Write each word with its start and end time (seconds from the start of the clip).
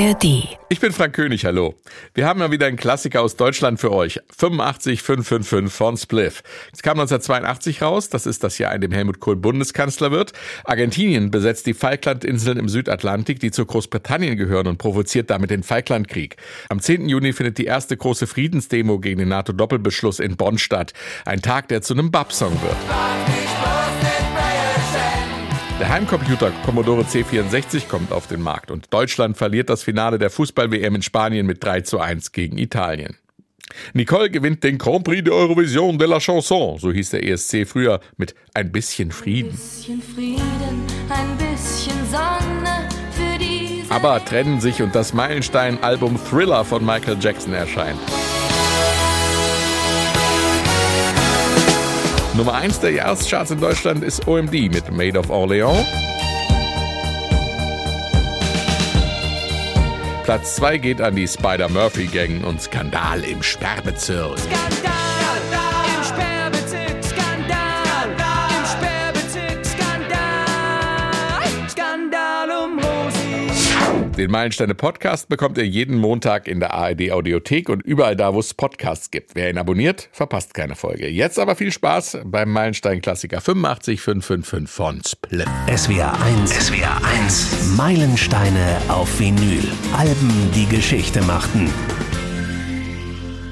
ARD. 0.00 0.56
Ich 0.70 0.80
bin 0.80 0.92
Frank 0.92 1.14
König, 1.14 1.44
hallo. 1.44 1.74
Wir 2.14 2.26
haben 2.26 2.38
mal 2.38 2.50
wieder 2.50 2.66
einen 2.66 2.78
Klassiker 2.78 3.20
aus 3.20 3.36
Deutschland 3.36 3.80
für 3.80 3.92
euch. 3.92 4.18
85 4.34 5.02
555 5.02 5.76
von 5.76 5.96
Spliff. 5.98 6.42
Es 6.72 6.80
kam 6.80 6.98
1982 6.98 7.82
raus, 7.82 8.08
das 8.08 8.24
ist 8.24 8.42
das 8.42 8.56
Jahr, 8.56 8.74
in 8.74 8.80
dem 8.80 8.92
Helmut 8.92 9.20
Kohl 9.20 9.36
Bundeskanzler 9.36 10.10
wird. 10.10 10.32
Argentinien 10.64 11.30
besetzt 11.30 11.66
die 11.66 11.74
Falklandinseln 11.74 12.56
im 12.56 12.70
Südatlantik, 12.70 13.40
die 13.40 13.50
zu 13.50 13.66
Großbritannien 13.66 14.38
gehören 14.38 14.68
und 14.68 14.78
provoziert 14.78 15.28
damit 15.28 15.50
den 15.50 15.62
Falklandkrieg. 15.62 16.36
Am 16.70 16.80
10. 16.80 17.08
Juni 17.08 17.34
findet 17.34 17.58
die 17.58 17.66
erste 17.66 17.96
große 17.96 18.26
Friedensdemo 18.26 19.00
gegen 19.00 19.18
den 19.18 19.28
NATO-Doppelbeschluss 19.28 20.18
in 20.18 20.36
Bonn 20.36 20.56
statt. 20.56 20.94
Ein 21.26 21.42
Tag, 21.42 21.68
der 21.68 21.82
zu 21.82 21.92
einem 21.92 22.10
Bab-Song 22.10 22.52
wird. 22.62 22.76
Der 25.90 25.96
Heimcomputer 25.96 26.52
Commodore 26.64 27.02
C64 27.02 27.88
kommt 27.88 28.12
auf 28.12 28.28
den 28.28 28.40
Markt 28.40 28.70
und 28.70 28.94
Deutschland 28.94 29.36
verliert 29.36 29.68
das 29.68 29.82
Finale 29.82 30.18
der 30.18 30.30
Fußball-WM 30.30 30.94
in 30.94 31.02
Spanien 31.02 31.46
mit 31.46 31.64
3 31.64 31.80
zu 31.80 31.98
1 31.98 32.30
gegen 32.30 32.58
Italien. 32.58 33.16
Nicole 33.92 34.30
gewinnt 34.30 34.62
den 34.62 34.78
Grand 34.78 35.02
Prix 35.02 35.24
de 35.24 35.32
Eurovision 35.32 35.98
de 35.98 36.06
la 36.06 36.20
Chanson, 36.20 36.78
so 36.78 36.92
hieß 36.92 37.10
der 37.10 37.24
ESC 37.24 37.66
früher, 37.66 37.98
mit 38.16 38.36
ein 38.54 38.70
bisschen 38.70 39.10
Frieden. 39.10 39.50
Ein 39.50 39.56
bisschen 39.56 40.00
Frieden, 40.00 40.86
ein 41.08 41.36
bisschen 41.38 41.98
Sonne 42.08 42.88
für 43.10 43.38
die. 43.40 43.82
Aber 43.88 44.24
trennen 44.24 44.60
sich 44.60 44.82
und 44.82 44.94
das 44.94 45.12
Meilenstein-Album 45.12 46.20
Thriller 46.30 46.64
von 46.64 46.86
Michael 46.86 47.16
Jackson 47.20 47.52
erscheint. 47.52 47.98
Nummer 52.40 52.54
1 52.54 52.80
der 52.80 52.92
Jahrescharts 52.92 53.50
in 53.50 53.60
Deutschland 53.60 54.02
ist 54.02 54.26
OMD 54.26 54.52
mit 54.72 54.90
Made 54.90 55.18
of 55.18 55.28
Orleans. 55.28 55.86
Platz 60.24 60.56
2 60.56 60.78
geht 60.78 61.02
an 61.02 61.16
die 61.16 61.28
Spider-Murphy-Gang 61.28 62.42
und 62.42 62.62
Skandal 62.62 63.24
im 63.24 63.42
Sperrbezirk. 63.42 64.38
Skandal! 64.38 65.69
Den 74.20 74.30
Meilensteine 74.30 74.74
Podcast 74.74 75.30
bekommt 75.30 75.56
ihr 75.56 75.66
jeden 75.66 75.96
Montag 75.96 76.46
in 76.46 76.60
der 76.60 76.74
ARD 76.74 77.10
Audiothek 77.10 77.70
und 77.70 77.80
überall 77.80 78.16
da, 78.16 78.34
wo 78.34 78.40
es 78.40 78.52
Podcasts 78.52 79.10
gibt. 79.10 79.34
Wer 79.34 79.48
ihn 79.48 79.56
abonniert, 79.56 80.10
verpasst 80.12 80.52
keine 80.52 80.76
Folge. 80.76 81.08
Jetzt 81.08 81.38
aber 81.38 81.56
viel 81.56 81.72
Spaß 81.72 82.18
beim 82.26 82.52
Meilenstein 82.52 83.00
Klassiker 83.00 83.40
85555 83.40 84.68
von 84.68 85.00
Split. 85.02 85.46
SWR 85.74 86.12
1, 86.22 86.50
SWR 86.50 87.00
1, 87.22 87.76
Meilensteine 87.78 88.82
auf 88.88 89.18
Vinyl. 89.18 89.64
Alben, 89.96 90.50
die 90.54 90.66
Geschichte 90.66 91.22
machten. 91.22 91.70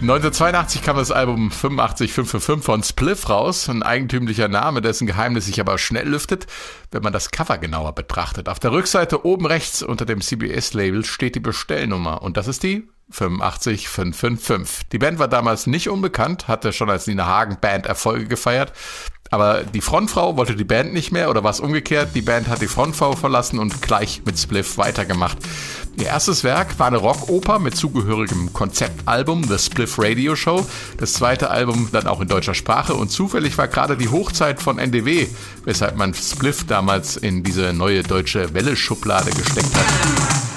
1982 0.00 0.82
kam 0.82 0.96
das 0.96 1.10
Album 1.10 1.50
85555 1.50 2.64
von 2.64 2.82
Spliff 2.84 3.28
raus, 3.28 3.68
ein 3.68 3.82
eigentümlicher 3.82 4.46
Name, 4.46 4.80
dessen 4.80 5.08
Geheimnis 5.08 5.46
sich 5.46 5.60
aber 5.60 5.76
schnell 5.76 6.08
lüftet, 6.08 6.46
wenn 6.92 7.02
man 7.02 7.12
das 7.12 7.32
Cover 7.32 7.58
genauer 7.58 7.96
betrachtet. 7.96 8.48
Auf 8.48 8.60
der 8.60 8.70
Rückseite 8.70 9.26
oben 9.26 9.44
rechts 9.44 9.82
unter 9.82 10.06
dem 10.06 10.20
CBS-Label 10.20 11.04
steht 11.04 11.34
die 11.34 11.40
Bestellnummer 11.40 12.22
und 12.22 12.36
das 12.36 12.46
ist 12.46 12.62
die 12.62 12.88
85555. 13.10 14.88
Die 14.92 14.98
Band 14.98 15.18
war 15.18 15.26
damals 15.26 15.66
nicht 15.66 15.88
unbekannt, 15.88 16.46
hatte 16.46 16.72
schon 16.72 16.90
als 16.90 17.08
Nina 17.08 17.26
Hagen 17.26 17.58
Band 17.60 17.86
Erfolge 17.86 18.26
gefeiert. 18.26 18.72
Aber 19.30 19.64
die 19.64 19.80
Frontfrau 19.80 20.36
wollte 20.36 20.54
die 20.54 20.64
Band 20.64 20.92
nicht 20.92 21.10
mehr 21.10 21.28
oder 21.28 21.42
war 21.42 21.50
es 21.50 21.60
umgekehrt? 21.60 22.10
Die 22.14 22.22
Band 22.22 22.46
hat 22.46 22.62
die 22.62 22.68
Frontfrau 22.68 23.16
verlassen 23.16 23.58
und 23.58 23.82
gleich 23.82 24.22
mit 24.24 24.38
Spliff 24.38 24.78
weitergemacht. 24.78 25.38
Ihr 25.98 26.06
erstes 26.06 26.44
Werk 26.44 26.78
war 26.78 26.86
eine 26.86 26.98
Rockoper 26.98 27.58
mit 27.58 27.76
zugehörigem 27.76 28.52
Konzeptalbum 28.52 29.42
The 29.42 29.58
Spliff 29.58 29.98
Radio 29.98 30.36
Show. 30.36 30.64
Das 30.96 31.14
zweite 31.14 31.50
Album 31.50 31.88
dann 31.90 32.06
auch 32.06 32.20
in 32.20 32.28
deutscher 32.28 32.54
Sprache 32.54 32.94
und 32.94 33.10
zufällig 33.10 33.58
war 33.58 33.66
gerade 33.66 33.96
die 33.96 34.08
Hochzeit 34.08 34.62
von 34.62 34.78
NDW, 34.78 35.26
weshalb 35.64 35.96
man 35.96 36.14
Spliff 36.14 36.64
damals 36.64 37.16
in 37.16 37.42
diese 37.42 37.72
neue 37.72 38.04
deutsche 38.04 38.54
Welle-Schublade 38.54 39.32
gesteckt 39.32 39.74
hat. 39.74 40.47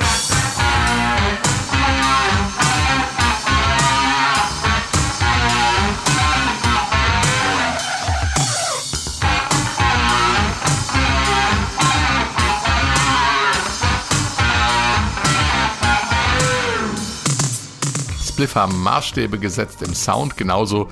Spliff 18.41 18.55
haben 18.55 18.81
Maßstäbe 18.81 19.37
gesetzt 19.37 19.83
im 19.83 19.93
Sound, 19.93 20.35
genauso 20.35 20.89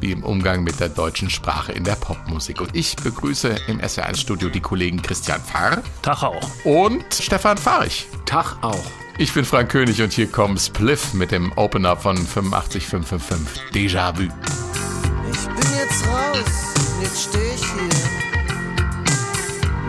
wie 0.00 0.12
im 0.12 0.24
Umgang 0.24 0.64
mit 0.64 0.80
der 0.80 0.88
deutschen 0.88 1.28
Sprache 1.28 1.72
in 1.72 1.84
der 1.84 1.94
Popmusik. 1.94 2.62
Und 2.62 2.74
ich 2.74 2.96
begrüße 2.96 3.54
im 3.66 3.80
SR1-Studio 3.80 4.48
die 4.48 4.60
Kollegen 4.60 5.02
Christian 5.02 5.42
Pfarr. 5.42 5.82
Tag 6.00 6.22
auch. 6.22 6.48
Und 6.64 7.04
Stefan 7.12 7.58
Fahrich. 7.58 8.06
Tag 8.24 8.56
auch. 8.62 8.82
Ich 9.18 9.34
bin 9.34 9.44
Frank 9.44 9.70
König 9.72 10.00
und 10.00 10.14
hier 10.14 10.26
kommt 10.26 10.58
Spliff 10.58 11.12
mit 11.12 11.32
dem 11.32 11.52
Opener 11.56 11.98
von 11.98 12.16
85555 12.16 13.60
Déjà 13.74 14.16
Vu. 14.16 14.22
Ich 14.22 15.46
bin 15.48 15.76
jetzt 15.76 16.02
raus, 16.06 16.74
jetzt 17.02 17.28
steh 17.28 17.54
ich 17.54 17.62
hier. 17.62 17.90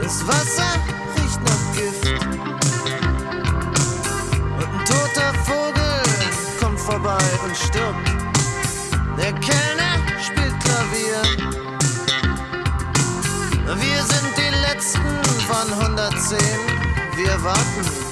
Das 0.01 0.28
Wasser 0.28 0.74
riecht 1.16 1.39
nach 1.41 1.74
Gift. 1.74 2.36
Vorbei 6.97 7.23
und 7.43 7.55
stirbt. 7.55 8.07
Der 9.17 9.33
Kellner 9.33 9.97
spielt 10.19 10.55
Klavier. 10.63 11.21
Wir 13.75 14.03
sind 14.03 14.33
die 14.37 14.51
Letzten 14.67 15.01
von 15.47 15.73
110. 15.79 16.37
Wir 17.15 17.43
warten, 17.43 18.06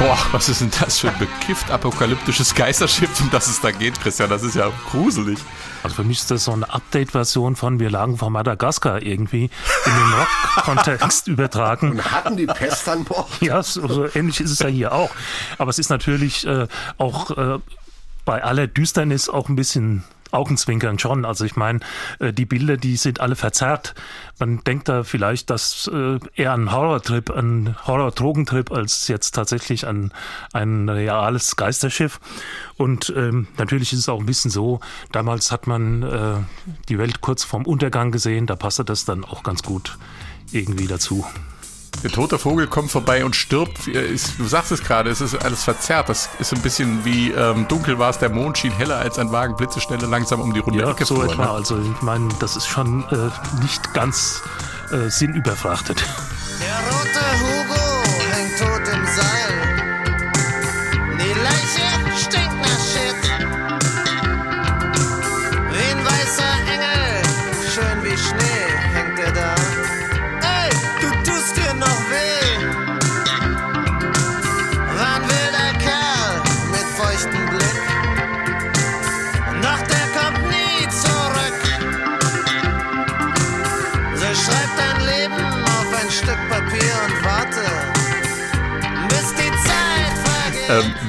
Boah, 0.00 0.16
was 0.32 0.48
ist 0.48 0.62
denn 0.62 0.70
das 0.80 0.98
für 0.98 1.10
ein 1.10 1.18
bekifft 1.18 1.70
apokalyptisches 1.70 2.54
Geisterschiff, 2.54 3.20
um 3.20 3.28
das 3.30 3.48
es 3.48 3.60
da 3.60 3.70
geht, 3.70 4.00
Christian? 4.00 4.30
Das 4.30 4.42
ist 4.42 4.54
ja 4.54 4.72
gruselig. 4.90 5.38
Also 5.82 5.96
für 5.96 6.04
mich 6.04 6.20
ist 6.20 6.30
das 6.30 6.44
so 6.44 6.52
eine 6.52 6.72
Update-Version 6.72 7.54
von 7.54 7.78
Wir 7.80 7.90
lagen 7.90 8.16
vor 8.16 8.30
Madagaskar 8.30 9.02
irgendwie 9.02 9.44
in 9.44 9.92
den 9.92 10.12
Rock-Kontext 10.14 11.28
übertragen. 11.28 11.90
Und 11.90 12.12
hatten 12.12 12.38
die 12.38 12.46
Pest 12.46 12.88
an 12.88 13.04
Bord? 13.04 13.28
Ja, 13.42 13.62
so, 13.62 13.86
so, 13.88 14.06
ähnlich 14.14 14.40
ist 14.40 14.52
es 14.52 14.60
ja 14.60 14.68
hier 14.68 14.92
auch. 14.92 15.10
Aber 15.58 15.68
es 15.68 15.78
ist 15.78 15.90
natürlich 15.90 16.46
äh, 16.46 16.66
auch 16.96 17.36
äh, 17.36 17.58
bei 18.24 18.42
aller 18.42 18.68
Düsternis 18.68 19.28
auch 19.28 19.50
ein 19.50 19.56
bisschen 19.56 20.04
Augenzwinkern 20.32 20.98
schon. 20.98 21.24
Also 21.24 21.44
ich 21.44 21.56
meine, 21.56 21.80
äh, 22.18 22.32
die 22.32 22.46
Bilder, 22.46 22.76
die 22.76 22.96
sind 22.96 23.20
alle 23.20 23.36
verzerrt. 23.36 23.94
Man 24.38 24.62
denkt 24.64 24.88
da 24.88 25.02
vielleicht, 25.02 25.50
dass 25.50 25.90
äh, 25.92 26.18
eher 26.34 26.52
ein 26.52 26.72
Horrortrip, 26.72 27.30
ein 27.30 27.76
Horror-Drogentrip 27.86 28.70
als 28.70 29.08
jetzt 29.08 29.34
tatsächlich 29.34 29.86
ein, 29.86 30.12
ein 30.52 30.88
reales 30.88 31.56
Geisterschiff. 31.56 32.20
Und 32.76 33.12
ähm, 33.16 33.48
natürlich 33.58 33.92
ist 33.92 34.00
es 34.00 34.08
auch 34.08 34.20
ein 34.20 34.26
bisschen 34.26 34.50
so, 34.50 34.80
damals 35.12 35.52
hat 35.52 35.66
man 35.66 36.02
äh, 36.02 36.36
die 36.88 36.98
Welt 36.98 37.20
kurz 37.20 37.44
vorm 37.44 37.66
Untergang 37.66 38.10
gesehen, 38.10 38.46
da 38.46 38.56
passte 38.56 38.84
das 38.84 39.04
dann 39.04 39.24
auch 39.24 39.42
ganz 39.42 39.62
gut 39.62 39.98
irgendwie 40.52 40.86
dazu. 40.86 41.24
Der 42.02 42.10
tote 42.10 42.38
Vogel 42.38 42.66
kommt 42.66 42.90
vorbei 42.90 43.24
und 43.24 43.36
stirbt. 43.36 43.86
Du 43.86 44.46
sagst 44.46 44.72
es 44.72 44.82
gerade, 44.82 45.10
es 45.10 45.20
ist 45.20 45.34
alles 45.34 45.64
verzerrt. 45.64 46.08
Das 46.08 46.30
ist 46.38 46.52
ein 46.54 46.62
bisschen 46.62 47.04
wie 47.04 47.30
ähm, 47.30 47.68
dunkel 47.68 47.98
war 47.98 48.08
es, 48.08 48.18
der 48.18 48.30
Mond 48.30 48.56
schien 48.56 48.72
heller 48.72 48.96
als 48.96 49.18
ein 49.18 49.32
Wagen, 49.32 49.54
blitzeschnelle 49.56 50.06
langsam 50.06 50.40
um 50.40 50.54
die 50.54 50.60
runde 50.60 50.80
ja, 50.80 51.04
so 51.04 51.22
etwa. 51.22 51.44
Ne? 51.44 51.50
Also 51.50 51.78
ich 51.78 52.02
meine, 52.02 52.28
das 52.38 52.56
ist 52.56 52.66
schon 52.66 53.04
äh, 53.10 53.30
nicht 53.60 53.92
ganz 53.92 54.42
äh, 54.92 55.10
sinnüberfrachtet. 55.10 56.02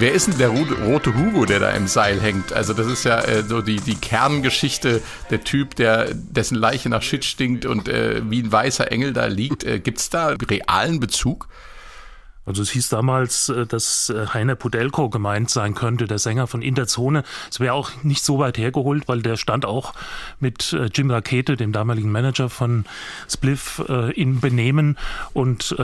Wer 0.01 0.13
ist 0.13 0.27
denn 0.27 0.37
der 0.39 0.49
rote 0.49 1.15
Hugo, 1.15 1.45
der 1.45 1.59
da 1.59 1.69
im 1.69 1.87
Seil 1.87 2.19
hängt? 2.19 2.53
Also 2.53 2.73
das 2.73 2.87
ist 2.87 3.05
ja 3.05 3.19
äh, 3.19 3.43
so 3.43 3.61
die, 3.61 3.77
die 3.77 3.95
Kerngeschichte, 3.95 5.01
der 5.29 5.43
Typ, 5.43 5.75
der 5.75 6.13
dessen 6.13 6.55
Leiche 6.55 6.89
nach 6.89 7.03
Shit 7.03 7.23
stinkt 7.23 7.67
und 7.67 7.87
äh, 7.87 8.21
wie 8.29 8.41
ein 8.41 8.51
weißer 8.51 8.91
Engel 8.91 9.13
da 9.13 9.27
liegt. 9.27 9.63
Äh, 9.63 9.79
Gibt 9.79 9.99
es 9.99 10.09
da 10.09 10.35
realen 10.49 10.99
Bezug? 10.99 11.47
Also 12.43 12.63
es 12.63 12.71
hieß 12.71 12.89
damals, 12.89 13.49
äh, 13.49 13.67
dass 13.67 14.09
äh, 14.09 14.25
Heiner 14.33 14.55
Pudelko 14.55 15.09
gemeint 15.09 15.51
sein 15.51 15.75
könnte, 15.75 16.07
der 16.07 16.17
Sänger 16.17 16.47
von 16.47 16.63
Interzone. 16.63 17.23
Es 17.51 17.59
wäre 17.59 17.73
auch 17.73 17.91
nicht 18.01 18.25
so 18.25 18.39
weit 18.39 18.57
hergeholt, 18.57 19.07
weil 19.07 19.21
der 19.21 19.37
stand 19.37 19.65
auch 19.65 19.93
mit 20.39 20.73
äh, 20.73 20.89
Jim 20.93 21.11
Rakete, 21.11 21.55
dem 21.55 21.71
damaligen 21.71 22.11
Manager 22.11 22.49
von 22.49 22.85
Spliff, 23.29 23.81
in 24.15 24.39
Benehmen 24.39 24.97
und 25.33 25.75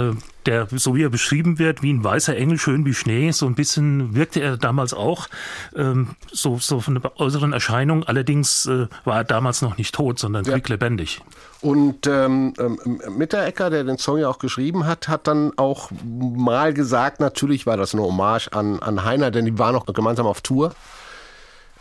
der, 0.47 0.67
so 0.71 0.95
wie 0.95 1.03
er 1.03 1.09
beschrieben 1.09 1.59
wird, 1.59 1.83
wie 1.83 1.93
ein 1.93 2.03
weißer 2.03 2.35
Engel, 2.35 2.57
schön 2.57 2.85
wie 2.85 2.93
Schnee, 2.93 3.31
so 3.31 3.45
ein 3.45 3.55
bisschen 3.55 4.15
wirkte 4.15 4.39
er 4.39 4.57
damals 4.57 4.93
auch, 4.93 5.27
ähm, 5.75 6.15
so, 6.31 6.57
so 6.57 6.79
von 6.79 6.95
der 6.95 7.19
äußeren 7.19 7.53
Erscheinung. 7.53 8.03
Allerdings 8.03 8.65
äh, 8.65 8.87
war 9.03 9.17
er 9.17 9.23
damals 9.23 9.61
noch 9.61 9.77
nicht 9.77 9.93
tot, 9.93 10.19
sondern 10.19 10.45
ja. 10.45 10.53
quicklebendig. 10.53 11.21
Und 11.61 12.07
ähm, 12.07 12.53
ähm, 12.59 12.79
Mitterecker, 13.09 13.69
der 13.69 13.83
den 13.83 13.97
Song 13.97 14.17
ja 14.19 14.29
auch 14.29 14.39
geschrieben 14.39 14.85
hat, 14.85 15.07
hat 15.07 15.27
dann 15.27 15.51
auch 15.57 15.91
mal 16.03 16.73
gesagt, 16.73 17.19
natürlich 17.19 17.65
war 17.65 17.77
das 17.77 17.93
eine 17.93 18.03
Hommage 18.03 18.49
an, 18.53 18.79
an 18.79 19.03
Heiner, 19.03 19.31
denn 19.31 19.45
die 19.45 19.59
waren 19.59 19.73
noch 19.73 19.85
gemeinsam 19.85 20.27
auf 20.27 20.41
Tour 20.41 20.73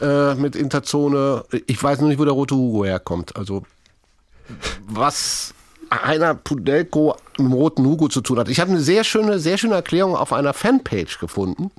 äh, 0.01 0.35
mit 0.35 0.57
Interzone. 0.57 1.45
Ich 1.67 1.83
weiß 1.83 2.01
nur 2.01 2.09
nicht, 2.09 2.19
wo 2.19 2.25
der 2.25 2.35
rote 2.35 2.55
Hugo 2.55 2.85
herkommt. 2.85 3.37
Also 3.37 3.65
was 4.87 5.55
einer 5.91 6.35
Pudelko 6.35 7.17
dem 7.39 7.53
roten 7.53 7.85
Hugo 7.85 8.09
zu 8.09 8.21
tun 8.21 8.39
hat. 8.39 8.49
Ich 8.49 8.61
habe 8.61 8.71
eine 8.71 8.81
sehr 8.81 9.05
schöne, 9.05 9.39
sehr 9.39 9.59
schöne 9.59 9.75
Erklärung 9.75 10.17
auf 10.17 10.33
einer 10.33 10.53
Fanpage 10.53 11.19
gefunden, 11.19 11.71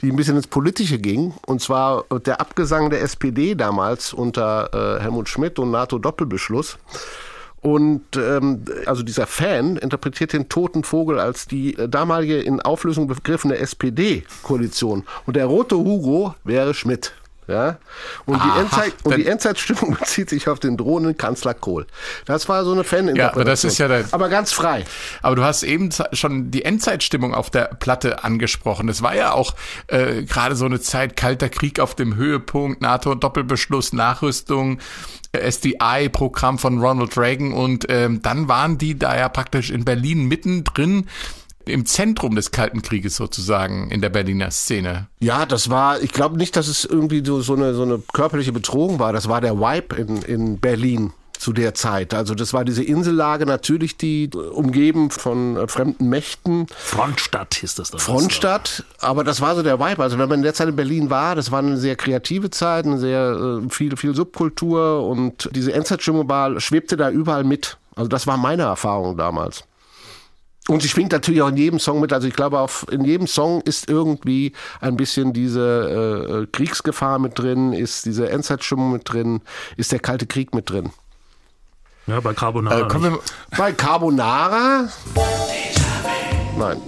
die 0.00 0.10
ein 0.10 0.16
bisschen 0.16 0.36
ins 0.36 0.46
Politische 0.46 0.98
ging. 0.98 1.34
Und 1.46 1.60
zwar 1.60 2.04
der 2.26 2.40
Abgesang 2.40 2.90
der 2.90 3.02
SPD 3.02 3.54
damals 3.54 4.12
unter 4.12 4.98
äh, 4.98 5.02
Helmut 5.02 5.28
Schmidt 5.28 5.58
und 5.58 5.70
NATO-Doppelbeschluss. 5.70 6.78
Und 7.62 8.16
ähm, 8.16 8.64
also 8.86 9.02
dieser 9.02 9.26
Fan 9.26 9.76
interpretiert 9.76 10.32
den 10.32 10.48
toten 10.48 10.82
Vogel 10.82 11.18
als 11.20 11.46
die 11.46 11.76
äh, 11.76 11.88
damalige 11.88 12.40
in 12.40 12.60
Auflösung 12.62 13.06
begriffene 13.06 13.58
SPD-Koalition. 13.58 15.04
Und 15.26 15.36
der 15.36 15.46
rote 15.46 15.76
Hugo 15.76 16.34
wäre 16.44 16.72
Schmidt. 16.72 17.12
Ja? 17.50 17.78
Und, 18.26 18.36
Aha, 18.36 18.54
die 18.54 18.60
Endzeit, 18.60 18.94
und 19.02 19.16
die 19.16 19.26
Endzeitstimmung 19.26 19.96
bezieht 20.00 20.30
sich 20.30 20.48
auf 20.48 20.60
den 20.60 20.76
drohenden 20.76 21.16
Kanzler 21.16 21.54
Kohl. 21.54 21.86
Das 22.26 22.48
war 22.48 22.64
so 22.64 22.72
eine 22.72 22.84
Faninterpretation. 22.84 23.28
Ja, 23.28 23.32
aber 23.34 23.44
das 23.44 23.64
ist 23.64 23.78
ja 23.78 23.88
der, 23.88 24.04
aber 24.12 24.28
ganz 24.28 24.52
frei. 24.52 24.84
Aber 25.22 25.36
du 25.36 25.42
hast 25.42 25.62
eben 25.62 25.90
schon 26.12 26.50
die 26.50 26.64
Endzeitstimmung 26.64 27.34
auf 27.34 27.50
der 27.50 27.64
Platte 27.64 28.22
angesprochen. 28.24 28.88
Es 28.88 29.02
war 29.02 29.14
ja 29.14 29.32
auch 29.32 29.54
äh, 29.88 30.22
gerade 30.22 30.54
so 30.54 30.64
eine 30.64 30.80
Zeit 30.80 31.16
kalter 31.16 31.48
Krieg 31.48 31.80
auf 31.80 31.94
dem 31.94 32.14
Höhepunkt, 32.14 32.80
NATO 32.80 33.14
Doppelbeschluss, 33.14 33.92
Nachrüstung. 33.92 34.78
SDI-Programm 35.32 36.58
von 36.58 36.80
Ronald 36.80 37.16
Reagan 37.16 37.52
und 37.52 37.86
ähm, 37.88 38.20
dann 38.20 38.48
waren 38.48 38.78
die 38.78 38.98
da 38.98 39.16
ja 39.16 39.28
praktisch 39.28 39.70
in 39.70 39.84
Berlin 39.84 40.26
mittendrin 40.26 41.06
im 41.66 41.86
Zentrum 41.86 42.34
des 42.34 42.50
Kalten 42.50 42.82
Krieges 42.82 43.16
sozusagen 43.16 43.90
in 43.90 44.00
der 44.00 44.10
Berliner 44.10 44.50
Szene. 44.50 45.08
Ja, 45.20 45.46
das 45.46 45.70
war, 45.70 46.00
ich 46.00 46.12
glaube 46.12 46.36
nicht, 46.36 46.56
dass 46.56 46.68
es 46.68 46.84
irgendwie 46.84 47.22
so, 47.24 47.40
so, 47.40 47.54
eine, 47.54 47.74
so 47.74 47.82
eine 47.82 48.02
körperliche 48.12 48.52
Bedrohung 48.52 48.98
war. 48.98 49.12
Das 49.12 49.28
war 49.28 49.40
der 49.40 49.58
Vibe 49.58 49.96
in, 49.96 50.22
in 50.22 50.58
Berlin 50.58 51.12
zu 51.40 51.52
der 51.52 51.74
Zeit. 51.74 52.12
Also 52.12 52.34
das 52.34 52.52
war 52.52 52.64
diese 52.64 52.84
Insellage 52.84 53.46
natürlich, 53.46 53.96
die 53.96 54.28
umgeben 54.30 55.10
von 55.10 55.56
äh, 55.56 55.66
fremden 55.68 56.08
Mächten. 56.08 56.66
Frontstadt 56.76 57.54
hieß 57.54 57.76
das 57.76 57.90
dann. 57.90 58.00
Frontstadt, 58.00 58.84
aber 59.00 59.24
das 59.24 59.40
war 59.40 59.56
so 59.56 59.62
der 59.62 59.80
Vibe. 59.80 60.02
Also 60.02 60.18
wenn 60.18 60.28
man 60.28 60.40
in 60.40 60.42
der 60.44 60.54
Zeit 60.54 60.68
in 60.68 60.76
Berlin 60.76 61.08
war, 61.08 61.34
das 61.34 61.50
war 61.50 61.60
eine 61.60 61.78
sehr 61.78 61.96
kreative 61.96 62.50
Zeit, 62.50 62.84
eine 62.84 62.98
sehr 62.98 63.62
äh, 63.64 63.70
viel, 63.70 63.96
viel 63.96 64.14
Subkultur 64.14 65.06
und 65.06 65.48
diese 65.54 65.72
Endzeitstimmung 65.72 66.28
schwebte 66.60 66.96
da 66.98 67.10
überall 67.10 67.44
mit. 67.44 67.78
Also 67.96 68.08
das 68.08 68.26
war 68.26 68.36
meine 68.36 68.62
Erfahrung 68.62 69.16
damals. 69.16 69.64
Und 70.68 70.82
sie 70.82 70.88
schwingt 70.88 71.12
natürlich 71.12 71.42
auch 71.42 71.48
in 71.48 71.56
jedem 71.56 71.78
Song 71.78 72.00
mit. 72.00 72.12
Also 72.12 72.28
ich 72.28 72.34
glaube, 72.34 72.60
auf, 72.60 72.86
in 72.90 73.04
jedem 73.04 73.26
Song 73.26 73.60
ist 73.62 73.88
irgendwie 73.88 74.52
ein 74.80 74.96
bisschen 74.96 75.32
diese 75.32 76.42
äh, 76.42 76.46
Kriegsgefahr 76.52 77.18
mit 77.18 77.38
drin, 77.38 77.72
ist 77.72 78.06
diese 78.06 78.28
Endzeitstimmung 78.30 78.92
mit 78.92 79.10
drin, 79.10 79.40
ist 79.76 79.90
der 79.90 79.98
Kalte 79.98 80.26
Krieg 80.26 80.54
mit 80.54 80.70
drin. 80.70 80.90
Ja, 82.06 82.20
bei 82.20 82.34
Carbonara. 82.34 82.86
Äh, 82.86 83.02
wir, 83.02 83.18
bei 83.56 83.72
Carbonara? 83.72 84.88
Nein. 86.58 86.80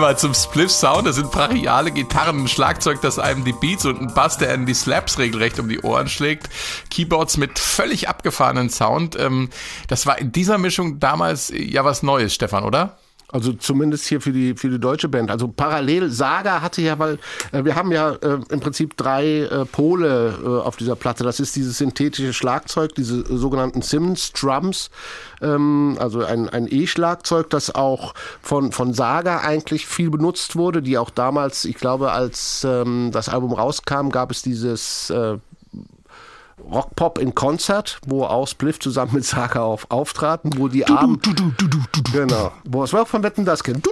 Mal 0.00 0.18
zum 0.18 0.34
Spliff-Sound. 0.34 1.06
Das 1.06 1.16
sind 1.16 1.30
brachiale 1.30 1.90
Gitarren, 1.90 2.44
ein 2.44 2.48
Schlagzeug, 2.48 3.00
das 3.00 3.18
einem 3.18 3.44
die 3.44 3.52
Beats 3.52 3.84
und 3.84 4.00
ein 4.00 4.14
Bass, 4.14 4.38
der 4.38 4.52
einem 4.52 4.66
die 4.66 4.74
Slaps 4.74 5.18
regelrecht 5.18 5.58
um 5.58 5.68
die 5.68 5.80
Ohren 5.80 6.08
schlägt. 6.08 6.48
Keyboards 6.90 7.36
mit 7.36 7.58
völlig 7.58 8.08
abgefahrenen 8.08 8.70
Sound. 8.70 9.18
Ähm, 9.18 9.50
das 9.88 10.06
war 10.06 10.18
in 10.18 10.32
dieser 10.32 10.58
Mischung 10.58 11.00
damals 11.00 11.52
ja 11.54 11.84
was 11.84 12.02
Neues, 12.02 12.34
Stefan, 12.34 12.64
oder? 12.64 12.96
Also 13.32 13.54
zumindest 13.54 14.06
hier 14.06 14.20
für 14.20 14.32
die 14.32 14.54
für 14.54 14.68
die 14.68 14.78
deutsche 14.78 15.08
Band. 15.08 15.30
Also 15.30 15.48
parallel 15.48 16.10
Saga 16.10 16.60
hatte 16.60 16.82
ja, 16.82 16.98
weil 16.98 17.18
äh, 17.50 17.64
wir 17.64 17.74
haben 17.74 17.90
ja 17.90 18.10
äh, 18.10 18.38
im 18.50 18.60
Prinzip 18.60 18.96
drei 18.96 19.40
äh, 19.40 19.64
Pole 19.64 20.34
äh, 20.42 20.46
auf 20.46 20.76
dieser 20.76 20.96
Platte. 20.96 21.24
Das 21.24 21.40
ist 21.40 21.56
dieses 21.56 21.78
synthetische 21.78 22.34
Schlagzeug, 22.34 22.94
diese 22.94 23.20
äh, 23.20 23.36
sogenannten 23.36 23.80
Simmons 23.80 24.32
Drums, 24.32 24.90
ähm, 25.40 25.96
also 25.98 26.22
ein 26.24 26.50
ein 26.50 26.68
E-Schlagzeug, 26.70 27.48
das 27.48 27.74
auch 27.74 28.14
von 28.42 28.70
von 28.70 28.92
Saga 28.92 29.40
eigentlich 29.40 29.86
viel 29.86 30.10
benutzt 30.10 30.54
wurde, 30.56 30.82
die 30.82 30.98
auch 30.98 31.10
damals, 31.10 31.64
ich 31.64 31.76
glaube, 31.76 32.12
als 32.12 32.64
ähm, 32.64 33.10
das 33.12 33.30
Album 33.30 33.52
rauskam, 33.52 34.10
gab 34.10 34.30
es 34.30 34.42
dieses 34.42 35.08
äh, 35.08 35.38
Rockpop 36.60 37.18
in 37.18 37.34
Konzert, 37.34 37.98
wo 38.06 38.24
auch 38.24 38.46
Spliff 38.46 38.78
zusammen 38.78 39.14
mit 39.14 39.24
Saga 39.24 39.62
auf, 39.62 39.86
auftraten, 39.90 40.52
wo 40.56 40.68
die 40.68 40.86
Armen. 40.86 41.20
Genau. 42.12 42.52
Wo 42.64 42.84
es 42.84 42.92
war 42.92 43.02
auch 43.02 43.08
von 43.08 43.22
Wetten 43.22 43.44
das 43.44 43.62
kennt. 43.62 43.86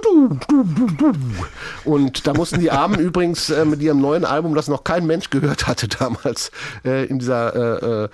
Und 1.85 2.27
da 2.27 2.33
mussten 2.33 2.59
die 2.59 2.71
Armen 2.71 2.99
übrigens 2.99 3.49
äh, 3.49 3.65
mit 3.65 3.81
ihrem 3.81 4.01
neuen 4.01 4.25
Album, 4.25 4.55
das 4.55 4.67
noch 4.67 4.83
kein 4.83 5.05
Mensch 5.05 5.29
gehört 5.29 5.67
hatte 5.67 5.87
damals, 5.87 6.51
äh, 6.85 7.05
in 7.05 7.19
dieser 7.19 7.55
äh, 7.55 8.03
äh 8.05 8.09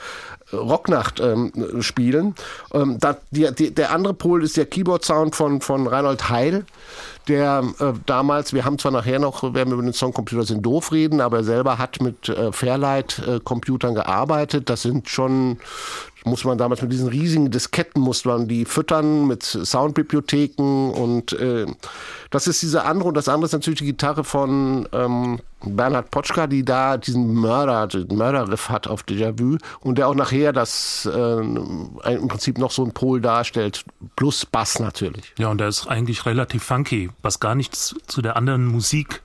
Rocknacht 0.54 1.20
ähm, 1.20 1.51
spielen. 1.82 2.36
Ähm, 2.74 2.98
da, 3.00 3.18
die, 3.32 3.50
die, 3.54 3.74
der 3.74 3.92
andere 3.92 4.13
Pol 4.13 4.44
ist 4.44 4.58
der 4.58 4.66
Keyboard-Sound 4.66 5.36
von, 5.36 5.62
von 5.62 5.88
Reinhold 5.88 6.30
Heil 6.30 6.66
der 7.27 7.63
äh, 7.80 7.94
damals, 8.06 8.54
wir 8.54 8.66
haben 8.66 8.80
zwar 8.80 8.92
nachher 8.92 9.20
noch, 9.20 9.44
werden 9.44 9.70
wir 9.70 9.74
über 9.74 9.84
den 9.84 9.94
Song 9.94 10.13
Computer 10.13 10.44
sind 10.44 10.66
doof 10.66 10.92
reden, 10.92 11.22
aber 11.22 11.38
er 11.38 11.44
selber 11.44 11.77
hat 11.77 12.01
mit 12.01 12.30
äh, 12.30 12.51
Fairlight-Computern 12.51 13.92
äh, 13.92 13.96
gearbeitet. 13.96 14.70
Das 14.70 14.82
sind 14.82 15.10
schon 15.10 15.58
muss 16.27 16.43
man 16.43 16.57
damals 16.57 16.81
mit 16.81 16.91
diesen 16.91 17.07
riesigen 17.07 17.51
Disketten 17.51 18.01
muss 18.01 18.25
man 18.25 18.48
die 18.48 18.65
füttern 18.65 19.27
mit 19.27 19.43
Soundbibliotheken 19.43 20.91
und 20.91 21.34
äh, 21.34 21.65
das 22.29 22.48
ist 22.48 22.62
diese 22.62 22.84
andere 22.86 23.10
und 23.10 23.17
das 23.17 23.29
andere 23.29 23.46
ist 23.46 23.53
natürlich 23.53 23.79
die 23.79 23.86
Gitarre 23.86 24.24
von 24.24 24.88
ähm, 24.91 25.39
Bernhard 25.63 26.12
Potschka, 26.12 26.48
die 26.48 26.63
da 26.63 26.98
diesen 26.98 27.34
Mörder, 27.34 27.88
den 27.88 28.17
Mörderriff 28.17 28.69
hat 28.69 28.88
auf 28.88 29.03
Déjà-vu 29.03 29.57
und 29.79 29.98
der 29.98 30.07
auch 30.07 30.15
nachher 30.15 30.53
das 30.53 31.10
äh, 31.12 31.39
im 31.39 32.27
Prinzip 32.27 32.57
noch 32.57 32.72
so 32.72 32.84
ein 32.84 32.91
Pol 32.91 33.22
darstellt, 33.22 33.84
plus 34.15 34.46
Bass 34.46 34.79
natürlich. 34.79 35.34
Ja, 35.38 35.50
und 35.50 35.60
der 35.60 35.69
ist 35.69 35.88
eigentlich 35.88 36.25
relativ 36.25 36.63
funky, 36.63 37.10
was 37.22 37.39
gar 37.39 37.55
nichts 37.55 37.96
zu 38.07 38.22
der 38.22 38.36
anderen 38.36 38.65
Musik 38.65 39.24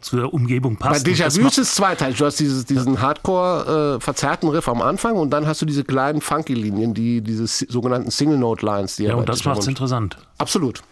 zur 0.00 0.32
Umgebung 0.32 0.76
passt. 0.76 1.04
Bei 1.04 1.10
Déjà-vu 1.10 1.46
ist 1.46 1.58
es 1.58 1.74
zweiteilig. 1.74 2.18
Du 2.18 2.24
hast 2.24 2.40
dieses, 2.40 2.64
diesen 2.64 3.00
hardcore 3.00 3.96
äh, 3.96 4.00
verzerrten 4.00 4.48
Riff 4.48 4.68
am 4.68 4.82
Anfang 4.82 5.16
und 5.16 5.30
dann 5.30 5.46
hast 5.46 5.60
du 5.62 5.66
diese 5.66 5.84
kleinen 5.84 6.20
Funky-Linien, 6.20 6.94
die, 6.94 7.20
diese 7.20 7.46
sogenannten 7.46 8.10
Single-Note-Lines. 8.10 8.96
Die 8.96 9.04
ja, 9.04 9.14
und 9.14 9.28
das 9.28 9.44
macht 9.44 9.60
es 9.60 9.66
interessant. 9.66 10.16
Absolut. 10.38 10.82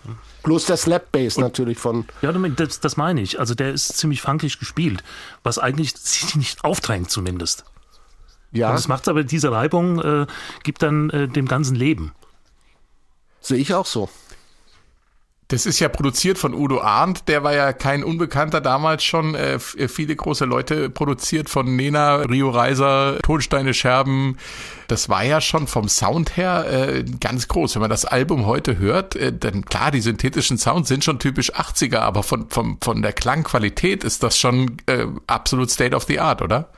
Bloß 0.43 0.67
der 0.67 0.77
Slap-Bass 0.77 1.39
natürlich 1.39 1.79
von... 1.79 2.05
Ja, 2.23 2.33
das, 2.33 2.81
das 2.81 2.97
meine 2.97 3.21
ich. 3.21 3.41
Also 3.41 3.55
der 3.55 3.73
ist 3.73 3.97
ziemlich 3.97 4.23
funkig 4.23 4.59
gespielt, 4.59 5.03
was 5.43 5.59
eigentlich 5.59 5.97
sich 5.97 6.35
nicht 6.37 6.65
aufdrängt 6.65 7.11
zumindest. 7.11 7.65
Ja. 8.53 8.69
Und 8.69 8.77
das 8.77 8.89
macht 8.89 9.09
aber, 9.09 9.25
diese 9.25 9.53
Reibung 9.53 10.01
äh, 10.01 10.27
gibt 10.63 10.83
dann 10.83 11.11
äh, 11.11 11.29
dem 11.29 11.47
ganzen 11.47 11.75
Leben. 11.75 12.13
Sehe 13.41 13.59
ich 13.59 13.75
auch 13.75 13.87
so. 13.87 14.09
Das 15.51 15.65
ist 15.65 15.81
ja 15.81 15.89
produziert 15.89 16.37
von 16.37 16.53
Udo 16.53 16.83
Arndt, 16.83 17.27
der 17.27 17.43
war 17.43 17.55
ja 17.55 17.73
kein 17.73 18.05
Unbekannter 18.05 18.61
damals 18.61 19.03
schon. 19.03 19.35
Äh, 19.35 19.55
äh, 19.55 19.89
viele 19.89 20.15
große 20.15 20.45
Leute 20.45 20.91
produziert 20.91 21.49
von 21.49 21.75
Nena, 21.75 22.17
Rio 22.17 22.51
Reiser, 22.51 23.19
Tonsteine 23.23 23.73
Scherben. 23.73 24.37
Das 24.89 25.09
war 25.09 25.25
ja 25.25 25.41
schon 25.41 25.67
vom 25.67 25.89
Sound 25.89 26.37
her 26.37 26.67
äh, 26.71 27.03
ganz 27.19 27.49
groß. 27.49 27.77
Wenn 27.77 27.81
man 27.81 27.89
das 27.89 28.05
Album 28.05 28.45
heute 28.45 28.77
hört, 28.77 29.17
äh, 29.17 29.33
dann 29.33 29.65
klar, 29.65 29.91
die 29.91 30.03
synthetischen 30.03 30.59
Sounds 30.59 30.89
sind 30.89 31.03
schon 31.03 31.19
typisch 31.19 31.55
80er, 31.55 32.01
aber 32.01 32.23
von, 32.23 32.51
von, 32.51 32.77
von 32.83 33.01
der 33.01 33.15
Klangqualität 33.15 34.05
ist 34.05 34.23
das 34.23 34.39
schon 34.39 34.77
äh, 34.85 35.07
absolut 35.27 35.71
State 35.71 35.97
of 35.97 36.05
the 36.05 36.21
Art, 36.21 36.43
oder? 36.43 36.69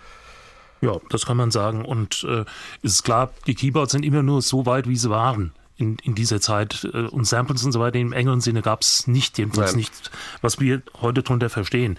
Ja, 0.80 0.92
das 1.10 1.26
kann 1.26 1.36
man 1.36 1.50
sagen. 1.50 1.84
Und 1.84 2.24
äh, 2.28 2.44
ist 2.82 3.02
klar, 3.02 3.30
die 3.48 3.56
Keyboards 3.56 3.90
sind 3.90 4.04
immer 4.04 4.22
nur 4.22 4.42
so 4.42 4.64
weit, 4.64 4.88
wie 4.88 4.96
sie 4.96 5.10
waren 5.10 5.52
in, 5.80 5.96
in 6.02 6.14
dieser 6.14 6.40
Zeit. 6.40 6.84
Äh, 6.92 7.06
und 7.06 7.24
Samples 7.26 7.64
und 7.64 7.72
so 7.72 7.80
weiter 7.80 7.98
im 7.98 8.12
engeren 8.12 8.40
Sinne 8.40 8.62
gab 8.62 8.82
es 8.82 9.06
nicht, 9.06 9.38
jedenfalls 9.38 9.72
Nein. 9.72 9.78
nicht, 9.78 10.10
was 10.42 10.60
wir 10.60 10.82
heute 11.00 11.22
darunter 11.22 11.50
verstehen. 11.50 11.98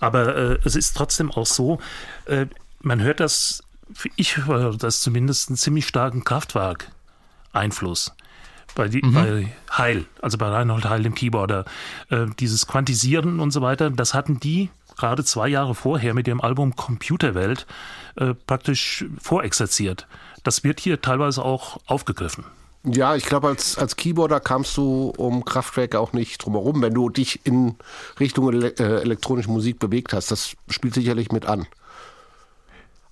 Aber 0.00 0.36
äh, 0.36 0.58
es 0.64 0.76
ist 0.76 0.96
trotzdem 0.96 1.30
auch 1.30 1.46
so, 1.46 1.80
äh, 2.26 2.46
man 2.80 3.00
hört 3.00 3.20
das, 3.20 3.62
ich 4.16 4.36
höre 4.36 4.76
das 4.76 5.00
zumindest 5.00 5.48
einen 5.48 5.56
ziemlich 5.56 5.86
starken 5.86 6.24
Kraftwerk-Einfluss. 6.24 8.14
Bei, 8.74 8.88
die, 8.88 9.02
mhm. 9.02 9.12
bei 9.12 9.52
Heil, 9.76 10.06
also 10.22 10.38
bei 10.38 10.48
Reinhold 10.48 10.88
Heil, 10.88 11.02
dem 11.02 11.14
Keyboarder. 11.14 11.64
Äh, 12.08 12.26
dieses 12.38 12.66
Quantisieren 12.66 13.40
und 13.40 13.50
so 13.50 13.60
weiter, 13.60 13.90
das 13.90 14.14
hatten 14.14 14.40
die 14.40 14.70
gerade 14.96 15.24
zwei 15.24 15.48
Jahre 15.48 15.74
vorher 15.74 16.14
mit 16.14 16.26
dem 16.26 16.40
Album 16.40 16.76
Computerwelt 16.76 17.66
äh, 18.16 18.34
praktisch 18.34 19.04
vorexerziert. 19.20 20.06
Das 20.42 20.64
wird 20.64 20.80
hier 20.80 21.00
teilweise 21.00 21.44
auch 21.44 21.80
aufgegriffen. 21.86 22.44
Ja, 22.84 23.14
ich 23.14 23.24
glaube, 23.26 23.48
als, 23.48 23.78
als 23.78 23.94
Keyboarder 23.94 24.40
kamst 24.40 24.76
du 24.76 25.12
um 25.16 25.44
Kraftwerke 25.44 26.00
auch 26.00 26.12
nicht 26.12 26.44
drumherum, 26.44 26.82
wenn 26.82 26.94
du 26.94 27.08
dich 27.10 27.46
in 27.46 27.76
Richtung 28.18 28.52
ele 28.52 28.68
äh, 28.78 29.02
elektronische 29.02 29.50
Musik 29.50 29.78
bewegt 29.78 30.12
hast. 30.12 30.32
Das 30.32 30.56
spielt 30.68 30.94
sicherlich 30.94 31.30
mit 31.30 31.46
an. 31.46 31.66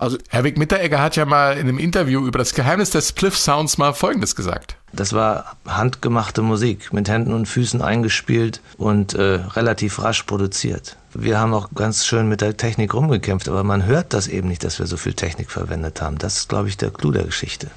Also 0.00 0.16
Herwig 0.30 0.56
Mitteregger 0.56 1.02
hat 1.02 1.16
ja 1.16 1.26
mal 1.26 1.52
in 1.58 1.68
einem 1.68 1.78
Interview 1.78 2.26
über 2.26 2.38
das 2.38 2.54
Geheimnis 2.54 2.88
des 2.88 3.10
Spliff 3.10 3.36
Sounds 3.36 3.76
mal 3.76 3.92
Folgendes 3.92 4.34
gesagt. 4.34 4.76
Das 4.94 5.12
war 5.12 5.56
handgemachte 5.68 6.40
Musik, 6.40 6.92
mit 6.92 7.08
Händen 7.08 7.34
und 7.34 7.46
Füßen 7.46 7.82
eingespielt 7.82 8.62
und 8.78 9.12
äh, 9.12 9.40
relativ 9.52 10.02
rasch 10.02 10.22
produziert. 10.22 10.96
Wir 11.12 11.38
haben 11.38 11.52
auch 11.52 11.68
ganz 11.74 12.06
schön 12.06 12.28
mit 12.30 12.40
der 12.40 12.56
Technik 12.56 12.94
rumgekämpft, 12.94 13.46
aber 13.48 13.62
man 13.62 13.84
hört 13.84 14.14
das 14.14 14.26
eben 14.26 14.48
nicht, 14.48 14.64
dass 14.64 14.78
wir 14.78 14.86
so 14.86 14.96
viel 14.96 15.12
Technik 15.12 15.50
verwendet 15.50 16.00
haben. 16.00 16.16
Das 16.16 16.38
ist, 16.38 16.48
glaube 16.48 16.68
ich, 16.68 16.78
der 16.78 16.90
Clou 16.90 17.12
der 17.12 17.24
Geschichte. 17.24 17.70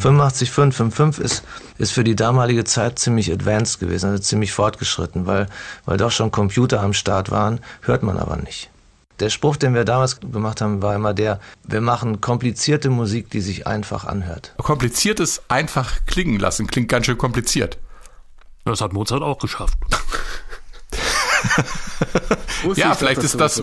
85.5, 0.00 0.74
5.5 0.74 1.20
ist, 1.20 1.44
ist 1.78 1.92
für 1.92 2.04
die 2.04 2.16
damalige 2.16 2.64
Zeit 2.64 2.98
ziemlich 2.98 3.32
advanced 3.32 3.80
gewesen, 3.80 4.10
also 4.10 4.22
ziemlich 4.22 4.52
fortgeschritten, 4.52 5.26
weil, 5.26 5.48
weil 5.84 5.96
doch 5.96 6.10
schon 6.10 6.30
Computer 6.30 6.82
am 6.82 6.92
Start 6.92 7.30
waren, 7.30 7.60
hört 7.82 8.02
man 8.02 8.18
aber 8.18 8.36
nicht. 8.36 8.70
Der 9.20 9.30
Spruch, 9.30 9.56
den 9.56 9.74
wir 9.74 9.84
damals 9.84 10.18
gemacht 10.18 10.60
haben, 10.60 10.82
war 10.82 10.94
immer 10.94 11.14
der, 11.14 11.40
wir 11.62 11.80
machen 11.80 12.20
komplizierte 12.20 12.90
Musik, 12.90 13.30
die 13.30 13.40
sich 13.40 13.66
einfach 13.66 14.04
anhört. 14.04 14.54
Kompliziertes 14.58 15.42
einfach 15.48 16.04
klingen 16.06 16.40
lassen, 16.40 16.66
klingt 16.66 16.88
ganz 16.88 17.06
schön 17.06 17.18
kompliziert. 17.18 17.78
Das 18.64 18.80
hat 18.80 18.92
Mozart 18.92 19.22
auch 19.22 19.38
geschafft. 19.38 19.78
ja, 22.74 22.94
vielleicht 22.94 23.22
ist 23.22 23.38
das, 23.38 23.62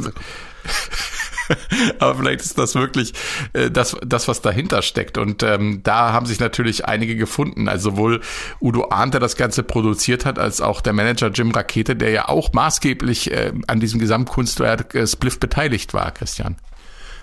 Aber 2.00 2.15
vielleicht 2.15 2.41
ist 2.41 2.58
das 2.58 2.75
wirklich 2.75 3.13
äh, 3.53 3.70
das, 3.70 3.96
das, 4.05 4.27
was 4.27 4.41
dahinter 4.41 4.81
steckt. 4.81 5.17
Und 5.17 5.43
ähm, 5.43 5.81
da 5.84 6.13
haben 6.13 6.25
sich 6.25 6.39
natürlich 6.39 6.86
einige 6.86 7.15
gefunden. 7.15 7.67
Also 7.67 7.91
sowohl 7.91 8.22
Udo 8.60 8.89
Arndt, 8.89 9.13
der 9.13 9.22
das 9.22 9.36
Ganze 9.36 9.63
produziert 9.63 10.25
hat, 10.25 10.39
als 10.39 10.62
auch 10.62 10.81
der 10.81 10.93
Manager 10.93 11.27
Jim 11.27 11.51
Rakete, 11.51 11.96
der 11.96 12.12
ja 12.12 12.29
auch 12.29 12.53
maßgeblich 12.53 13.31
äh, 13.31 13.53
an 13.67 13.79
diesem 13.79 14.00
Gesamtkunstwerk 14.00 14.96
äh, 14.96 15.08
Spliff 15.08 15.39
beteiligt 15.39 15.93
war, 15.93 16.12
Christian. 16.12 16.58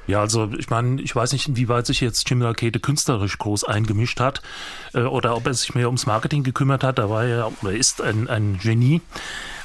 Ja, 0.08 0.20
also 0.20 0.50
ich 0.56 0.70
meine, 0.70 1.02
ich 1.02 1.14
weiß 1.14 1.32
nicht, 1.32 1.48
inwieweit 1.48 1.84
sich 1.84 2.00
jetzt 2.00 2.28
Jim 2.30 2.40
Rakete 2.40 2.80
künstlerisch 2.80 3.36
groß 3.36 3.64
eingemischt 3.64 4.20
hat 4.20 4.40
äh, 4.94 5.02
oder 5.02 5.36
ob 5.36 5.46
er 5.46 5.52
sich 5.52 5.74
mehr 5.74 5.86
ums 5.86 6.06
Marketing 6.06 6.42
gekümmert 6.44 6.82
hat. 6.82 6.98
Da 6.98 7.10
war 7.10 7.24
er 7.24 7.52
oder 7.62 7.72
ist 7.72 8.00
ein, 8.00 8.26
ein 8.26 8.58
Genie. 8.58 9.02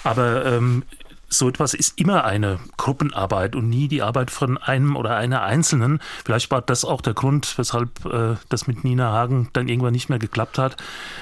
Aber 0.03 0.45
ähm, 0.45 0.83
so 1.33 1.49
etwas 1.49 1.73
ist 1.73 1.99
immer 1.99 2.23
eine 2.25 2.59
Gruppenarbeit 2.77 3.55
und 3.55 3.69
nie 3.69 3.87
die 3.87 4.01
Arbeit 4.01 4.31
von 4.31 4.57
einem 4.57 4.95
oder 4.95 5.15
einer 5.17 5.43
Einzelnen. 5.43 5.99
Vielleicht 6.23 6.51
war 6.51 6.61
das 6.61 6.85
auch 6.85 7.01
der 7.01 7.13
Grund, 7.13 7.57
weshalb 7.57 8.05
äh, 8.05 8.35
das 8.49 8.67
mit 8.67 8.83
Nina 8.83 9.11
Hagen 9.11 9.49
dann 9.53 9.67
irgendwann 9.67 9.93
nicht 9.93 10.09
mehr 10.09 10.19
geklappt 10.19 10.57
hat. 10.57 10.77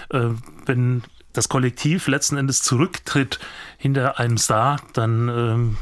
Äh, 0.10 0.30
wenn 0.66 1.04
das 1.34 1.50
Kollektiv 1.50 2.08
letzten 2.08 2.38
Endes 2.38 2.62
zurücktritt 2.62 3.40
hinter 3.78 4.20
einem 4.20 4.38
Star, 4.38 4.82
dann 4.94 5.30
ähm, 5.30 5.78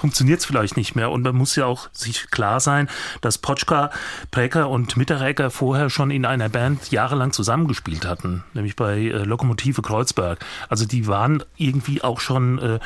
funktioniert 0.00 0.40
es 0.40 0.46
vielleicht 0.46 0.76
nicht 0.78 0.96
mehr. 0.96 1.10
Und 1.10 1.22
man 1.22 1.36
muss 1.36 1.56
ja 1.56 1.66
auch 1.66 1.88
sich 1.92 2.30
klar 2.30 2.58
sein, 2.58 2.88
dass 3.20 3.36
Potschka, 3.36 3.90
Preker 4.30 4.70
und 4.70 4.96
Mitteregger 4.96 5.50
vorher 5.50 5.90
schon 5.90 6.10
in 6.10 6.24
einer 6.24 6.48
Band 6.48 6.90
jahrelang 6.90 7.32
zusammengespielt 7.32 8.06
hatten, 8.06 8.42
nämlich 8.54 8.76
bei 8.76 8.98
äh, 8.98 9.24
Lokomotive 9.24 9.82
Kreuzberg. 9.82 10.38
Also 10.68 10.86
die 10.86 11.06
waren 11.06 11.44
irgendwie 11.56 12.02
auch 12.02 12.20
schon 12.20 12.58
äh, 12.58 12.78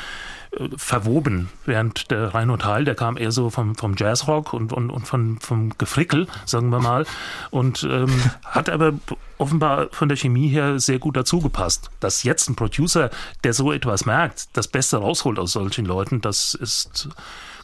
verwoben, 0.77 1.49
während 1.65 2.11
der 2.11 2.35
Reinhold 2.35 2.65
Heil, 2.65 2.85
der 2.85 2.95
kam 2.95 3.17
eher 3.17 3.33
so 3.33 3.51
vom, 3.51 3.75
vom 3.75 3.95
Jazzrock 3.97 4.53
und, 4.53 4.73
und, 4.73 4.91
und 4.91 5.07
von, 5.07 5.39
vom 5.41 5.77
Gefrickel, 5.79 6.27
sagen 6.45 6.71
wir 6.71 6.81
mal, 6.81 7.07
und 7.51 7.83
ähm, 7.85 8.13
hat 8.45 8.69
aber 8.71 8.95
offenbar 9.39 9.89
von 9.91 10.09
der 10.09 10.17
Chemie 10.17 10.49
her 10.49 10.79
sehr 10.79 10.99
gut 10.99 11.17
dazu 11.17 11.41
gepasst. 11.41 11.91
Dass 12.01 12.23
jetzt 12.23 12.49
ein 12.49 12.57
Producer, 12.57 13.11
der 13.43 13.53
so 13.53 13.73
etwas 13.73 14.07
merkt, 14.07 14.57
das 14.57 14.69
Beste 14.69 14.99
rausholt 14.99 15.39
aus 15.39 15.53
solchen 15.53 15.87
Leuten, 15.87 16.21
das 16.21 16.55
ist 16.55 17.09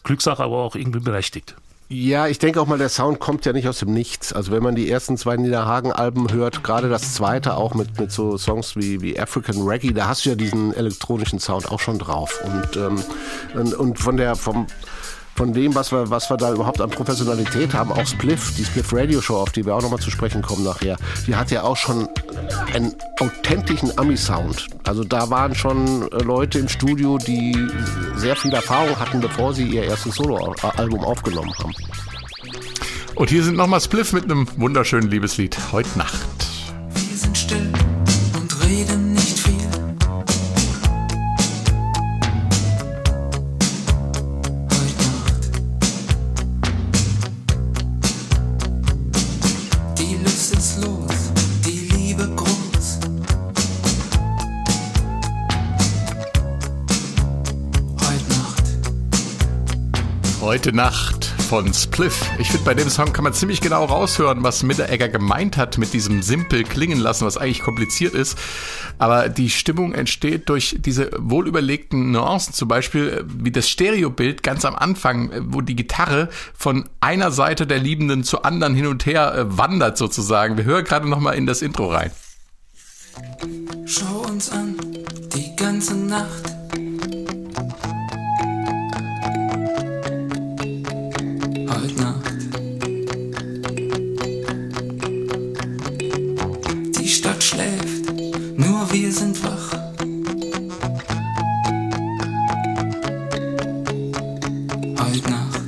Glückssache, 0.03 0.43
aber 0.43 0.59
auch 0.59 0.75
irgendwie 0.75 1.01
berechtigt. 1.01 1.57
Ja, 1.93 2.29
ich 2.29 2.39
denke 2.39 2.61
auch 2.61 2.69
mal, 2.69 2.79
der 2.79 2.89
Sound 2.89 3.19
kommt 3.19 3.45
ja 3.47 3.53
nicht 3.53 3.67
aus 3.67 3.81
dem 3.81 3.93
Nichts. 3.93 4.33
Also 4.33 4.53
wenn 4.53 4.63
man 4.63 4.77
die 4.77 4.89
ersten 4.89 5.17
zwei 5.17 5.37
Niederhagen-Alben 5.37 6.33
hört, 6.33 6.63
gerade 6.63 6.89
das 6.89 7.15
zweite 7.15 7.57
auch 7.57 7.75
mit, 7.75 7.99
mit 7.99 8.13
so 8.13 8.39
Songs 8.39 8.77
wie, 8.77 9.03
wie 9.03 9.19
African 9.19 9.63
Reggae, 9.63 9.93
da 9.93 10.07
hast 10.07 10.25
du 10.25 10.31
ja 10.31 10.37
diesen 10.37 10.73
elektronischen 10.73 11.41
Sound 11.41 11.69
auch 11.73 11.81
schon 11.81 11.99
drauf. 11.99 12.45
Und, 12.45 12.77
ähm, 12.77 13.03
und, 13.55 13.75
und 13.75 13.99
von 13.99 14.17
der, 14.17 14.37
vom, 14.37 14.69
von 15.41 15.55
dem, 15.55 15.75
was 15.75 15.91
wir, 15.91 16.11
was 16.11 16.29
wir 16.29 16.37
da 16.37 16.53
überhaupt 16.53 16.83
an 16.83 16.91
Professionalität 16.91 17.73
haben, 17.73 17.91
auch 17.93 18.07
Spliff, 18.07 18.55
die 18.59 18.65
Spliff 18.67 18.93
Radio 18.93 19.23
Show, 19.23 19.37
auf 19.37 19.53
die 19.53 19.65
wir 19.65 19.75
auch 19.75 19.81
nochmal 19.81 19.99
zu 19.99 20.11
sprechen 20.11 20.43
kommen 20.43 20.65
nachher, 20.65 20.99
die 21.27 21.35
hat 21.35 21.51
ja 21.51 21.63
auch 21.63 21.79
schon 21.79 22.11
einen 22.75 22.95
authentischen 23.19 23.97
Ami-Sound. 23.97 24.67
Also 24.85 25.03
da 25.03 25.31
waren 25.31 25.55
schon 25.55 26.13
äh, 26.13 26.19
Leute 26.19 26.59
im 26.59 26.69
Studio, 26.69 27.17
die 27.17 27.57
sehr 28.17 28.37
viel 28.37 28.53
Erfahrung 28.53 29.01
hatten, 29.01 29.23
bevor 29.23 29.55
sie 29.55 29.67
ihr 29.67 29.85
erstes 29.85 30.17
Solo-Album 30.17 31.03
aufgenommen 31.03 31.55
haben. 31.59 31.73
Und 33.15 33.31
hier 33.31 33.43
sind 33.43 33.57
nochmal 33.57 33.81
Spliff 33.81 34.13
mit 34.13 34.25
einem 34.25 34.47
wunderschönen 34.59 35.11
Liebeslied, 35.11 35.57
Heute 35.73 35.97
Nacht. 35.97 36.40
Heute 60.51 60.73
Nacht 60.73 61.27
von 61.49 61.73
Spliff. 61.73 62.29
Ich 62.41 62.49
finde, 62.49 62.65
bei 62.65 62.75
dem 62.75 62.91
Song 62.91 63.13
kann 63.13 63.23
man 63.23 63.33
ziemlich 63.33 63.61
genau 63.61 63.85
raushören, 63.85 64.43
was 64.43 64.65
Mitteregger 64.65 65.09
gemeint 65.09 65.57
hat 65.57 65.79
mit 65.79 65.93
diesem 65.93 66.23
simpel 66.23 66.65
klingen 66.65 66.99
lassen, 66.99 67.25
was 67.25 67.37
eigentlich 67.37 67.61
kompliziert 67.61 68.15
ist. 68.15 68.37
Aber 68.99 69.29
die 69.29 69.49
Stimmung 69.49 69.95
entsteht 69.95 70.49
durch 70.49 70.75
diese 70.81 71.13
wohlüberlegten 71.17 72.11
Nuancen, 72.11 72.53
zum 72.53 72.67
Beispiel 72.67 73.11
äh, 73.11 73.25
wie 73.29 73.53
das 73.53 73.69
Stereobild 73.69 74.43
ganz 74.43 74.65
am 74.65 74.75
Anfang, 74.75 75.31
äh, 75.31 75.41
wo 75.45 75.61
die 75.61 75.77
Gitarre 75.77 76.31
von 76.53 76.89
einer 77.01 77.31
Seite 77.31 77.65
der 77.65 77.79
Liebenden 77.79 78.25
zur 78.25 78.45
anderen 78.45 78.75
hin 78.75 78.89
und 78.89 79.07
her 79.07 79.33
äh, 79.33 79.57
wandert 79.57 79.99
sozusagen. 79.99 80.57
Wir 80.57 80.65
hören 80.65 80.85
gerade 80.85 81.09
noch 81.09 81.21
mal 81.21 81.35
in 81.35 81.47
das 81.47 81.63
Intro 81.63 81.93
rein. 81.93 82.11
Schau 83.87 84.27
uns 84.29 84.51
an, 84.51 84.75
die 85.33 85.55
ganze 85.55 85.95
Nacht 85.95 86.50
wir 98.93 99.13
sind 99.13 99.43
wach. 99.45 99.73
Heute 105.01 105.31
Nacht. 105.31 105.61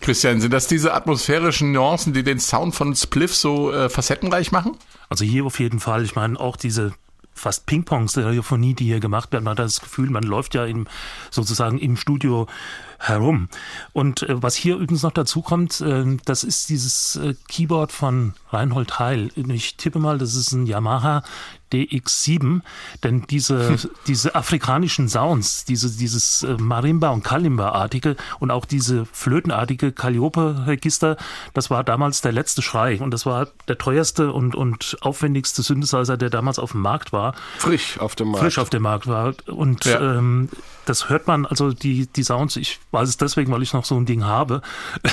Christian, 0.00 0.40
sind 0.40 0.52
das 0.52 0.68
diese 0.68 0.94
atmosphärischen 0.94 1.72
Nuancen, 1.72 2.12
die 2.12 2.22
den 2.22 2.38
Sound 2.38 2.74
von 2.74 2.94
Spliff 2.94 3.34
so 3.34 3.72
äh, 3.72 3.88
facettenreich 3.88 4.52
machen? 4.52 4.76
Also 5.08 5.24
hier 5.24 5.44
auf 5.44 5.58
jeden 5.58 5.80
Fall. 5.80 6.04
Ich 6.04 6.14
meine, 6.14 6.38
auch 6.38 6.56
diese 6.56 6.92
fast 7.34 7.66
Ping-Pong-Stereophonie, 7.66 8.74
die 8.74 8.84
hier 8.84 9.00
gemacht 9.00 9.32
wird. 9.32 9.42
Man 9.42 9.52
hat 9.52 9.58
das 9.58 9.80
Gefühl, 9.80 10.10
man 10.10 10.22
läuft 10.22 10.54
ja 10.54 10.64
im, 10.64 10.86
sozusagen 11.30 11.78
im 11.78 11.96
Studio 11.96 12.46
herum. 13.02 13.48
Und 13.92 14.22
äh, 14.22 14.42
was 14.42 14.54
hier 14.54 14.74
übrigens 14.76 15.02
noch 15.02 15.12
dazu 15.12 15.42
kommt, 15.42 15.80
äh, 15.80 16.04
das 16.24 16.44
ist 16.44 16.68
dieses 16.68 17.16
äh, 17.16 17.34
Keyboard 17.48 17.92
von 17.92 18.34
Reinhold 18.50 18.98
Heil. 18.98 19.30
Ich 19.34 19.76
tippe 19.76 19.98
mal, 19.98 20.18
das 20.18 20.34
ist 20.34 20.52
ein 20.52 20.66
Yamaha 20.66 21.22
DX7, 21.72 22.60
denn 23.02 23.24
diese, 23.28 23.76
diese 24.06 24.34
afrikanischen 24.34 25.08
Sounds, 25.08 25.64
diese, 25.64 25.90
dieses 25.96 26.42
äh, 26.42 26.56
Marimba- 26.58 27.08
und 27.10 27.24
Kalimba-artige 27.24 28.16
und 28.40 28.50
auch 28.50 28.66
diese 28.66 29.06
flötenartige 29.06 29.90
Calliope-Register, 29.92 31.16
das 31.54 31.70
war 31.70 31.82
damals 31.82 32.20
der 32.20 32.32
letzte 32.32 32.62
Schrei 32.62 33.00
und 33.00 33.10
das 33.12 33.26
war 33.26 33.48
der 33.68 33.78
teuerste 33.78 34.32
und, 34.32 34.54
und 34.54 34.96
aufwendigste 35.00 35.62
Synthesizer, 35.62 36.16
der 36.16 36.30
damals 36.30 36.58
auf 36.58 36.72
dem 36.72 36.82
Markt 36.82 37.12
war. 37.12 37.34
Frisch 37.58 37.98
auf 37.98 38.14
dem 38.16 38.28
Markt. 38.28 38.44
Frisch 38.44 38.58
auf 38.58 38.70
dem 38.70 38.82
Markt 38.82 39.06
war. 39.06 39.34
Und 39.46 39.84
Ja. 39.86 40.18
ähm, 40.18 40.50
das 40.84 41.08
hört 41.08 41.26
man, 41.26 41.46
also 41.46 41.72
die, 41.72 42.06
die 42.06 42.22
Sounds, 42.22 42.56
ich 42.56 42.80
weiß 42.90 43.08
es 43.08 43.16
deswegen, 43.16 43.52
weil 43.52 43.62
ich 43.62 43.72
noch 43.72 43.84
so 43.84 43.96
ein 43.96 44.06
Ding 44.06 44.24
habe. 44.24 44.62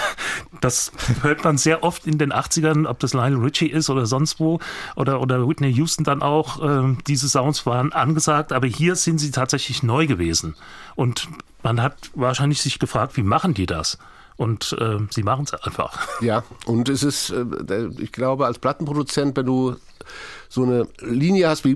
Das 0.61 0.91
hört 1.21 1.43
man 1.43 1.57
sehr 1.57 1.83
oft 1.83 2.05
in 2.05 2.17
den 2.17 2.33
80ern, 2.33 2.85
ob 2.85 2.99
das 2.99 3.13
Lionel 3.13 3.39
Richie 3.39 3.67
ist 3.67 3.89
oder 3.89 4.05
sonst 4.05 4.39
wo 4.39 4.59
oder, 4.95 5.21
oder 5.21 5.47
Whitney 5.47 5.71
Houston 5.71 6.03
dann 6.03 6.21
auch. 6.21 6.61
Ähm, 6.61 6.97
diese 7.07 7.29
Sounds 7.29 7.65
waren 7.65 7.93
angesagt, 7.93 8.51
aber 8.51 8.67
hier 8.67 8.95
sind 8.95 9.19
sie 9.19 9.31
tatsächlich 9.31 9.83
neu 9.83 10.05
gewesen. 10.07 10.55
Und 10.95 11.29
man 11.63 11.81
hat 11.81 12.11
wahrscheinlich 12.13 12.61
sich 12.61 12.79
gefragt, 12.79 13.15
wie 13.15 13.23
machen 13.23 13.53
die 13.53 13.67
das? 13.67 13.97
Und 14.37 14.75
äh, 14.79 14.97
sie 15.09 15.23
machen 15.23 15.45
es 15.45 15.53
einfach. 15.53 16.07
Ja, 16.21 16.43
und 16.65 16.89
es 16.89 17.03
ist, 17.03 17.29
äh, 17.29 17.89
ich 17.97 18.11
glaube, 18.11 18.45
als 18.45 18.59
Plattenproduzent, 18.59 19.37
wenn 19.37 19.45
du 19.45 19.75
so 20.47 20.63
eine 20.63 20.87
Linie 20.99 21.49
hast 21.49 21.65
wie 21.65 21.75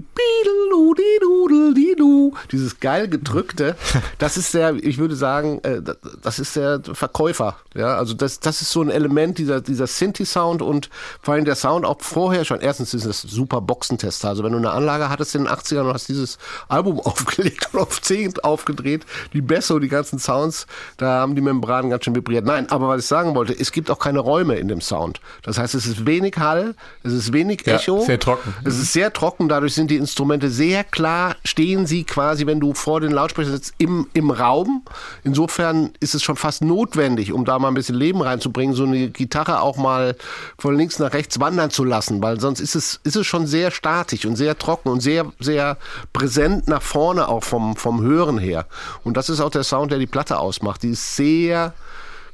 Biedelu, 0.73 0.93
Didudel, 0.93 1.73
Didu, 1.73 2.33
dieses 2.51 2.79
geil 2.79 3.07
gedrückte, 3.07 3.75
das 4.17 4.37
ist 4.37 4.53
der, 4.53 4.75
ich 4.75 4.97
würde 4.97 5.15
sagen, 5.15 5.59
äh, 5.63 5.81
das- 5.81 5.97
das 6.21 6.39
ist 6.39 6.55
der 6.55 6.81
Verkäufer. 6.93 7.57
Ja, 7.75 7.97
also 7.97 8.13
das, 8.13 8.39
das 8.39 8.61
ist 8.61 8.71
so 8.71 8.81
ein 8.81 8.89
Element 8.89 9.37
dieser, 9.37 9.61
dieser 9.61 9.87
Synthi-Sound 9.87 10.61
und 10.61 10.89
vor 11.21 11.33
allem 11.33 11.45
der 11.45 11.55
Sound 11.55 11.85
auch 11.85 11.97
vorher 12.01 12.45
schon. 12.45 12.59
Erstens 12.61 12.93
ist 12.93 13.05
es 13.05 13.21
super 13.21 13.61
Boxentester. 13.61 14.29
Also 14.29 14.43
wenn 14.43 14.51
du 14.51 14.57
eine 14.57 14.71
Anlage 14.71 15.09
hattest 15.09 15.35
in 15.35 15.45
den 15.45 15.53
80ern 15.53 15.81
und 15.87 15.93
hast 15.93 16.07
dieses 16.09 16.37
Album 16.67 16.99
aufgelegt 17.03 17.69
und 17.73 17.79
auf 17.81 18.01
10 18.01 18.39
aufgedreht, 18.43 19.05
die 19.33 19.41
Bässe 19.41 19.75
und 19.75 19.81
die 19.81 19.87
ganzen 19.89 20.19
Sounds, 20.19 20.67
da 20.97 21.19
haben 21.21 21.35
die 21.35 21.41
Membranen 21.41 21.89
ganz 21.89 22.05
schön 22.05 22.15
vibriert. 22.15 22.45
Nein, 22.45 22.69
aber 22.69 22.87
was 22.87 23.01
ich 23.01 23.07
sagen 23.07 23.35
wollte, 23.35 23.53
es 23.57 23.71
gibt 23.71 23.89
auch 23.91 23.99
keine 23.99 24.19
Räume 24.19 24.55
in 24.55 24.67
dem 24.67 24.81
Sound. 24.81 25.19
Das 25.43 25.57
heißt, 25.57 25.75
es 25.75 25.85
ist 25.85 26.05
wenig 26.05 26.37
Hall, 26.37 26.75
es 27.03 27.13
ist 27.13 27.33
wenig 27.33 27.63
Ja, 27.65 27.75
Echo. 27.75 28.01
sehr 28.05 28.19
trocken. 28.19 28.53
Es 28.63 28.77
ist 28.77 28.93
sehr 28.93 29.11
trocken, 29.13 29.49
dadurch 29.49 29.73
sind 29.73 29.89
die 29.91 29.97
Instrumente 29.97 30.49
sehr 30.49 30.62
klar, 30.83 31.35
stehen 31.43 31.85
sie 31.85 32.05
quasi, 32.05 32.45
wenn 32.45 32.61
du 32.61 32.73
vor 32.73 33.01
den 33.01 33.11
Lautsprecher 33.11 33.51
sitzt, 33.51 33.73
im, 33.77 34.07
im 34.13 34.31
Raum. 34.31 34.83
Insofern 35.23 35.91
ist 35.99 36.15
es 36.15 36.23
schon 36.23 36.37
fast 36.37 36.63
notwendig, 36.63 37.33
um 37.33 37.43
da 37.43 37.59
mal 37.59 37.67
ein 37.67 37.73
bisschen 37.73 37.95
Leben 37.95 38.21
reinzubringen, 38.21 38.73
so 38.73 38.85
eine 38.85 39.09
Gitarre 39.09 39.61
auch 39.61 39.75
mal 39.75 40.15
von 40.57 40.77
links 40.77 40.99
nach 40.99 41.13
rechts 41.13 41.39
wandern 41.39 41.69
zu 41.69 41.83
lassen, 41.83 42.23
weil 42.23 42.39
sonst 42.39 42.61
ist 42.61 42.75
es, 42.75 43.01
ist 43.03 43.17
es 43.17 43.27
schon 43.27 43.45
sehr 43.45 43.71
statisch 43.71 44.25
und 44.25 44.37
sehr 44.37 44.57
trocken 44.57 44.89
und 44.89 45.01
sehr, 45.01 45.25
sehr 45.39 45.77
präsent 46.13 46.67
nach 46.67 46.81
vorne 46.81 47.27
auch 47.27 47.43
vom, 47.43 47.75
vom 47.75 48.01
Hören 48.01 48.37
her. 48.37 48.65
Und 49.03 49.17
das 49.17 49.29
ist 49.29 49.41
auch 49.41 49.51
der 49.51 49.63
Sound, 49.63 49.91
der 49.91 49.99
die 49.99 50.07
Platte 50.07 50.39
ausmacht. 50.39 50.83
Die 50.83 50.91
ist 50.91 51.15
sehr 51.15 51.73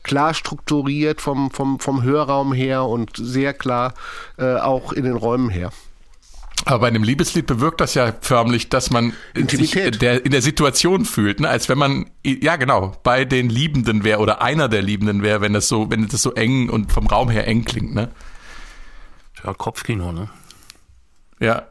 klar 0.03 0.33
strukturiert 0.33 1.21
vom, 1.21 1.51
vom, 1.51 1.79
vom 1.79 2.03
Hörraum 2.03 2.53
her 2.53 2.83
und 2.85 3.11
sehr 3.15 3.53
klar 3.53 3.93
äh, 4.37 4.55
auch 4.55 4.93
in 4.93 5.03
den 5.03 5.15
Räumen 5.15 5.49
her. 5.49 5.71
Aber 6.65 6.79
bei 6.79 6.87
einem 6.87 7.03
Liebeslied 7.03 7.47
bewirkt 7.47 7.81
das 7.81 7.93
ja 7.93 8.13
förmlich, 8.21 8.69
dass 8.69 8.91
man 8.91 9.13
Intimität. 9.33 9.93
sich 9.93 9.99
der, 9.99 10.25
in 10.25 10.31
der 10.31 10.41
Situation 10.41 11.05
fühlt, 11.05 11.39
ne? 11.39 11.49
als 11.49 11.69
wenn 11.69 11.77
man, 11.77 12.09
ja 12.23 12.57
genau, 12.57 12.93
bei 13.03 13.25
den 13.25 13.49
Liebenden 13.49 14.03
wäre 14.03 14.19
oder 14.19 14.41
einer 14.41 14.67
der 14.67 14.81
Liebenden 14.81 15.23
wäre, 15.23 15.41
wenn 15.41 15.53
das 15.53 15.67
so, 15.67 15.89
wenn 15.89 16.07
das 16.07 16.21
so 16.21 16.33
eng 16.33 16.69
und 16.69 16.91
vom 16.91 17.07
Raum 17.07 17.29
her 17.29 17.47
eng 17.47 17.63
klingt, 17.63 17.95
ne? 17.95 18.09
Ja, 19.43 19.53
Kopfkino, 19.53 20.11
ne? 20.11 20.29
Ja. 21.39 21.67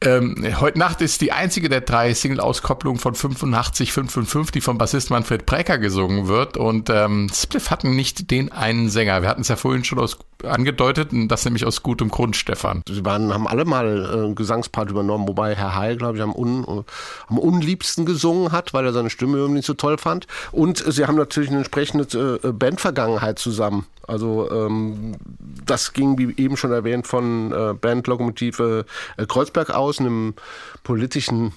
Ähm, 0.00 0.44
heute 0.60 0.78
Nacht 0.78 1.00
ist 1.00 1.20
die 1.20 1.32
einzige 1.32 1.68
der 1.68 1.80
drei 1.80 2.12
Single-Auskopplungen 2.12 3.00
von 3.00 3.14
85 3.14 3.92
555, 3.92 4.52
die 4.52 4.60
vom 4.60 4.76
Bassist 4.76 5.10
Manfred 5.10 5.46
Brecker 5.46 5.78
gesungen 5.78 6.26
wird. 6.26 6.56
Und 6.56 6.90
ähm, 6.90 7.30
Spliff 7.32 7.70
hatten 7.70 7.94
nicht 7.96 8.30
den 8.30 8.52
einen 8.52 8.90
Sänger. 8.90 9.22
Wir 9.22 9.28
hatten 9.28 9.42
es 9.42 9.48
ja 9.48 9.56
vorhin 9.56 9.84
schon 9.84 9.98
aus, 10.00 10.18
angedeutet, 10.46 11.12
und 11.12 11.28
das 11.28 11.44
nämlich 11.44 11.64
aus 11.64 11.82
gutem 11.82 12.10
Grund, 12.10 12.36
Stefan. 12.36 12.82
Sie 12.88 13.04
waren, 13.04 13.32
haben 13.32 13.46
alle 13.46 13.64
mal 13.64 14.04
äh, 14.04 14.24
einen 14.24 14.34
Gesangspart 14.34 14.90
übernommen, 14.90 15.28
wobei 15.28 15.54
Herr 15.54 15.74
Heil, 15.74 15.96
glaube 15.96 16.16
ich, 16.16 16.22
am, 16.22 16.34
un, 16.34 16.84
am 17.28 17.38
unliebsten 17.38 18.06
gesungen 18.06 18.52
hat, 18.52 18.74
weil 18.74 18.84
er 18.84 18.92
seine 18.92 19.10
Stimme 19.10 19.38
irgendwie 19.38 19.58
nicht 19.58 19.66
so 19.66 19.74
toll 19.74 19.98
fand. 19.98 20.26
Und 20.52 20.78
sie 20.78 21.06
haben 21.06 21.16
natürlich 21.16 21.50
eine 21.50 21.58
entsprechende 21.58 22.40
äh, 22.42 22.52
Bandvergangenheit 22.52 23.38
zusammen. 23.38 23.86
Also 24.06 24.50
ähm, 24.50 25.16
das 25.64 25.92
ging, 25.92 26.18
wie 26.18 26.34
eben 26.42 26.56
schon 26.56 26.72
erwähnt, 26.72 27.06
von 27.06 27.52
äh, 27.52 27.74
Band 27.74 28.06
Lokomotive 28.06 28.84
äh, 29.16 29.26
Kreuzberg 29.26 29.70
aus, 29.70 29.98
einem 29.98 30.34
politischen 30.82 31.52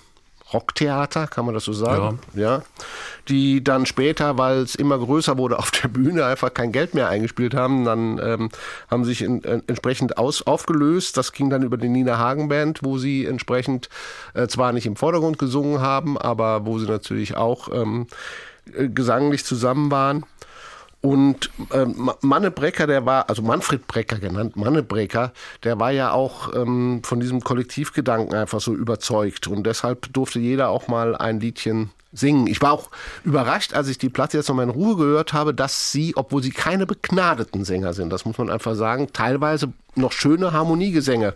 Rocktheater, 0.53 1.27
kann 1.27 1.45
man 1.45 1.53
das 1.53 1.65
so 1.65 1.73
sagen? 1.73 2.19
Ja. 2.33 2.63
Die 3.27 3.63
dann 3.63 3.85
später, 3.85 4.37
weil 4.37 4.59
es 4.59 4.75
immer 4.75 4.97
größer 4.97 5.37
wurde 5.37 5.59
auf 5.59 5.71
der 5.71 5.89
Bühne, 5.89 6.25
einfach 6.25 6.53
kein 6.53 6.71
Geld 6.71 6.93
mehr 6.93 7.09
eingespielt 7.09 7.53
haben. 7.53 7.83
Dann 7.83 8.19
ähm, 8.23 8.49
haben 8.89 9.03
sich 9.03 9.21
in, 9.21 9.43
äh, 9.43 9.61
entsprechend 9.67 10.17
aus, 10.17 10.41
aufgelöst. 10.41 11.17
Das 11.17 11.33
ging 11.33 11.49
dann 11.49 11.63
über 11.63 11.77
die 11.77 11.89
Nina 11.89 12.17
Hagen 12.17 12.47
Band, 12.47 12.79
wo 12.83 12.97
sie 12.97 13.25
entsprechend 13.25 13.89
äh, 14.33 14.47
zwar 14.47 14.71
nicht 14.71 14.85
im 14.85 14.95
Vordergrund 14.95 15.37
gesungen 15.37 15.81
haben, 15.81 16.17
aber 16.17 16.65
wo 16.65 16.79
sie 16.79 16.87
natürlich 16.87 17.35
auch 17.35 17.69
ähm, 17.73 18.07
äh, 18.73 18.87
gesanglich 18.87 19.43
zusammen 19.43 19.91
waren. 19.91 20.25
Und 21.01 21.51
Ma- 21.69 22.17
Manne 22.21 22.51
Brecker, 22.51 22.87
der 22.87 23.05
war, 23.05 23.29
also 23.29 23.41
Manfred 23.41 23.87
Brecker 23.87 24.17
genannt, 24.17 24.55
Manne 24.55 24.83
Brecker, 24.83 25.31
der 25.63 25.79
war 25.79 25.91
ja 25.91 26.11
auch 26.11 26.53
ähm, 26.55 27.01
von 27.03 27.19
diesem 27.19 27.41
Kollektivgedanken 27.41 28.35
einfach 28.35 28.59
so 28.59 28.73
überzeugt. 28.73 29.47
Und 29.47 29.63
deshalb 29.63 30.11
durfte 30.13 30.39
jeder 30.39 30.69
auch 30.69 30.87
mal 30.87 31.15
ein 31.15 31.39
Liedchen 31.39 31.91
singen. 32.13 32.47
Ich 32.47 32.61
war 32.61 32.71
auch 32.71 32.89
überrascht, 33.23 33.73
als 33.73 33.87
ich 33.87 33.97
die 33.97 34.09
Platte 34.09 34.37
jetzt 34.37 34.47
nochmal 34.47 34.65
in 34.65 34.71
Ruhe 34.71 34.95
gehört 34.95 35.33
habe, 35.33 35.53
dass 35.53 35.91
sie, 35.91 36.15
obwohl 36.15 36.41
sie 36.41 36.51
keine 36.51 36.85
begnadeten 36.85 37.65
Sänger 37.65 37.93
sind, 37.93 38.09
das 38.11 38.25
muss 38.25 38.37
man 38.37 38.49
einfach 38.49 38.75
sagen, 38.75 39.09
teilweise 39.13 39.73
noch 39.95 40.11
schöne 40.11 40.53
Harmoniegesänge 40.53 41.35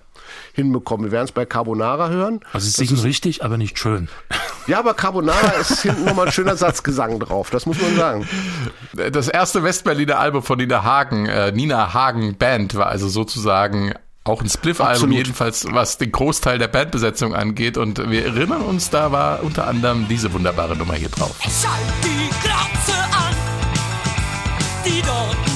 hinbekommen. 0.53 1.07
Wir 1.07 1.11
werden 1.11 1.25
es 1.25 1.31
bei 1.31 1.45
Carbonara 1.45 2.09
hören. 2.09 2.41
Also 2.53 2.67
sie 2.69 2.85
singen 2.85 3.01
richtig, 3.01 3.43
aber 3.43 3.57
nicht 3.57 3.79
schön. 3.79 4.07
Ja, 4.67 4.79
aber 4.79 4.93
Carbonara 4.93 5.47
ist 5.59 5.81
hinten 5.81 6.05
nochmal 6.05 6.27
ein 6.27 6.31
schöner 6.31 6.55
Satzgesang 6.55 7.19
drauf, 7.19 7.49
das 7.49 7.65
muss 7.65 7.81
man 7.81 7.95
sagen. 7.95 8.27
Das 9.11 9.27
erste 9.27 9.63
Westberliner 9.63 10.19
Album 10.19 10.43
von 10.43 10.57
Nina 10.57 10.83
Hagen, 10.83 11.25
äh, 11.25 11.51
Nina 11.51 11.93
Hagen 11.93 12.37
Band, 12.37 12.75
war 12.75 12.87
also 12.87 13.09
sozusagen 13.09 13.93
auch 14.23 14.41
ein 14.41 14.49
Spliff-Album, 14.49 15.11
jedenfalls 15.11 15.65
was 15.71 15.97
den 15.97 16.11
Großteil 16.11 16.59
der 16.59 16.67
Bandbesetzung 16.67 17.33
angeht. 17.33 17.77
Und 17.77 18.09
wir 18.09 18.25
erinnern 18.25 18.61
uns, 18.61 18.89
da 18.89 19.11
war 19.11 19.43
unter 19.43 19.67
anderem 19.67 20.07
diese 20.07 20.31
wunderbare 20.33 20.75
Nummer 20.75 20.93
hier 20.93 21.09
drauf. 21.09 21.37
Schalt 21.41 21.81
die 22.03 22.29
Glotze 22.41 22.97
an. 23.11 23.35
Die 24.85 25.01
Dorten 25.01 25.50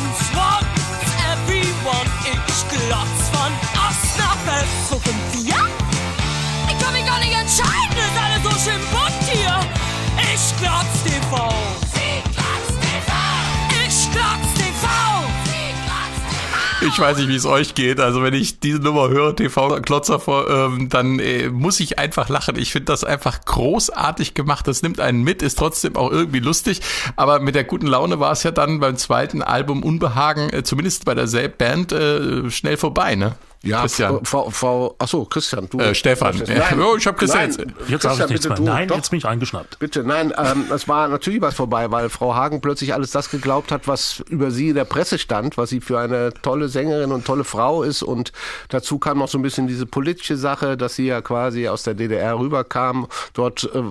Ich 16.96 17.02
weiß 17.02 17.18
nicht, 17.18 17.28
wie 17.28 17.36
es 17.36 17.46
euch 17.46 17.76
geht. 17.76 18.00
Also 18.00 18.24
wenn 18.24 18.34
ich 18.34 18.62
diese 18.62 18.80
Nummer 18.80 19.10
höre, 19.10 19.36
TV-Klotzer 19.36 20.18
vor, 20.18 20.50
ähm, 20.50 20.88
dann 20.88 21.20
äh, 21.20 21.50
muss 21.50 21.82
ich 21.82 22.00
einfach 22.00 22.30
lachen. 22.30 22.58
Ich 22.58 22.72
finde 22.72 22.86
das 22.86 23.04
einfach 23.04 23.44
großartig 23.44 24.34
gemacht. 24.34 24.66
Das 24.66 24.82
nimmt 24.82 25.02
einen 25.02 25.22
mit, 25.22 25.42
ist 25.42 25.60
trotzdem 25.60 25.98
auch 25.98 26.10
irgendwie 26.10 26.40
lustig. 26.40 26.80
Aber 27.18 27.42
mit 27.42 27.54
der 27.54 27.66
guten 27.66 27.88
Laune 27.88 28.22
war 28.22 28.32
es 28.32 28.44
ja 28.44 28.52
dann 28.52 28.80
beim 28.80 28.96
zweiten 28.96 29.42
Album 29.42 29.84
Unbehagen, 29.84 30.50
äh, 30.54 30.64
zumindest 30.64 31.04
bei 31.04 31.16
derselben 31.16 31.58
Band, 31.58 31.92
äh, 31.92 32.50
schnell 32.50 32.78
vorbei, 32.78 33.16
ne? 33.16 33.36
Ja, 33.66 33.82
Christian. 33.82 34.24
Frau, 34.24 34.50
Frau, 34.52 34.96
achso, 35.00 35.26
Christian, 35.26 35.68
du. 35.70 35.80
Äh, 35.80 35.96
Stefan. 35.96 36.38
Ja, 36.46 36.64
oh, 36.80 36.96
ich 36.98 37.08
hab 37.08 37.18
Christian 37.18 37.50
Nein, 37.50 37.74
jetzt- 37.80 37.90
Jetzt 37.90 38.04
sage 38.04 38.24
ich 38.24 38.30
nichts 38.30 38.48
bitte 38.48 38.50
mehr. 38.50 38.56
du. 38.58 38.64
Nein, 38.64 38.88
Doch, 38.88 38.96
jetzt 38.98 39.10
bin 39.10 39.18
ich 39.18 39.26
eingeschnappt. 39.26 39.80
Bitte, 39.80 40.04
nein, 40.04 40.34
ähm, 40.38 40.66
es 40.74 40.88
war 40.88 41.08
natürlich 41.08 41.42
was 41.42 41.56
vorbei, 41.56 41.90
weil 41.92 42.10
Frau 42.10 42.36
Hagen 42.36 42.62
plötzlich 42.62 42.94
alles 42.94 43.12
das 43.12 43.30
geglaubt 43.30 43.72
hat, 43.72 43.88
was 43.88 44.24
über 44.30 44.52
sie 44.52 44.70
in 44.70 44.76
der 44.76 44.86
Presse 44.86 45.18
stand, 45.18 45.58
was 45.58 45.70
sie 45.72 45.82
für 45.82 46.00
eine 46.00 46.32
tolle 46.44 46.70
Sängerin 46.70 47.12
und 47.12 47.26
tolle 47.26 47.44
Frau 47.44 47.82
ist. 47.84 48.04
Und 48.04 48.32
dazu 48.70 49.00
kam 49.00 49.18
noch 49.18 49.28
so 49.30 49.38
ein 49.40 49.42
bisschen 49.42 49.68
diese 49.68 49.86
politische 49.86 50.38
Sache, 50.38 50.78
dass 50.78 50.96
sie 50.96 51.08
ja 51.08 51.22
quasi 51.22 51.68
aus 51.68 51.84
der 51.84 51.96
DDR 51.96 52.38
rüberkam. 52.38 53.08
Dort 53.34 53.70
äh, 53.74 53.82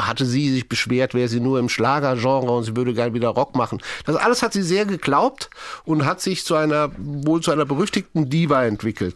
hatte 0.00 0.24
sie 0.24 0.52
sich 0.52 0.68
beschwert, 0.68 1.14
wäre 1.14 1.28
sie 1.28 1.40
nur 1.40 1.58
im 1.58 1.68
Schlagergenre 1.68 2.52
und 2.52 2.62
sie 2.64 2.76
würde 2.76 2.94
gerne 2.94 3.12
wieder 3.14 3.28
Rock 3.30 3.56
machen. 3.56 3.80
Das 4.04 4.14
alles 4.16 4.42
hat 4.42 4.52
sie 4.52 4.62
sehr 4.62 4.84
geglaubt 4.86 5.50
und 5.84 6.04
hat 6.04 6.20
sich 6.20 6.44
zu 6.44 6.54
einer, 6.54 6.90
wohl 6.98 7.40
zu 7.40 7.50
einer 7.50 7.64
berüchtigten 7.64 8.28
Diva 8.30 8.64
entwickelt. 8.64 9.15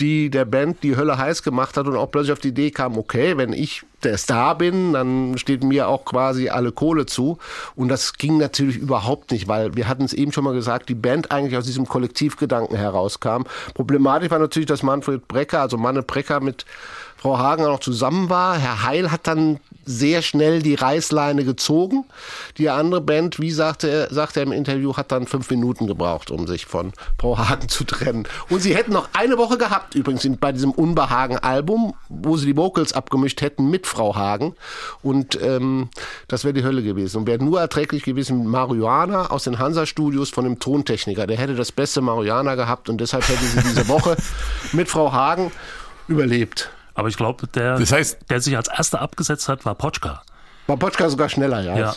die 0.00 0.30
der 0.30 0.44
Band 0.44 0.82
die 0.82 0.96
Hölle 0.96 1.18
heiß 1.18 1.42
gemacht 1.42 1.76
hat 1.76 1.86
und 1.86 1.96
auch 1.96 2.10
plötzlich 2.10 2.32
auf 2.32 2.40
die 2.40 2.48
Idee 2.48 2.70
kam, 2.70 2.96
okay, 2.96 3.36
wenn 3.36 3.52
ich 3.52 3.82
der 4.02 4.18
Star 4.18 4.56
bin, 4.56 4.94
dann 4.94 5.38
steht 5.38 5.62
mir 5.62 5.88
auch 5.88 6.04
quasi 6.04 6.48
alle 6.48 6.72
Kohle 6.72 7.06
zu. 7.06 7.38
Und 7.76 7.88
das 7.88 8.14
ging 8.14 8.38
natürlich 8.38 8.76
überhaupt 8.76 9.30
nicht, 9.30 9.48
weil 9.48 9.76
wir 9.76 9.88
hatten 9.88 10.04
es 10.04 10.12
eben 10.12 10.32
schon 10.32 10.44
mal 10.44 10.54
gesagt, 10.54 10.88
die 10.88 10.94
Band 10.94 11.30
eigentlich 11.30 11.56
aus 11.56 11.66
diesem 11.66 11.86
Kollektivgedanken 11.86 12.76
herauskam. 12.76 13.42
Problematisch 13.74 14.30
war 14.30 14.38
natürlich, 14.38 14.66
dass 14.66 14.82
Manfred 14.82 15.28
Brecker, 15.28 15.60
also 15.60 15.76
Manne 15.76 16.02
Brecker 16.02 16.40
mit 16.40 16.64
Frau 17.22 17.38
Hagen 17.38 17.64
auch 17.64 17.74
noch 17.74 17.80
zusammen 17.80 18.30
war. 18.30 18.58
Herr 18.58 18.82
Heil 18.82 19.12
hat 19.12 19.28
dann 19.28 19.60
sehr 19.84 20.22
schnell 20.22 20.60
die 20.60 20.74
Reißleine 20.74 21.44
gezogen. 21.44 22.04
Die 22.58 22.68
andere 22.68 23.00
Band, 23.00 23.38
wie 23.38 23.52
sagte 23.52 23.88
er, 23.88 24.12
sagte 24.12 24.40
er 24.40 24.46
im 24.46 24.50
Interview, 24.50 24.96
hat 24.96 25.12
dann 25.12 25.28
fünf 25.28 25.48
Minuten 25.48 25.86
gebraucht, 25.86 26.32
um 26.32 26.48
sich 26.48 26.66
von 26.66 26.92
Frau 27.20 27.38
Hagen 27.38 27.68
zu 27.68 27.84
trennen. 27.84 28.26
Und 28.48 28.60
sie 28.60 28.74
hätten 28.74 28.92
noch 28.92 29.08
eine 29.12 29.38
Woche 29.38 29.56
gehabt, 29.56 29.81
übrigens 29.94 30.26
bei 30.40 30.52
diesem 30.52 30.70
Unbehagen-Album, 30.72 31.94
wo 32.08 32.36
sie 32.36 32.46
die 32.46 32.56
Vocals 32.56 32.92
abgemischt 32.92 33.40
hätten 33.40 33.70
mit 33.70 33.86
Frau 33.86 34.14
Hagen. 34.14 34.54
Und 35.02 35.40
ähm, 35.42 35.88
das 36.28 36.44
wäre 36.44 36.54
die 36.54 36.64
Hölle 36.64 36.82
gewesen. 36.82 37.18
Und 37.18 37.26
wäre 37.26 37.42
nur 37.42 37.60
erträglich 37.60 38.02
gewesen 38.02 38.38
mit 38.40 38.48
Marihuana 38.48 39.30
aus 39.30 39.44
den 39.44 39.58
Hansa-Studios 39.58 40.30
von 40.30 40.44
dem 40.44 40.58
Tontechniker. 40.58 41.26
Der 41.26 41.36
hätte 41.36 41.54
das 41.54 41.72
beste 41.72 42.00
Marihuana 42.00 42.54
gehabt 42.54 42.88
und 42.88 43.00
deshalb 43.00 43.26
hätte 43.28 43.44
sie 43.44 43.60
diese 43.62 43.88
Woche 43.88 44.16
mit 44.72 44.88
Frau 44.88 45.12
Hagen 45.12 45.52
überlebt. 46.08 46.70
Aber 46.94 47.08
ich 47.08 47.16
glaube, 47.16 47.46
der, 47.48 47.78
Das 47.78 47.92
heißt- 47.92 48.16
der 48.28 48.40
sich 48.40 48.56
als 48.56 48.68
erster 48.68 49.00
abgesetzt 49.00 49.48
hat, 49.48 49.64
war 49.64 49.74
Potschka. 49.74 50.22
War 50.66 50.76
Potschka 50.76 51.08
sogar 51.08 51.28
schneller, 51.28 51.60
ja. 51.62 51.76
Ja. 51.78 51.94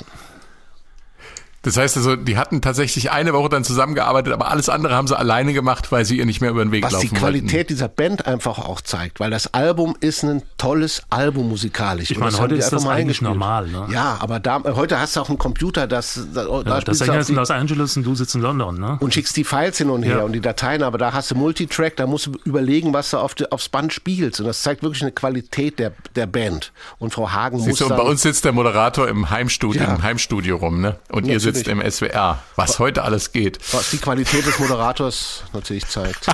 Das 1.65 1.77
heißt 1.77 1.97
also, 1.97 2.15
die 2.15 2.37
hatten 2.37 2.61
tatsächlich 2.61 3.11
eine 3.11 3.33
Woche 3.33 3.49
dann 3.49 3.63
zusammengearbeitet, 3.63 4.31
aber 4.33 4.51
alles 4.51 4.69
andere 4.69 4.93
haben 4.93 5.07
sie 5.07 5.17
alleine 5.17 5.51
gemacht, 5.51 5.91
weil 5.91 6.05
sie 6.05 6.17
ihr 6.19 6.25
nicht 6.27 6.39
mehr 6.39 6.51
über 6.51 6.63
den 6.63 6.71
Weg 6.71 6.83
Was 6.83 6.93
laufen 6.93 7.09
die 7.09 7.15
Qualität 7.15 7.71
dieser 7.71 7.87
Band 7.87 8.27
einfach 8.27 8.59
auch 8.59 8.81
zeigt, 8.81 9.19
weil 9.19 9.31
das 9.31 9.53
Album 9.55 9.95
ist 9.99 10.23
ein 10.23 10.43
tolles 10.59 11.01
Album 11.09 11.49
musikalisch. 11.49 12.11
Ich 12.11 12.19
meine, 12.19 12.31
das 12.31 12.39
heute 12.39 12.53
ist 12.53 12.69
das 12.69 12.85
eigentlich 12.85 13.21
normal, 13.21 13.67
ne? 13.67 13.87
Ja, 13.91 14.17
aber 14.19 14.39
da, 14.39 14.61
heute 14.63 14.99
hast 14.99 15.15
du 15.15 15.21
auch 15.21 15.29
einen 15.29 15.39
Computer, 15.39 15.87
das, 15.87 16.19
da, 16.35 16.45
da 16.45 16.79
Ja, 16.85 16.93
Sänger 16.93 17.13
auf 17.13 17.19
ist 17.21 17.29
in 17.29 17.35
Los 17.35 17.49
Angeles 17.49 17.97
und 17.97 18.03
du 18.03 18.13
sitzt 18.13 18.35
in 18.35 18.41
London, 18.41 18.79
ne? 18.79 18.97
und 18.99 19.13
schickst 19.13 19.35
die 19.35 19.43
Files 19.43 19.79
hin 19.79 19.89
und 19.89 20.03
her 20.03 20.17
Ja. 20.17 20.23
und 20.23 20.33
die 20.33 20.41
Dateien, 20.41 20.83
aber 20.83 20.99
da 20.99 21.13
hast 21.13 21.31
du 21.31 21.35
Multitrack, 21.35 21.95
da 21.95 22.05
musst 22.05 22.27
du 22.27 22.33
überlegen, 22.45 22.93
was 22.93 23.09
du 23.09 23.17
auf 23.17 23.33
die, 23.33 23.51
aufs 23.51 23.69
Band 23.69 23.91
spielst. 23.91 24.39
Und 24.39 24.45
das 24.45 24.61
zeigt 24.61 24.83
wirklich 24.83 25.01
eine 25.01 25.13
Qualität 25.13 25.79
der, 25.79 25.93
der 26.15 26.27
Band. 26.27 26.71
Und 26.99 27.11
Frau 27.13 27.31
Hagen 27.31 27.57
muss 27.57 27.65
Siehst 27.65 27.81
du, 27.81 27.85
und 27.85 27.97
bei 27.97 28.03
uns 28.03 28.21
sitzt 28.21 28.45
der 28.45 28.51
Moderator 28.51 29.07
im 29.07 29.31
Heimstudio, 29.31 29.81
Ja. 29.81 29.95
im 29.95 30.03
Heimstudio 30.03 30.57
rum, 30.57 30.81
ne? 30.81 30.97
Und 31.09 31.25
ihr 31.25 31.39
sitzt 31.39 31.54
im 31.63 31.81
SWR. 31.81 32.39
Was 32.55 32.79
heute 32.79 33.03
alles 33.03 33.31
geht. 33.31 33.59
was 33.71 33.91
die 33.91 33.97
Qualität 33.97 34.45
des 34.45 34.59
Moderators 34.59 35.43
natürlich 35.53 35.87
zeigt. 35.87 36.23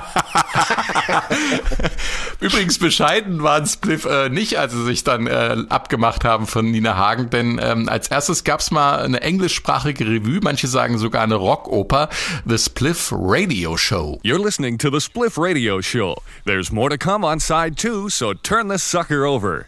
Übrigens 2.40 2.78
bescheiden 2.78 3.42
waren 3.42 3.66
Spliff 3.66 4.04
äh, 4.04 4.28
nicht, 4.28 4.58
als 4.58 4.72
sie 4.72 4.84
sich 4.84 5.04
dann 5.04 5.26
äh, 5.26 5.56
abgemacht 5.68 6.24
haben 6.24 6.46
von 6.46 6.70
Nina 6.70 6.96
Hagen, 6.96 7.30
denn 7.30 7.60
ähm, 7.62 7.88
als 7.88 8.08
erstes 8.08 8.44
gab's 8.44 8.70
mal 8.70 8.98
eine 8.98 9.20
englischsprachige 9.20 10.06
Revue, 10.06 10.40
manche 10.42 10.66
sagen 10.66 10.98
sogar 10.98 11.22
eine 11.22 11.36
Rockoper, 11.36 12.08
The 12.46 12.58
Spliff 12.58 13.12
Radio 13.12 13.76
Show. 13.76 14.20
You're 14.24 14.42
listening 14.42 14.78
to 14.78 14.90
the 14.90 15.00
Spliff 15.00 15.38
Radio 15.38 15.80
Show. 15.80 16.16
There's 16.44 16.72
more 16.72 16.90
to 16.90 16.98
come 16.98 17.24
on 17.24 17.40
side 17.40 17.76
two, 17.76 18.08
so 18.08 18.34
turn 18.34 18.68
this 18.68 18.82
sucker 18.82 19.24
over. 19.24 19.64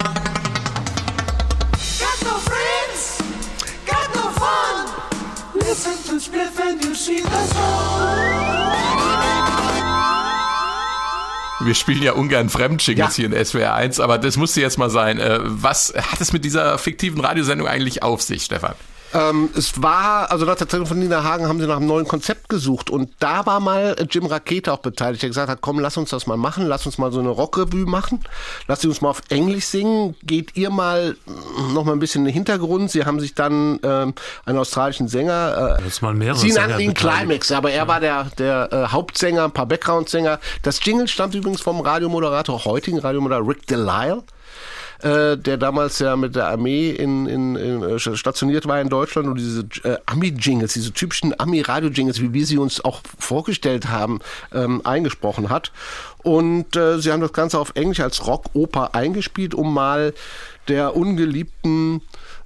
Wir 11.61 11.75
spielen 11.75 12.03
ja 12.03 12.13
ungern 12.13 12.49
Fremdjingles 12.51 13.17
Ja. 13.17 13.23
hier 13.25 13.33
in 13.37 13.45
SWR 13.45 13.75
1, 13.75 14.01
aber 14.01 14.19
das 14.19 14.37
musste 14.37 14.61
jetzt 14.61 14.77
mal 14.79 14.91
sein. 14.91 15.19
Äh, 15.19 15.39
was 15.43 15.95
hat 15.97 16.21
es 16.21 16.33
mit 16.33 16.45
dieser 16.45 16.77
fiktiven 16.79 17.21
Radiosendung 17.21 17.67
eigentlich 17.69 18.03
auf 18.03 18.21
sich, 18.23 18.45
Stefan? 18.45 18.75
Ähm, 19.15 19.49
es 19.57 19.81
war, 19.81 20.33
also 20.33 20.45
nach 20.45 20.57
der 20.57 20.67
Trennung 20.67 20.87
von 20.87 20.99
Nina 20.99 21.23
Hagen 21.23 21.47
haben 21.47 21.61
sie 21.61 21.69
nach 21.69 21.77
einem 21.77 21.87
neuen 21.87 22.09
Konzept 22.09 22.49
gesucht 22.49 22.91
und 22.91 23.11
da 23.21 23.47
war 23.47 23.61
mal 23.61 23.95
Jim 24.11 24.27
Rakete 24.27 24.73
auch 24.73 24.79
beteiligt, 24.79 25.23
der 25.23 25.29
gesagt 25.29 25.49
hat, 25.49 25.61
komm, 25.61 25.79
lass 25.79 25.97
uns 25.97 26.11
das 26.11 26.27
mal 26.27 26.37
machen, 26.37 26.67
lass 26.67 26.85
uns 26.85 26.99
mal 26.99 27.13
so 27.13 27.21
eine 27.21 27.29
Rockrevue 27.29 27.87
machen, 27.87 28.21
lass 28.67 28.81
sie 28.81 28.89
uns 28.89 29.01
mal 29.01 29.11
auf 29.11 29.23
Englisch 29.29 29.67
singen, 29.67 30.17
geht 30.25 30.57
ihr 30.57 30.71
mal 30.71 31.17
mm, 31.27 31.75
noch 31.75 31.85
mal 31.85 31.93
ein 31.93 32.01
bisschen 32.01 32.23
in 32.23 32.27
den 32.27 32.35
Hintergrund. 32.35 32.91
Sie 32.91 33.05
haben 33.05 33.21
sich 33.21 33.35
dann 33.35 33.79
ähm, 33.85 34.15
einen 34.47 34.59
australischen 34.59 35.07
Sänger, 35.07 35.79
äh, 35.79 36.03
mal 36.03 36.15
mehrere 36.15 36.39
Sie 36.39 36.51
nannten 36.51 36.81
ihn. 36.81 36.95
Climax, 36.95 37.53
aber 37.53 37.71
er 37.71 37.87
war 37.87 38.01
der, 38.01 38.25
der 38.39 38.73
äh, 38.73 38.87
Hauptsänger, 38.89 39.45
ein 39.45 39.53
paar 39.53 39.67
Background-Sänger. 39.67 40.41
Das 40.63 40.85
Jingle 40.85 41.07
stammt 41.07 41.37
übrigens 41.37 41.61
vom 41.61 41.81
Radiomoderator, 41.81 42.65
heutigen 42.65 42.99
Radiomoderator 42.99 43.49
Rick 43.49 43.67
Delisle 43.69 44.25
äh, 45.05 45.37
der 45.37 45.59
damals 45.59 45.99
ja 45.99 46.17
mit 46.17 46.35
der 46.35 46.49
Armee 46.49 46.91
in, 46.91 47.27
in, 47.27 47.57
in, 47.57 47.83
äh, 47.83 47.99
stationiert 47.99 48.67
war 48.67 48.81
in 48.81 48.89
Deutschland 48.89 49.29
und 49.29 49.39
diese 49.39 49.67
äh, 49.85 49.99
Ami-Jingles, 50.07 50.73
diese 50.73 50.93
typischen 50.93 51.39
Ami-Radio-Jingles, 51.39 52.23
wie 52.23 52.33
wir 52.33 52.47
sie 52.47 52.57
uns 52.57 52.83
auch 52.83 53.03
vorgestellt 53.19 53.89
haben, 53.89 54.21
ähm, 54.53 54.81
eingesprochen 54.85 55.51
hat. 55.51 55.73
Und 56.23 56.75
äh, 56.75 56.99
sie 56.99 57.13
haben 57.13 57.21
das 57.21 57.35
Ganze 57.35 57.59
auf 57.59 57.73
Englisch 57.75 58.01
als 58.01 58.27
Rock-Oper 58.27 58.95
eingespielt, 58.95 59.55
um 59.55 59.75
mal 59.75 60.15
der 60.69 60.97
ungeliebten 60.97 62.03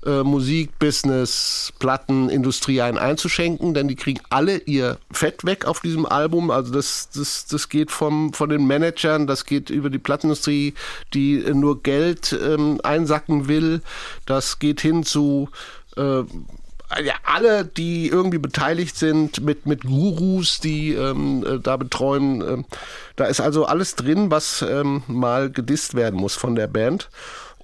äh, 0.07 0.23
Musik, 0.23 0.79
Business, 0.79 1.73
Plattenindustrie 1.79 2.81
einen 2.81 2.99
einzuschenken, 2.99 3.75
denn 3.75 3.89
die 3.89 3.97
kriegen 3.97 4.21
alle 4.31 4.59
ihr 4.59 4.99
Fett 5.11 5.45
weg 5.45 5.65
auf 5.65 5.81
diesem 5.81 6.07
Album. 6.07 6.51
Also 6.51 6.73
das, 6.73 7.09
das, 7.15 7.47
das 7.47 7.69
geht 7.69 7.91
vom, 7.91 8.33
von 8.33 8.49
den 8.49 8.67
Managern, 8.67 9.27
das 9.27 9.45
geht 9.45 9.71
über 9.71 9.91
die 9.91 9.99
Plattenindustrie, 9.99 10.75
die 11.15 11.43
äh, 11.43 11.55
nur 11.55 11.83
Geld 11.83 12.33
ähm, 12.33 12.81
einsacken 12.83 13.49
will. 13.49 13.83
Das 14.27 14.59
geht 14.59 14.81
hin 14.81 15.05
zu 15.05 15.49
äh, 15.97 16.23
ja, 17.03 17.15
alle, 17.25 17.65
die 17.67 18.09
irgendwie 18.09 18.39
beteiligt 18.39 18.97
sind, 18.97 19.43
mit, 19.43 19.67
mit 19.67 19.83
Gurus, 19.83 20.59
die 20.61 20.95
ähm, 20.95 21.45
äh, 21.47 21.59
da 21.59 21.77
betreuen. 21.77 22.41
ähm, 22.41 22.65
da 23.17 23.27
ist 23.27 23.41
also 23.41 23.67
alles 23.67 23.95
drin, 23.95 24.31
was 24.31 24.63
ähm, 24.63 25.03
mal 25.07 25.51
gedisst 25.51 25.95
werden 25.95 26.19
muss 26.19 26.35
von 26.35 26.55
der 26.55 26.67
Band. 26.67 27.11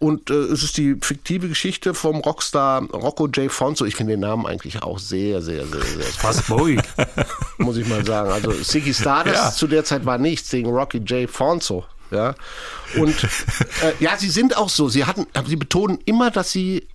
Und 0.05 0.29
äh, 0.29 0.35
es 0.35 0.63
ist 0.63 0.77
die 0.77 0.97
fiktive 1.01 1.49
Geschichte 1.49 1.95
vom 1.95 2.17
Rockstar 2.17 2.83
Rocco 2.93 3.27
J. 3.27 3.51
Fonso. 3.51 3.87
Ich 3.87 3.97
finde 3.97 4.13
den 4.13 4.21
Namen 4.21 4.45
eigentlich 4.45 4.83
auch 4.83 4.99
sehr, 4.99 5.41
sehr, 5.41 5.67
sehr, 5.67 5.81
sehr 5.81 6.05
Fast 6.05 6.47
Bowie. 6.47 6.79
muss 7.59 7.79
ich 7.79 7.89
mal 7.89 8.05
sagen. 8.05 8.31
Also 8.31 8.53
Ziggy 8.53 8.93
Stardust 8.93 9.37
Ja. 9.37 9.51
zu 9.51 9.67
der 9.67 9.83
Zeit 9.85 10.05
war 10.05 10.19
nichts 10.19 10.51
gegen 10.51 10.69
Rocky 10.69 10.99
J. 10.99 11.31
Fonso. 11.31 11.85
Ja. 12.11 12.35
Und 12.99 13.25
äh, 13.25 13.29
ja, 13.99 14.17
sie 14.19 14.29
sind 14.29 14.59
auch 14.59 14.69
so. 14.69 14.91
Sie 14.91 15.07
hatten, 15.07 15.27
sie 15.47 15.57
betonen 15.57 15.99
immer, 16.05 16.31
dass 16.31 16.53
sie 16.53 16.87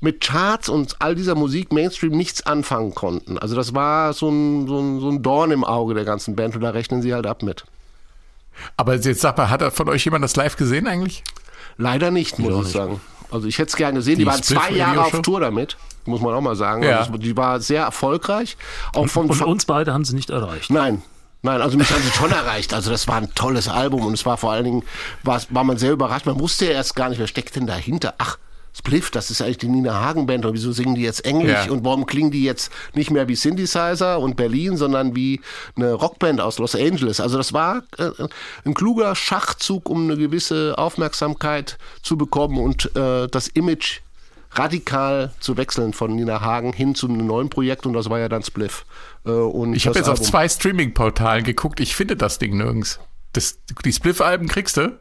mit 0.00 0.22
Charts 0.22 0.70
und 0.70 0.96
all 1.00 1.14
dieser 1.14 1.34
Musik 1.34 1.70
Mainstream 1.70 2.12
nichts 2.12 2.46
anfangen 2.46 2.94
konnten. 2.94 3.36
Also 3.38 3.56
das 3.56 3.74
war 3.74 4.14
so 4.14 4.30
ein, 4.30 4.66
so 4.66 4.80
ein, 4.80 5.00
so 5.00 5.10
ein 5.10 5.22
Dorn 5.22 5.50
im 5.50 5.64
Auge 5.64 5.92
der 5.92 6.06
ganzen 6.06 6.34
Band 6.34 6.56
und 6.56 6.62
da 6.62 6.70
rechnen 6.70 7.02
sie 7.02 7.12
halt 7.12 7.26
ab 7.26 7.42
mit. 7.42 7.64
Aber 8.78 8.94
jetzt 8.94 9.20
sag 9.20 9.36
mal, 9.36 9.50
hat 9.50 9.62
von 9.74 9.90
euch 9.90 10.04
jemand 10.06 10.24
das 10.24 10.34
live 10.36 10.56
gesehen 10.56 10.86
eigentlich? 10.86 11.22
Leider 11.76 12.10
nicht, 12.10 12.38
muss 12.38 12.66
ich 12.66 12.72
sagen. 12.72 13.00
Also 13.30 13.48
ich 13.48 13.58
hätte 13.58 13.70
es 13.70 13.76
gerne 13.76 13.98
gesehen. 13.98 14.18
Die, 14.18 14.24
Die 14.24 14.30
waren 14.30 14.42
zwei 14.42 14.70
Jahre 14.70 15.02
auf? 15.04 15.22
Tour 15.22 15.40
damit, 15.40 15.76
muss 16.04 16.20
man 16.20 16.34
auch 16.34 16.40
mal 16.40 16.54
sagen. 16.54 16.82
Ja. 16.82 17.00
Also, 17.00 17.16
die 17.16 17.36
war 17.36 17.60
sehr 17.60 17.82
erfolgreich. 17.82 18.56
Auch 18.92 19.08
von, 19.08 19.28
Und 19.28 19.34
von 19.34 19.48
uns 19.48 19.64
beide 19.64 19.92
haben 19.92 20.04
sie 20.04 20.14
nicht 20.14 20.30
erreicht. 20.30 20.70
Nein. 20.70 21.02
Nein, 21.42 21.60
also 21.60 21.76
mich 21.76 21.90
haben 21.90 22.02
sie 22.02 22.10
schon 22.10 22.30
erreicht. 22.32 22.72
Also 22.72 22.90
das 22.90 23.06
war 23.06 23.16
ein 23.16 23.34
tolles 23.34 23.68
Album 23.68 24.06
und 24.06 24.14
es 24.14 24.24
war 24.24 24.38
vor 24.38 24.52
allen 24.52 24.64
Dingen, 24.64 24.82
war, 25.24 25.42
war 25.50 25.64
man 25.64 25.76
sehr 25.76 25.92
überrascht. 25.92 26.24
Man 26.26 26.40
wusste 26.40 26.64
ja 26.66 26.72
erst 26.72 26.96
gar 26.96 27.10
nicht, 27.10 27.18
wer 27.18 27.26
steckt 27.26 27.54
denn 27.56 27.66
dahinter. 27.66 28.14
Ach, 28.18 28.38
Spliff, 28.76 29.10
das 29.10 29.30
ist 29.30 29.40
eigentlich 29.40 29.58
die 29.58 29.68
Nina 29.68 30.00
Hagen 30.00 30.26
Band. 30.26 30.44
Und 30.44 30.54
wieso 30.54 30.72
singen 30.72 30.96
die 30.96 31.02
jetzt 31.02 31.24
Englisch? 31.24 31.66
Ja. 31.66 31.70
Und 31.70 31.84
warum 31.84 32.06
klingen 32.06 32.32
die 32.32 32.42
jetzt 32.42 32.72
nicht 32.94 33.10
mehr 33.10 33.28
wie 33.28 33.36
Synthesizer 33.36 34.18
und 34.18 34.36
Berlin, 34.36 34.76
sondern 34.76 35.14
wie 35.14 35.40
eine 35.76 35.92
Rockband 35.92 36.40
aus 36.40 36.58
Los 36.58 36.74
Angeles? 36.74 37.20
Also 37.20 37.36
das 37.38 37.52
war 37.52 37.84
äh, 37.98 38.10
ein 38.64 38.74
kluger 38.74 39.14
Schachzug, 39.14 39.88
um 39.88 40.04
eine 40.04 40.16
gewisse 40.16 40.76
Aufmerksamkeit 40.76 41.78
zu 42.02 42.16
bekommen 42.16 42.58
und 42.58 42.94
äh, 42.96 43.28
das 43.28 43.46
Image 43.46 44.00
radikal 44.56 45.32
zu 45.40 45.56
wechseln 45.56 45.92
von 45.92 46.14
Nina 46.14 46.40
Hagen 46.40 46.72
hin 46.72 46.94
zu 46.94 47.08
einem 47.08 47.26
neuen 47.26 47.50
Projekt 47.50 47.86
und 47.86 47.92
das 47.92 48.10
war 48.10 48.18
ja 48.18 48.28
dann 48.28 48.42
Spliff. 48.42 48.84
Äh, 49.24 49.30
und 49.30 49.74
Ich 49.74 49.86
habe 49.86 49.98
jetzt 49.98 50.08
auf 50.08 50.18
Album- 50.18 50.26
zwei 50.26 50.48
Streaming-Portalen 50.48 51.44
geguckt, 51.44 51.80
ich 51.80 51.94
finde 51.94 52.16
das 52.16 52.38
Ding 52.38 52.56
nirgends. 52.56 53.00
Das, 53.32 53.58
die 53.84 53.92
Spliff-Alben 53.92 54.46
kriegst 54.48 54.76
du, 54.76 54.96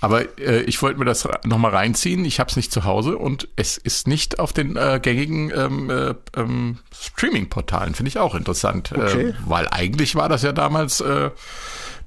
aber 0.00 0.38
äh, 0.38 0.62
ich 0.62 0.80
wollte 0.80 0.98
mir 0.98 1.04
das 1.04 1.28
nochmal 1.44 1.72
reinziehen. 1.72 2.24
Ich 2.24 2.38
habe 2.40 2.50
es 2.50 2.56
nicht 2.56 2.72
zu 2.72 2.84
Hause 2.84 3.16
und 3.16 3.48
es 3.56 3.76
ist 3.76 4.06
nicht 4.06 4.38
auf 4.38 4.52
den 4.52 4.76
äh, 4.76 5.00
gängigen 5.02 5.50
ähm, 5.54 5.90
äh, 5.90 6.14
ähm, 6.36 6.78
Streaming-Portalen. 6.94 7.94
Finde 7.94 8.08
ich 8.08 8.18
auch 8.18 8.34
interessant. 8.34 8.92
Okay. 8.94 9.28
Äh, 9.28 9.34
weil 9.46 9.66
eigentlich 9.68 10.14
war 10.14 10.28
das 10.28 10.42
ja 10.42 10.52
damals 10.52 11.00
äh, 11.00 11.30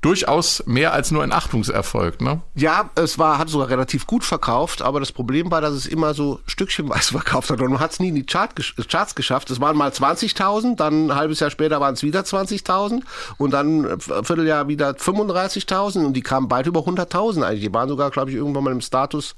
durchaus 0.01 0.63
mehr 0.65 0.93
als 0.93 1.11
nur 1.11 1.23
ein 1.23 1.31
Achtungserfolg, 1.31 2.21
ne? 2.21 2.41
Ja, 2.55 2.89
es 2.95 3.19
war, 3.19 3.37
hat 3.37 3.49
sogar 3.49 3.69
relativ 3.69 4.07
gut 4.07 4.23
verkauft, 4.23 4.81
aber 4.81 4.99
das 4.99 5.11
Problem 5.11 5.51
war, 5.51 5.61
dass 5.61 5.73
es 5.73 5.85
immer 5.85 6.13
so 6.13 6.39
stückchenweise 6.47 7.11
verkauft 7.11 7.51
hat 7.51 7.61
und 7.61 7.71
man 7.71 7.79
hat 7.79 7.91
es 7.91 7.99
nie 7.99 8.09
in 8.09 8.15
die 8.15 8.25
Chart, 8.25 8.51
Charts 8.89 9.15
geschafft. 9.15 9.51
Es 9.51 9.61
waren 9.61 9.77
mal 9.77 9.91
20.000, 9.91 10.75
dann 10.75 11.07
ein 11.07 11.15
halbes 11.15 11.39
Jahr 11.39 11.51
später 11.51 11.79
waren 11.79 11.93
es 11.93 12.03
wieder 12.03 12.21
20.000 12.21 13.01
und 13.37 13.51
dann 13.51 13.85
ein 13.85 13.99
Vierteljahr 13.99 14.67
wieder 14.67 14.91
35.000 14.91 16.05
und 16.05 16.13
die 16.13 16.21
kamen 16.21 16.47
bald 16.47 16.65
über 16.65 16.81
100.000 16.81 17.43
eigentlich. 17.43 17.61
Die 17.61 17.73
waren 17.73 17.89
sogar, 17.89 18.09
glaube 18.09 18.31
ich, 18.31 18.37
irgendwann 18.37 18.63
mal 18.63 18.71
im 18.71 18.81
Status 18.81 19.35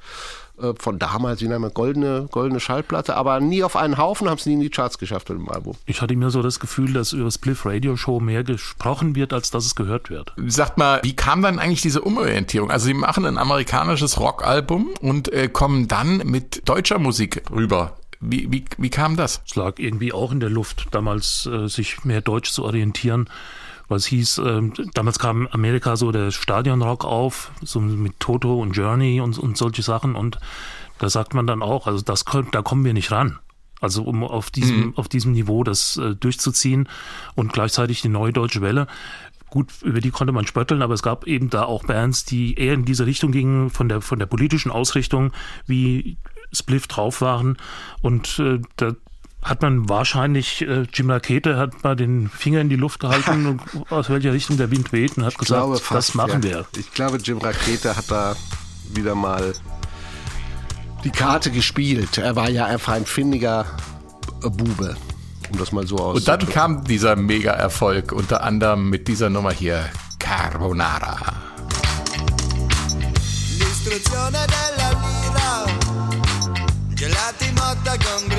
äh, 0.62 0.74
von 0.78 1.00
damals, 1.00 1.42
wie 1.42 1.48
man, 1.48 1.74
goldene, 1.74 2.28
goldene 2.32 2.60
Schallplatte, 2.60 3.16
aber 3.16 3.40
nie 3.40 3.64
auf 3.64 3.76
einen 3.76 3.98
Haufen, 3.98 4.30
haben 4.30 4.38
es 4.38 4.46
nie 4.46 4.54
in 4.54 4.60
die 4.60 4.70
Charts 4.70 4.98
geschafft 4.98 5.30
mit 5.30 5.40
dem 5.40 5.50
Album. 5.50 5.76
Ich 5.86 6.02
hatte 6.02 6.16
mir 6.16 6.30
so 6.30 6.42
das 6.42 6.60
Gefühl, 6.60 6.94
dass 6.94 7.14
über 7.14 7.32
Spliff 7.32 7.66
Radio 7.66 7.98
Show 7.98 8.20
mehr 8.20 8.44
gesprochen 8.44 9.16
wird, 9.16 9.34
als 9.34 9.52
dass 9.52 9.66
es 9.66 9.76
gehört 9.76 10.10
wird. 10.10 10.34
Sagt 10.48 10.78
mal, 10.78 11.00
wie 11.04 11.16
kam 11.16 11.42
dann 11.42 11.60
eigentlich 11.60 11.82
diese 11.82 12.02
Umorientierung? 12.02 12.70
Also 12.70 12.86
sie 12.86 12.94
machen 12.94 13.26
ein 13.26 13.38
amerikanisches 13.38 14.20
Rockalbum 14.20 14.90
und 15.02 15.32
äh, 15.34 15.48
kommen 15.48 15.88
dann 15.88 16.18
mit 16.18 16.68
deutscher 16.70 17.00
Musik 17.00 17.44
rüber. 17.52 17.98
Wie, 18.20 18.52
wie, 18.52 18.64
wie 18.78 18.90
kam 18.90 19.18
das? 19.18 19.42
Es 19.46 19.56
lag 19.56 19.80
irgendwie 19.80 20.14
auch 20.14 20.32
in 20.32 20.40
der 20.40 20.50
Luft, 20.50 20.88
damals 20.92 21.46
äh, 21.46 21.68
sich 21.68 22.06
mehr 22.06 22.22
deutsch 22.22 22.52
zu 22.52 22.64
orientieren 22.64 23.28
was 23.88 24.06
hieß, 24.06 24.40
äh, 24.40 24.62
damals 24.94 25.20
kam 25.20 25.48
Amerika 25.48 25.96
so 25.96 26.12
der 26.12 26.32
Stadionrock 26.32 27.06
auf, 27.06 27.52
so 27.62 27.80
mit 27.80 28.20
Toto 28.20 28.62
und 28.62 28.72
Journey 28.72 29.22
und, 29.22 29.38
und 29.38 29.58
solche 29.58 29.82
Sachen 29.82 30.16
und 30.16 30.40
da 31.00 31.10
sagt 31.10 31.34
man 31.34 31.48
dann 31.48 31.62
auch, 31.62 31.88
also 31.88 32.04
das 32.04 32.24
da 32.52 32.62
kommen 32.62 32.86
wir 32.86 32.94
nicht 32.94 33.12
ran. 33.12 33.40
Also 33.82 34.04
um 34.04 34.24
auf 34.24 34.50
diesem, 34.50 34.78
mhm. 34.78 34.94
auf 34.96 35.10
diesem 35.10 35.34
Niveau 35.34 35.66
das 35.66 35.98
äh, 35.98 36.16
durchzuziehen 36.16 36.88
und 37.36 37.52
gleichzeitig 37.52 38.02
die 38.02 38.08
neue 38.10 38.32
deutsche 38.32 38.62
Welle. 38.62 38.88
Gut, 39.50 39.68
über 39.84 40.00
die 40.00 40.10
konnte 40.10 40.32
man 40.32 40.48
spötteln, 40.48 40.82
aber 40.82 40.94
es 40.94 41.04
gab 41.04 41.28
eben 41.28 41.50
da 41.50 41.64
auch 41.66 41.84
Bands, 41.84 42.24
die 42.24 42.56
eher 42.56 42.74
in 42.74 42.86
diese 42.86 43.06
Richtung 43.06 43.34
gingen, 43.34 43.70
von 43.70 43.90
der, 43.90 44.00
von 44.00 44.18
der 44.18 44.26
politischen 44.26 44.72
Ausrichtung, 44.72 45.34
wie 45.68 46.18
Spliff 46.54 46.88
drauf 46.88 47.20
waren. 47.20 47.58
Und 48.02 48.40
äh, 48.40 48.60
da 48.78 48.94
hat 49.44 49.62
man 49.62 49.90
wahrscheinlich, 49.90 50.62
äh, 50.62 50.86
Jim 50.94 51.10
Rakete 51.10 51.58
hat 51.58 51.84
mal 51.84 51.96
den 51.96 52.30
Finger 52.30 52.62
in 52.62 52.70
die 52.70 52.76
Luft 52.76 53.00
gehalten, 53.00 53.60
aus 53.90 54.10
welcher 54.10 54.34
Richtung 54.34 54.58
der 54.58 54.72
Wind 54.72 54.92
weht 54.94 55.18
und 55.18 55.26
hat 55.26 55.34
ich 55.34 55.38
gesagt, 55.40 55.80
fast, 55.80 55.92
das 55.92 56.16
machen 56.16 56.42
ja. 56.44 56.50
wir. 56.50 56.66
Ich 56.78 56.92
glaube, 56.92 57.18
Jim 57.18 57.40
Rakete 57.40 57.96
hat 57.96 58.10
da 58.10 58.36
wieder 58.94 59.16
mal 59.16 59.54
die 61.04 61.10
Karte 61.10 61.52
gespielt. 61.52 62.18
Er 62.18 62.36
war 62.36 62.50
ja 62.50 62.66
einfach 62.66 62.94
ein 62.94 63.06
findiger 63.06 63.66
Bube, 64.42 64.96
um 65.52 65.60
das 65.60 65.72
mal 65.72 65.86
so 65.86 65.98
auszudrücken. 65.98 66.16
Und 66.16 66.28
dann 66.28 66.50
kam 66.50 66.84
dieser 66.86 67.16
Mega-Erfolg, 67.16 68.12
unter 68.12 68.44
anderem 68.44 68.90
mit 68.90 69.08
dieser 69.08 69.30
Nummer 69.30 69.52
hier, 69.52 69.90
Carbonara. 70.20 71.18
L'istruzione 73.60 74.46
della 74.48 74.90
lira, 74.92 75.66
gelati 76.96 77.52
motta 77.52 77.98
con 77.98 78.33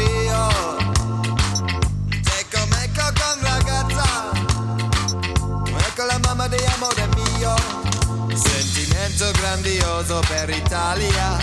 Sentimento 9.14 9.40
grandioso 9.40 10.20
per 10.26 10.50
Italia, 10.50 11.38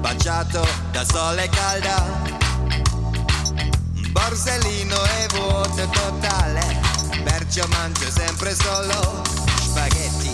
baciato 0.00 0.62
da 0.90 1.02
sole 1.04 1.48
calda. 1.48 2.04
Borsellino 4.10 4.96
e 5.02 5.26
vuoto 5.32 5.88
totale, 5.88 6.80
perciò 7.24 7.66
mangio 7.68 8.10
sempre 8.10 8.54
solo 8.54 9.22
spaghetti. 9.62 10.30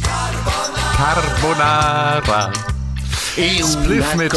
Carbonara. 0.00 0.96
Carbonara. 0.96 2.77
Spliff 3.38 4.16
mit 4.16 4.32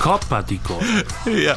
Coppatico. 0.00 0.80
Ja. 1.26 1.56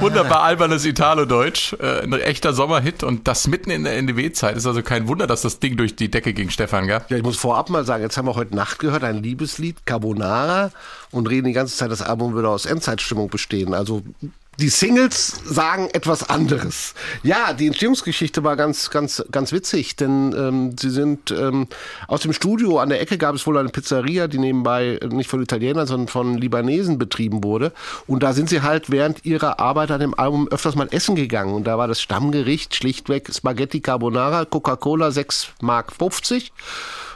Wunderbar 0.00 0.42
albernes 0.42 0.86
Italo-Deutsch. 0.86 1.74
Äh, 1.74 2.02
ein 2.02 2.12
echter 2.14 2.54
Sommerhit 2.54 3.02
und 3.02 3.28
das 3.28 3.46
mitten 3.46 3.70
in 3.70 3.84
der 3.84 3.96
NDW-Zeit. 3.98 4.56
Ist 4.56 4.66
also 4.66 4.82
kein 4.82 5.08
Wunder, 5.08 5.26
dass 5.26 5.42
das 5.42 5.58
Ding 5.60 5.76
durch 5.76 5.96
die 5.96 6.10
Decke 6.10 6.32
ging, 6.32 6.48
Stefan, 6.48 6.86
gell? 6.86 7.02
Ja, 7.10 7.16
ich 7.18 7.22
muss 7.22 7.36
vorab 7.36 7.68
mal 7.68 7.84
sagen, 7.84 8.02
jetzt 8.02 8.16
haben 8.16 8.26
wir 8.26 8.36
heute 8.36 8.56
Nacht 8.56 8.78
gehört, 8.78 9.04
ein 9.04 9.22
Liebeslied, 9.22 9.84
Carbonara, 9.84 10.70
und 11.10 11.28
reden 11.28 11.46
die 11.46 11.52
ganze 11.52 11.76
Zeit, 11.76 11.90
das 11.90 12.00
Album 12.00 12.32
würde 12.32 12.48
aus 12.48 12.64
Endzeitstimmung 12.64 13.28
bestehen. 13.28 13.74
Also 13.74 14.02
die 14.58 14.68
Singles 14.68 15.40
sagen 15.44 15.88
etwas 15.92 16.28
anderes. 16.28 16.94
Ja, 17.22 17.54
die 17.54 17.66
Entstehungsgeschichte 17.66 18.44
war 18.44 18.56
ganz, 18.56 18.90
ganz, 18.90 19.24
ganz 19.30 19.50
witzig, 19.50 19.96
denn 19.96 20.34
ähm, 20.36 20.76
sie 20.78 20.90
sind 20.90 21.30
ähm, 21.30 21.68
aus 22.06 22.20
dem 22.20 22.34
Studio 22.34 22.78
an 22.78 22.90
der 22.90 23.00
Ecke 23.00 23.16
gab 23.16 23.34
es 23.34 23.46
wohl 23.46 23.56
eine 23.56 23.70
Pizzeria, 23.70 24.28
die 24.28 24.38
nebenbei 24.38 25.00
nicht 25.10 25.30
von 25.30 25.42
Italienern, 25.42 25.86
sondern 25.86 26.08
von 26.08 26.36
Libanesen 26.36 26.98
betrieben 26.98 27.42
wurde. 27.42 27.72
Und 28.06 28.22
da 28.22 28.34
sind 28.34 28.50
sie 28.50 28.60
halt 28.60 28.90
während 28.90 29.24
ihrer 29.24 29.58
Arbeit 29.58 29.90
an 29.90 30.00
dem 30.00 30.14
Album 30.14 30.48
öfters 30.48 30.74
mal 30.74 30.88
essen 30.90 31.16
gegangen. 31.16 31.54
Und 31.54 31.64
da 31.64 31.78
war 31.78 31.88
das 31.88 32.02
Stammgericht 32.02 32.74
schlichtweg 32.74 33.30
Spaghetti 33.34 33.80
Carbonara, 33.80 34.44
Coca-Cola 34.44 35.10
6 35.10 35.48
Mark 35.62 35.92
50. 35.92 36.52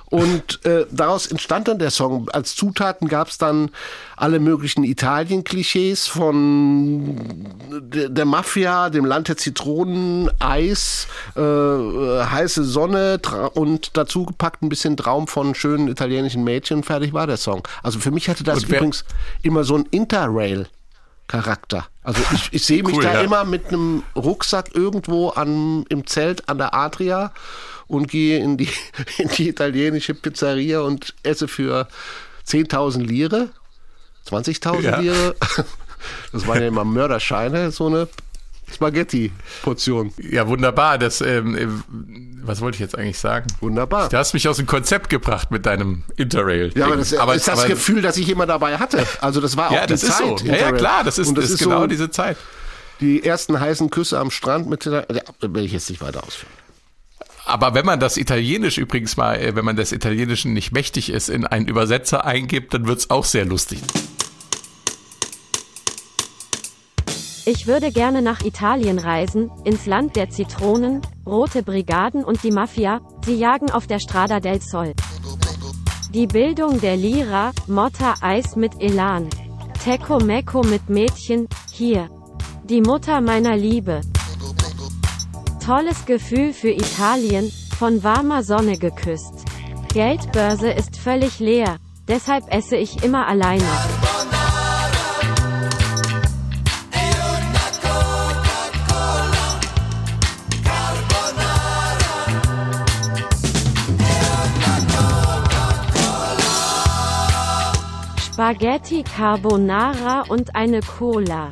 Und 0.08 0.64
äh, 0.64 0.86
daraus 0.92 1.26
entstand 1.26 1.66
dann 1.66 1.78
der 1.78 1.90
Song. 1.90 2.28
Als 2.30 2.54
Zutaten 2.54 3.08
gab 3.08 3.28
es 3.28 3.38
dann 3.38 3.70
alle 4.16 4.38
möglichen 4.38 4.84
Italien-Klischees 4.84 6.06
von 6.06 7.16
der 7.82 8.24
Mafia, 8.24 8.88
dem 8.90 9.04
Land 9.04 9.28
der 9.28 9.36
Zitronen, 9.36 10.30
Eis, 10.38 11.08
äh, 11.34 11.40
heiße 11.40 12.62
Sonne 12.64 13.20
und 13.54 13.96
dazu 13.96 14.26
gepackt 14.26 14.62
ein 14.62 14.68
bisschen 14.68 14.96
Traum 14.96 15.26
von 15.26 15.54
schönen 15.56 15.88
italienischen 15.88 16.44
Mädchen. 16.44 16.84
Fertig 16.84 17.12
war 17.12 17.26
der 17.26 17.36
Song. 17.36 17.66
Also 17.82 17.98
für 17.98 18.12
mich 18.12 18.28
hatte 18.28 18.44
das 18.44 18.62
übrigens 18.62 19.04
immer 19.42 19.64
so 19.64 19.76
ein 19.76 19.86
Interrail. 19.90 20.68
Charakter. 21.28 21.86
Also 22.04 22.22
ich, 22.32 22.52
ich 22.52 22.64
sehe 22.64 22.82
mich 22.84 22.96
cool, 22.96 23.02
da 23.02 23.14
ja. 23.14 23.20
immer 23.22 23.44
mit 23.44 23.66
einem 23.68 24.04
Rucksack 24.14 24.74
irgendwo 24.74 25.30
an, 25.30 25.84
im 25.88 26.06
Zelt 26.06 26.48
an 26.48 26.58
der 26.58 26.72
Adria 26.72 27.32
und 27.88 28.08
gehe 28.08 28.38
in 28.38 28.56
die, 28.56 28.68
in 29.18 29.28
die 29.28 29.48
italienische 29.48 30.14
Pizzeria 30.14 30.80
und 30.80 31.14
esse 31.22 31.48
für 31.48 31.88
10.000 32.46 33.04
Lire, 33.04 33.50
20.000 34.28 34.80
ja. 34.80 34.98
Lire. 34.98 35.36
Das 36.30 36.46
waren 36.46 36.60
ja 36.60 36.68
immer 36.68 36.84
Mörderscheine, 36.84 37.72
so 37.72 37.86
eine 37.86 38.06
Spaghetti-Portion. 38.72 40.12
Ja, 40.18 40.46
wunderbar. 40.48 40.98
Das, 40.98 41.20
ähm, 41.20 41.56
äh, 41.56 41.66
was 42.42 42.60
wollte 42.60 42.76
ich 42.76 42.80
jetzt 42.80 42.98
eigentlich 42.98 43.18
sagen? 43.18 43.46
Wunderbar. 43.60 44.08
Du 44.08 44.16
hast 44.16 44.34
mich 44.34 44.48
aus 44.48 44.56
dem 44.56 44.66
Konzept 44.66 45.08
gebracht 45.08 45.50
mit 45.50 45.66
deinem 45.66 46.04
Interrail. 46.16 46.72
Ja, 46.74 46.86
aber 46.86 46.96
das 46.96 47.14
aber, 47.14 47.34
ist 47.34 47.48
das 47.48 47.60
aber, 47.60 47.68
Gefühl, 47.68 48.02
das 48.02 48.16
ich 48.16 48.28
immer 48.28 48.46
dabei 48.46 48.78
hatte. 48.78 49.06
Also 49.20 49.40
das 49.40 49.56
war 49.56 49.70
auch 49.70 49.74
ja, 49.74 49.86
das 49.86 50.00
die 50.00 50.06
ist 50.06 50.18
Zeit. 50.18 50.38
So. 50.40 50.46
Ja, 50.46 50.56
ja, 50.56 50.72
klar, 50.72 51.04
das 51.04 51.18
ist, 51.18 51.36
das 51.36 51.44
ist, 51.44 51.50
ist 51.52 51.58
genau 51.60 51.80
so 51.80 51.86
diese 51.86 52.10
Zeit. 52.10 52.36
Die 53.00 53.22
ersten 53.24 53.58
heißen 53.60 53.90
Küsse 53.90 54.18
am 54.18 54.30
Strand 54.30 54.68
mit 54.68 54.86
der, 54.86 55.06
ja, 55.12 55.22
will 55.40 55.64
ich 55.64 55.72
jetzt 55.72 55.90
nicht 55.90 56.00
weiter 56.00 56.24
ausführen. 56.24 56.52
Aber 57.56 57.72
wenn 57.72 57.86
man 57.86 57.98
das 57.98 58.18
Italienisch 58.18 58.76
übrigens 58.76 59.16
mal, 59.16 59.36
äh, 59.36 59.56
wenn 59.56 59.64
man 59.64 59.76
des 59.76 59.92
Italienischen 59.92 60.52
nicht 60.52 60.72
mächtig 60.72 61.08
ist, 61.08 61.30
in 61.30 61.46
einen 61.46 61.66
Übersetzer 61.66 62.26
eingibt, 62.26 62.74
dann 62.74 62.86
wird's 62.86 63.08
auch 63.08 63.24
sehr 63.24 63.46
lustig. 63.46 63.80
Ich 67.46 67.66
würde 67.66 67.92
gerne 67.92 68.20
nach 68.20 68.42
Italien 68.42 68.98
reisen, 68.98 69.50
ins 69.64 69.86
Land 69.86 70.16
der 70.16 70.28
Zitronen, 70.28 71.00
rote 71.24 71.62
Brigaden 71.62 72.24
und 72.24 72.42
die 72.42 72.50
Mafia, 72.50 73.00
sie 73.24 73.36
jagen 73.36 73.70
auf 73.70 73.86
der 73.86 74.00
Strada 74.00 74.38
del 74.38 74.60
Sol. 74.60 74.92
Die 76.12 76.26
Bildung 76.26 76.78
der 76.82 76.98
Lira, 76.98 77.52
Motta 77.68 78.16
Eis 78.20 78.54
mit 78.56 78.82
Elan. 78.82 79.30
Teco 79.82 80.18
Mecco 80.18 80.62
mit 80.62 80.90
Mädchen, 80.90 81.48
hier. 81.72 82.10
Die 82.64 82.82
Mutter 82.82 83.22
meiner 83.22 83.56
Liebe. 83.56 84.02
Tolles 85.66 86.06
Gefühl 86.06 86.52
für 86.52 86.70
Italien, 86.70 87.50
von 87.76 88.04
warmer 88.04 88.44
Sonne 88.44 88.78
geküsst. 88.78 89.34
Geldbörse 89.92 90.70
ist 90.70 90.96
völlig 90.96 91.40
leer, 91.40 91.78
deshalb 92.06 92.44
esse 92.54 92.76
ich 92.76 93.02
immer 93.02 93.26
alleine. 93.26 93.64
Spaghetti 108.20 109.02
Carbonara 109.02 110.26
und 110.28 110.54
eine 110.54 110.78
Cola. 110.78 111.50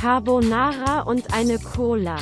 Carbonara 0.00 1.00
und 1.00 1.34
eine 1.34 1.58
Cola. 1.58 2.16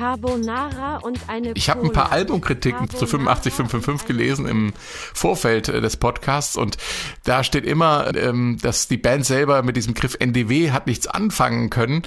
Carbonara 0.00 0.96
und 0.96 1.20
eine 1.28 1.52
Ich 1.52 1.68
habe 1.68 1.82
ein 1.82 1.92
paar. 1.92 2.10
Albumkritiken 2.10 2.88
zu 2.88 3.06
Carbonara 3.06 3.34
85555 3.34 4.08
gelesen 4.08 4.46
im 4.46 4.72
Vorfeld 5.12 5.68
äh, 5.68 5.82
des 5.82 5.98
Podcasts 5.98 6.56
und 6.56 6.78
da 7.24 7.44
steht 7.44 7.66
immer, 7.66 8.16
ähm, 8.16 8.56
dass 8.62 8.88
die 8.88 8.96
Band 8.96 9.26
selber 9.26 9.62
mit 9.62 9.76
diesem 9.76 9.92
Griff 9.92 10.16
NDW 10.18 10.70
hat 10.70 10.86
nichts 10.86 11.06
anfangen 11.06 11.68
können 11.68 12.02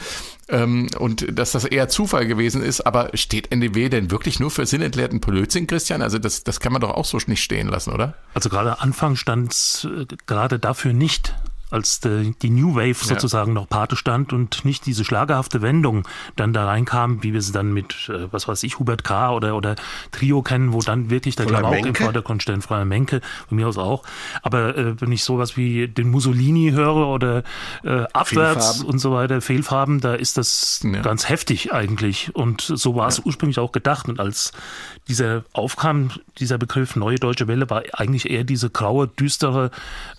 ähm, 0.49 0.88
und 0.97 1.38
dass 1.38 1.51
das 1.51 1.65
eher 1.65 1.88
Zufall 1.88 2.25
gewesen 2.25 2.63
ist. 2.63 2.82
Aber 2.82 3.12
steht 3.13 3.51
NDW 3.51 3.89
denn 3.89 4.10
wirklich 4.10 4.39
nur 4.39 4.49
für 4.49 4.65
sinnentleerten 4.65 5.19
Blödsinn, 5.19 5.67
Christian? 5.67 6.01
Also 6.01 6.17
das, 6.17 6.43
das 6.43 6.60
kann 6.60 6.73
man 6.73 6.82
doch 6.82 6.91
auch 6.91 7.06
so 7.06 7.19
nicht 7.27 7.43
stehen 7.43 7.67
lassen, 7.67 7.93
oder? 7.93 8.15
Also 8.34 8.49
gerade 8.49 8.71
am 8.71 8.79
Anfang 8.79 9.15
stand 9.17 9.53
es 9.53 9.86
äh, 9.86 10.08
gerade 10.25 10.58
dafür 10.58 10.93
nicht, 10.93 11.36
als 11.73 11.99
die, 11.99 12.33
die 12.41 12.49
New 12.49 12.75
Wave 12.75 12.93
sozusagen 12.93 13.53
noch 13.53 13.67
Pate 13.67 13.95
stand 13.95 14.31
und 14.31 14.63
nicht 14.63 14.86
diese 14.86 15.03
schlagerhafte 15.03 15.62
Wendung 15.62 16.07
dann 16.36 16.53
da 16.53 16.65
reinkam, 16.65 17.23
wie 17.23 17.33
wir 17.33 17.41
sie 17.41 17.51
dann 17.51 17.73
mit, 17.73 18.09
äh, 18.09 18.31
was 18.31 18.47
weiß 18.47 18.63
ich, 18.63 18.79
Hubert 18.79 19.03
K. 19.03 19.31
oder, 19.33 19.55
oder 19.55 19.75
Trio 20.12 20.41
kennen, 20.41 20.73
wo 20.73 20.79
dann 20.81 21.09
wirklich 21.09 21.36
der 21.36 21.47
Klamauk 21.47 21.86
im. 21.86 21.95
Vordergrund 21.95 22.43
steht, 22.43 22.63
Freier 22.63 22.86
Menke, 22.86 23.21
von 23.47 23.57
mir 23.57 23.67
aus 23.67 23.77
auch. 23.77 24.03
Aber 24.41 24.77
äh, 24.77 25.01
wenn 25.01 25.12
ich 25.12 25.23
sowas 25.23 25.57
wie 25.57 25.88
den 25.88 26.09
Mussolini 26.09 26.71
höre 26.71 27.07
oder 27.07 27.43
äh, 27.83 28.03
abwärts 28.13 28.67
Fehlfarben. 28.67 28.86
und 28.86 28.99
so 28.99 29.12
weiter, 29.13 29.41
Fehlfarben, 29.41 29.99
da 29.99 30.13
ist 30.13 30.38
das 30.38 30.81
Ja. 30.83 31.01
ganz 31.01 31.29
heftig 31.29 31.73
eigentlich. 31.73 32.36
Und 32.36 32.62
so 32.62 32.95
war 32.95 33.07
es 33.07 33.19
ursprünglich 33.19 33.59
auch 33.59 33.71
gedacht. 33.71 34.07
Und 34.09 34.19
als 34.19 34.51
dieser 35.07 35.43
aufkam, 35.53 36.12
dieser 36.38 36.57
Begriff 36.57 36.95
Neue 36.95 37.17
Deutsche 37.17 37.47
Welle, 37.47 37.69
war 37.69 37.83
eigentlich 37.93 38.29
eher 38.29 38.43
diese 38.43 38.69
graue, 38.69 39.07
düstere 39.07 39.71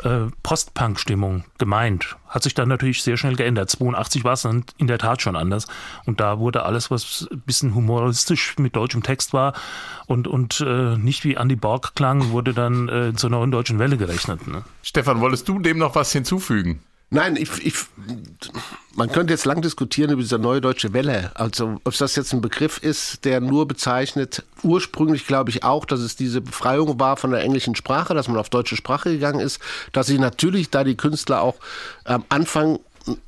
äh, 0.03 0.27
Post-Punk-Stimmung 0.43 1.44
gemeint. 1.59 2.17
Hat 2.29 2.43
sich 2.43 2.55
dann 2.55 2.69
natürlich 2.69 3.03
sehr 3.03 3.17
schnell 3.17 3.37
geändert. 3.37 3.71
82 3.71 4.25
war 4.25 4.33
es 4.33 4.43
dann 4.43 4.65
in 4.79 4.87
der 4.87 4.99
Tat 4.99 5.23
schon 5.23 5.37
anders. 5.37 5.67
Und 6.07 6.21
da 6.21 6.39
wurde 6.39 6.65
alles, 6.65 6.91
was 6.91 7.29
ein 7.31 7.41
bisschen 7.41 7.75
humoristisch 7.75 8.57
mit 8.59 8.77
deutschem 8.77 9.03
Text 9.03 9.33
war 9.33 9.55
und, 10.07 10.27
und 10.27 10.61
äh, 10.61 10.97
nicht 10.97 11.25
wie 11.25 11.35
Andy 11.35 11.57
Borg 11.57 11.95
klang, 11.95 12.31
wurde 12.31 12.55
dann 12.55 12.89
äh, 12.89 13.15
zur 13.15 13.31
neuen 13.31 13.51
deutschen 13.51 13.79
Welle 13.79 13.97
gerechnet. 13.97 14.47
Ne? 14.47 14.65
Stefan, 14.83 15.21
wolltest 15.21 15.49
du 15.49 15.59
dem 15.59 15.79
noch 15.79 15.95
was 15.95 16.13
hinzufügen? 16.13 16.81
Nein, 17.11 17.37
ich, 17.37 17.51
ich, 17.65 17.75
man 18.97 19.13
könnte 19.13 19.33
jetzt 19.33 19.45
lang 19.45 19.63
diskutieren 19.63 20.11
über 20.11 20.23
diese 20.23 20.39
neue 20.39 20.61
deutsche 20.61 20.93
Welle. 20.93 21.31
Also, 21.35 21.81
ob 21.85 21.97
das 21.97 22.17
jetzt 22.17 22.33
ein 22.33 22.41
Begriff 22.41 22.79
ist, 22.79 23.25
der 23.25 23.41
nur 23.41 23.69
bezeichnet, 23.69 24.43
ursprünglich 24.63 25.27
glaube 25.27 25.51
ich 25.51 25.63
auch, 25.63 25.85
dass 25.85 26.01
es 26.01 26.17
diese 26.17 26.41
Befreiung 26.41 26.99
war 26.99 27.17
von 27.17 27.31
der 27.31 27.43
englischen 27.43 27.77
Sprache, 27.77 28.15
dass 28.15 28.27
man 28.27 28.37
auf 28.37 28.49
deutsche 28.51 28.77
Sprache 28.77 29.13
gegangen 29.13 29.41
ist, 29.41 29.61
dass 29.93 30.09
sich 30.09 30.19
natürlich 30.19 30.71
da 30.71 30.83
die 30.83 30.97
Künstler 30.97 31.43
auch 31.43 31.57
am 32.05 32.25
Anfang 32.31 32.81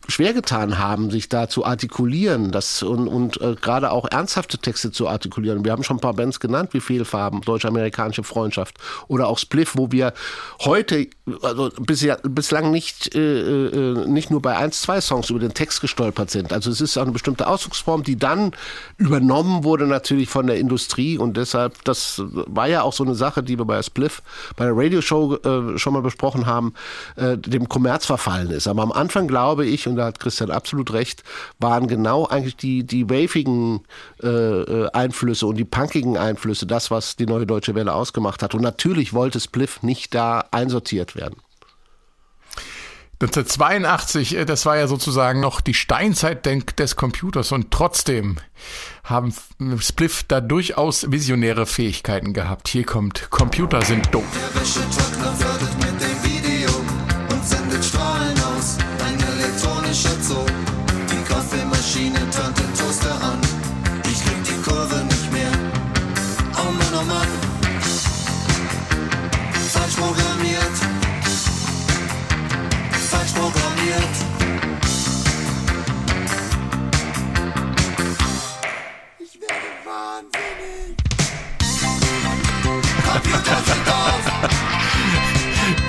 schwer 0.09 0.33
getan 0.33 0.79
haben, 0.79 1.11
sich 1.11 1.29
da 1.29 1.49
zu 1.49 1.65
artikulieren 1.65 2.51
das, 2.51 2.83
und, 2.83 3.09
und 3.09 3.41
äh, 3.41 3.55
gerade 3.61 3.91
auch 3.91 4.07
ernsthafte 4.11 4.59
Texte 4.59 4.91
zu 4.91 5.09
artikulieren. 5.09 5.65
Wir 5.65 5.73
haben 5.73 5.83
schon 5.83 5.99
ein 5.99 6.01
paar 6.01 6.15
Bands 6.15 6.41
genannt, 6.41 6.71
wie 6.73 6.81
Fehlfarben, 6.81 7.43
Deutsch-Amerikanische 7.43 8.25
Freundschaft 8.25 8.77
oder 9.09 9.29
auch 9.29 9.39
Spliff, 9.39 9.77
wo 9.77 9.93
wir 9.93 10.15
heute, 10.61 11.09
also 11.43 11.71
bisher, 11.79 12.19
bislang 12.23 12.71
nicht, 12.71 13.15
äh, 13.15 13.67
äh, 13.67 14.07
nicht 14.07 14.31
nur 14.31 14.41
bei 14.41 14.57
eins, 14.57 14.81
zwei 14.81 15.01
Songs 15.01 15.29
über 15.29 15.41
den 15.41 15.53
Text 15.53 15.81
gestolpert 15.81 16.31
sind. 16.31 16.53
Also 16.53 16.71
es 16.71 16.81
ist 16.81 16.97
auch 16.97 17.03
eine 17.03 17.13
bestimmte 17.13 17.47
Ausdrucksform, 17.47 18.03
die 18.03 18.17
dann 18.17 18.53
übernommen 18.97 19.65
wurde 19.65 19.87
natürlich 19.87 20.31
von 20.31 20.47
der 20.47 20.59
Industrie 20.59 21.19
und 21.19 21.37
deshalb, 21.37 21.85
das 21.85 22.23
war 22.25 22.69
ja 22.69 22.83
auch 22.83 22.95
so 22.95 23.05
eine 23.05 23.15
Sache, 23.15 23.43
die 23.43 23.59
wir 23.59 23.67
bei 23.67 23.83
Spliff, 23.83 24.23
bei 24.57 24.65
der 24.65 24.75
Radioshow 24.75 25.37
äh, 25.37 25.79
schon 25.79 25.93
mal 25.93 26.03
besprochen 26.03 26.47
haben, 26.47 26.73
äh, 27.17 27.37
dem 27.37 27.69
Kommerz 27.69 28.07
verfallen 28.07 28.51
ist. 28.51 28.69
Aber 28.69 28.83
am 28.83 28.93
Anfang 28.93 29.29
glaube 29.29 29.66
ich, 29.69 29.87
und 29.89 29.97
da 29.97 30.07
hat 30.07 30.21
Christian 30.21 30.51
absolut 30.51 30.93
recht, 30.93 31.23
waren 31.59 31.87
genau 31.87 32.27
eigentlich 32.27 32.57
die, 32.57 32.85
die 32.85 33.09
wavigen 33.09 33.81
äh, 34.23 34.29
äh, 34.29 34.91
Einflüsse 34.93 35.47
und 35.47 35.57
die 35.57 35.65
punkigen 35.65 36.17
Einflüsse 36.17 36.67
das, 36.67 36.91
was 36.91 37.17
die 37.17 37.27
neue 37.27 37.47
Deutsche 37.47 37.75
Welle 37.75 37.95
ausgemacht 37.95 38.43
hat. 38.43 38.55
Und 38.55 38.63
natürlich 38.63 39.13
wollte 39.13 39.41
Spliff 39.41 39.83
nicht 39.83 40.15
da 40.15 40.45
einsortiert 40.51 41.17
werden. 41.17 41.37
1982, 43.19 44.37
äh, 44.37 44.45
das 44.45 44.67
war 44.67 44.77
ja 44.77 44.87
sozusagen 44.89 45.41
noch 45.41 45.63
die 45.63 45.73
Steinzeit 45.73 46.45
des 46.79 46.97
Computers 46.97 47.51
und 47.51 47.71
trotzdem 47.71 48.37
haben 49.05 49.33
Spliff 49.79 50.25
da 50.25 50.43
durchaus 50.43 51.11
visionäre 51.11 51.65
Fähigkeiten 51.65 52.35
gehabt. 52.35 52.69
Hier 52.69 52.85
kommt 52.85 53.31
Computer 53.31 53.81
sind 53.83 54.13
doof. 54.13 54.25
Der 56.01 56.16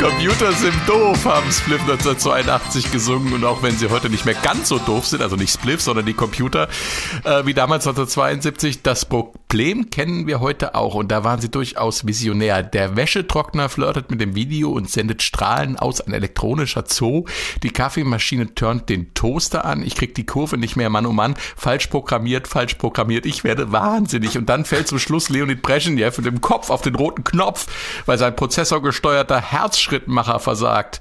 Computer 0.09 0.53
sind 0.53 0.73
doof, 0.87 1.25
haben 1.25 1.51
Spliff 1.51 1.81
1982 1.81 2.93
gesungen. 2.93 3.33
Und 3.33 3.43
auch 3.43 3.61
wenn 3.61 3.75
sie 3.75 3.89
heute 3.89 4.09
nicht 4.09 4.23
mehr 4.23 4.35
ganz 4.35 4.69
so 4.69 4.79
doof 4.79 5.05
sind, 5.05 5.21
also 5.21 5.35
nicht 5.35 5.51
Spliff, 5.51 5.81
sondern 5.81 6.05
die 6.05 6.13
Computer, 6.13 6.69
äh, 7.25 7.45
wie 7.45 7.53
damals 7.53 7.85
1972, 7.85 8.83
das 8.83 9.03
Problem 9.03 9.89
kennen 9.89 10.25
wir 10.25 10.39
heute 10.39 10.75
auch. 10.75 10.95
Und 10.95 11.11
da 11.11 11.25
waren 11.25 11.41
sie 11.41 11.51
durchaus 11.51 12.07
visionär. 12.07 12.63
Der 12.63 12.95
Wäschetrockner 12.95 13.67
flirtet 13.67 14.09
mit 14.09 14.21
dem 14.21 14.33
Video 14.33 14.71
und 14.71 14.89
sendet 14.89 15.23
Strahlen 15.23 15.77
aus, 15.77 15.99
ein 15.99 16.13
elektronischer 16.13 16.85
Zoo. 16.87 17.25
Die 17.63 17.71
Kaffeemaschine 17.71 18.55
turnt 18.55 18.87
den 18.87 19.13
Toaster 19.13 19.65
an, 19.65 19.83
ich 19.83 19.95
krieg 19.95 20.15
die 20.15 20.25
Kurve 20.25 20.57
nicht 20.57 20.77
mehr, 20.77 20.89
Mann 20.89 21.05
oh 21.05 21.11
Mann, 21.11 21.35
falsch 21.57 21.87
programmiert, 21.87 22.47
falsch 22.47 22.75
programmiert, 22.75 23.25
ich 23.25 23.43
werde 23.43 23.73
wahnsinnig. 23.73 24.37
Und 24.37 24.47
dann 24.47 24.63
fällt 24.63 24.87
zum 24.87 24.99
Schluss 24.99 25.27
Leonid 25.27 25.61
Brezhnev 25.61 26.17
mit 26.17 26.27
dem 26.27 26.39
Kopf 26.39 26.69
auf 26.69 26.81
den 26.81 26.95
roten 26.95 27.25
Knopf, 27.25 27.67
weil 28.05 28.17
sein 28.17 28.37
prozessorgesteuerter 28.37 29.41
Herzschrittmacher 29.97 30.39
versagt. 30.39 30.99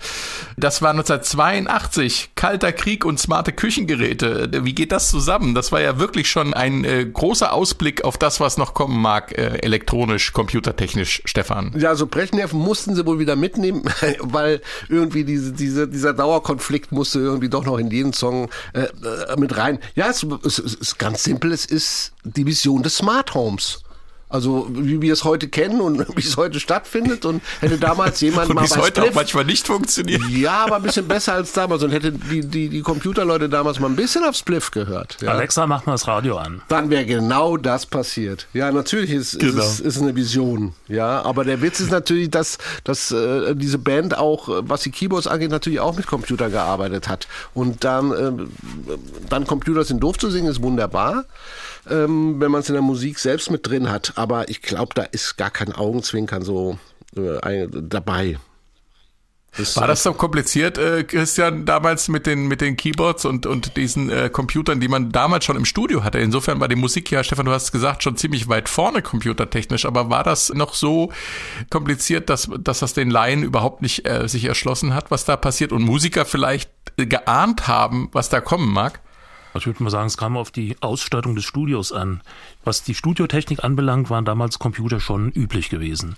Das 0.57 0.81
war 0.83 0.91
1982, 0.91 2.31
kalter 2.35 2.73
Krieg 2.73 3.05
und 3.05 3.21
smarte 3.21 3.53
Küchengeräte. 3.53 4.51
Wie 4.65 4.75
geht 4.75 4.93
das 4.93 5.11
zusammen? 5.11 5.55
Das 5.55 5.73
war 5.73 5.81
ja 5.81 5.99
wirklich 5.99 6.31
schon 6.31 6.55
ein 6.55 6.85
äh, 6.85 7.05
großer 7.05 7.53
Ausblick 7.53 8.05
auf 8.05 8.17
das, 8.17 8.41
was 8.41 8.57
noch 8.57 8.75
kommen 8.75 9.01
mag, 9.01 9.37
äh, 9.37 9.59
elektronisch, 9.59 10.33
computertechnisch, 10.33 11.23
Stefan. 11.25 11.75
Ja, 11.77 11.91
also 11.91 12.07
Brezhnev 12.07 12.55
mussten 12.55 12.95
sie 12.95 13.05
wohl 13.05 13.19
wieder 13.19 13.37
mitnehmen, 13.37 13.85
weil 14.21 14.63
irgendwie 14.89 15.25
diese, 15.25 15.53
diese, 15.53 15.89
dieser 15.89 16.15
Dauerkonflikt 16.15 16.93
musste 16.93 17.19
irgendwie 17.19 17.49
doch 17.49 17.65
noch 17.65 17.79
in 17.79 17.91
jeden 17.91 18.13
Song 18.13 18.49
äh, 18.73 18.83
äh, 18.83 19.37
mit 19.37 19.57
rein. 19.57 19.79
Ja, 19.95 20.09
es, 20.09 20.25
es, 20.45 20.59
es 20.59 20.75
ist 20.75 20.99
ganz 20.99 21.23
simpel, 21.23 21.53
es 21.53 21.67
ist 21.67 22.13
die 22.25 22.47
Vision 22.47 22.83
des 22.83 22.97
Smart 22.97 23.35
Homes. 23.35 23.83
Also 24.29 24.67
wie 24.71 25.01
wir 25.01 25.13
es 25.13 25.23
heute 25.23 25.47
kennen 25.49 25.81
und 25.81 26.05
wie 26.17 26.21
es 26.21 26.37
heute 26.37 26.59
stattfindet 26.59 27.25
und 27.25 27.41
hätte 27.61 27.79
damals 27.79 28.21
jemand 28.21 28.49
Und 28.51 28.57
mal 28.57 28.63
wie 28.63 28.67
es 28.67 28.75
bei 28.75 28.81
heute 28.81 29.01
auch 29.03 29.07
Spliff- 29.07 29.15
manchmal 29.15 29.45
nicht 29.45 29.67
funktioniert. 29.69 30.21
ja, 30.31 30.65
aber 30.65 30.77
ein 30.77 30.83
bisschen 30.83 31.07
besser 31.07 31.35
als 31.35 31.53
damals 31.53 31.85
und 31.85 31.93
hätte 31.93 32.11
die, 32.13 32.41
die, 32.45 32.69
die 32.69 32.81
Computerleute 32.83 33.49
damals 33.49 33.79
mal 33.79 33.89
ein 33.89 33.95
bisschen 33.97 34.25
auf 34.25 34.35
Spliff 34.35 34.73
gehört. 34.73 35.19
Ja. 35.21 35.31
Alexa, 35.31 35.67
mach 35.69 35.87
mal 35.87 35.93
das 35.93 36.09
Radio 36.09 36.39
an. 36.39 36.61
Dann 36.69 36.91
wäre 36.91 37.07
genau 37.07 37.57
das 37.57 37.87
passiert. 37.87 38.49
Ja, 38.53 38.73
natürlich 38.73 39.11
ist, 39.11 39.39
Genau. 39.39 39.63
ist 39.63 39.81
es 39.81 39.81
ist 39.97 40.03
eine 40.03 40.17
Vision. 40.17 40.73
Ja, 40.89 41.23
aber 41.23 41.45
der 41.45 41.63
Witz 41.63 41.79
ist 41.79 41.93
natürlich, 41.93 42.31
dass, 42.31 42.59
dass 42.83 43.13
äh, 43.13 43.55
diese 43.55 43.79
Band 43.79 44.19
auch, 44.19 44.49
äh, 44.49 44.53
was 44.69 44.83
die 44.83 44.91
Keyboards 44.91 45.29
angeht, 45.29 45.51
natürlich 45.51 45.79
auch 45.79 45.97
mit 45.97 46.07
Computer 46.09 46.51
gearbeitet 46.51 47.09
hat. 47.09 47.29
Und 47.55 47.85
dann, 47.85 48.11
äh, 48.13 48.33
dann 49.31 49.47
Computer 49.47 49.85
sind 49.85 50.01
doof 50.03 50.19
zu 50.19 50.31
singen, 50.31 50.49
ist 50.49 50.63
wunderbar, 50.63 51.25
ähm, 51.89 52.41
wenn 52.41 52.51
man 52.51 52.61
es 52.61 52.69
in 52.69 52.75
der 52.75 52.83
Musik 52.83 53.19
selbst 53.19 53.51
mit 53.51 53.67
drin 53.67 53.91
hat. 53.91 54.13
Aber 54.17 54.49
ich 54.49 54.63
glaube, 54.63 54.95
da 54.95 55.03
ist 55.03 55.37
gar 55.37 55.51
kein 55.51 55.73
Augenzwinkern 55.73 56.43
so 56.43 56.79
äh, 57.17 57.69
dabei. 57.71 58.39
War 59.75 59.87
das 59.87 60.03
so 60.03 60.13
kompliziert, 60.13 60.77
äh, 60.77 61.05
Christian, 61.05 61.65
damals 61.65 62.09
mit 62.09 62.27
den, 62.27 62.47
mit 62.47 62.61
den 62.61 62.77
Keyboards 62.77 63.25
und, 63.25 63.47
und 63.47 63.77
diesen 63.77 64.11
äh, 64.11 64.29
Computern, 64.29 64.81
die 64.81 64.89
man 64.89 65.13
damals 65.13 65.47
schon 65.47 65.57
im 65.57 65.65
Studio 65.65 66.05
hatte? 66.05 66.19
Insofern 66.19 66.61
war 66.61 66.69
die 66.69 66.77
Musik 66.77 67.11
ja, 67.11 67.25
Stefan, 67.25 67.47
du 67.47 67.53
hast 67.53 67.73
gesagt, 67.73 68.03
schon 68.03 68.17
ziemlich 68.17 68.49
weit 68.49 68.69
vorne 68.69 69.01
computertechnisch, 69.01 69.87
aber 69.87 70.11
war 70.11 70.25
das 70.25 70.53
noch 70.53 70.75
so 70.75 71.11
kompliziert, 71.71 72.29
dass, 72.29 72.51
dass 72.59 72.81
das 72.81 72.93
den 72.93 73.11
Laien 73.11 73.43
überhaupt 73.43 73.81
nicht 73.81 74.07
äh, 74.07 74.29
sich 74.29 74.45
erschlossen 74.45 74.95
hat, 74.95 75.11
was 75.11 75.25
da 75.25 75.37
passiert 75.37 75.73
und 75.73 75.83
Musiker 75.83 76.27
vielleicht 76.27 76.71
äh, 76.99 77.07
geahnt 77.07 77.67
haben, 77.67 78.11
was 78.13 78.29
da 78.29 78.41
kommen 78.41 78.71
mag? 78.71 79.01
Also 79.57 79.71
ich 79.71 79.77
würde 79.77 79.85
mal 79.85 79.91
sagen, 79.91 80.07
es 80.07 80.19
kam 80.19 80.37
auf 80.37 80.51
die 80.51 80.77
Ausstattung 80.81 81.35
des 81.35 81.45
Studios 81.45 81.91
an. 81.91 82.21
Was 82.65 82.83
die 82.83 82.95
Studiotechnik 82.95 83.65
anbelangt, 83.65 84.11
waren 84.11 84.27
damals 84.27 84.59
Computer 84.59 85.01
schon 85.01 85.31
üblich 85.31 85.71
gewesen. 85.71 86.17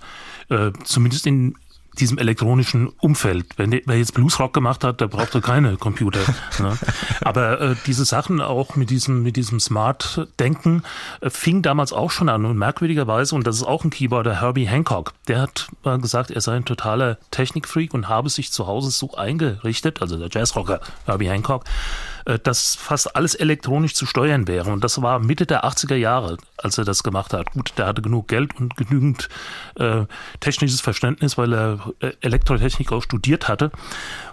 Äh, 0.49 0.71
zumindest 0.83 1.25
in 1.25 1.55
diesem 1.97 2.17
elektronischen 2.17 2.87
Umfeld. 2.99 3.57
Wenn 3.57 3.71
der, 3.71 3.81
wer 3.85 3.97
jetzt 3.97 4.13
Bluesrock 4.13 4.53
gemacht 4.53 4.83
hat, 4.83 5.01
der 5.01 5.07
brauchte 5.07 5.41
keine 5.41 5.77
Computer. 5.77 6.19
ne? 6.59 6.77
Aber 7.21 7.61
äh, 7.61 7.75
diese 7.85 8.05
Sachen 8.05 8.41
auch 8.41 8.75
mit 8.75 8.89
diesem, 8.89 9.23
mit 9.23 9.35
diesem 9.35 9.59
Smart-Denken 9.59 10.83
äh, 11.21 11.29
fing 11.29 11.61
damals 11.61 11.93
auch 11.93 12.11
schon 12.11 12.29
an. 12.29 12.45
Und 12.45 12.57
merkwürdigerweise, 12.57 13.35
und 13.35 13.47
das 13.47 13.57
ist 13.57 13.63
auch 13.63 13.83
ein 13.83 13.89
Keyboarder, 13.89 14.41
Herbie 14.41 14.67
Hancock, 14.67 15.13
der 15.27 15.41
hat 15.41 15.69
mal 15.83 15.99
gesagt, 15.99 16.31
er 16.31 16.41
sei 16.41 16.55
ein 16.57 16.65
totaler 16.65 17.17
Technikfreak 17.31 17.93
und 17.93 18.07
habe 18.07 18.29
sich 18.29 18.51
zu 18.51 18.67
Hause 18.67 18.91
so 18.91 19.15
eingerichtet, 19.15 20.01
also 20.01 20.17
der 20.17 20.29
Jazzrocker 20.31 20.81
Herbie 21.05 21.29
Hancock, 21.29 21.65
äh, 21.65 22.18
dass 22.43 22.75
fast 22.75 23.15
alles 23.15 23.35
elektronisch 23.35 23.93
zu 23.93 24.05
steuern 24.05 24.47
wäre. 24.47 24.71
Und 24.71 24.83
das 24.83 25.01
war 25.01 25.19
Mitte 25.19 25.45
der 25.45 25.65
80er 25.65 25.95
Jahre, 25.95 26.37
als 26.57 26.77
er 26.77 26.85
das 26.85 27.03
gemacht 27.03 27.33
hat. 27.33 27.51
Gut, 27.51 27.73
der 27.77 27.87
hatte 27.87 28.01
genug 28.01 28.27
Geld 28.27 28.55
und 28.59 28.75
genügend 28.77 29.29
äh, 29.75 30.05
technisches 30.39 30.81
Verständnis, 30.81 31.37
weil 31.37 31.53
er 31.53 31.93
äh, 31.99 32.11
Elektrotechnik 32.21 32.91
auch 32.91 33.03
studiert 33.03 33.47
hatte. 33.47 33.71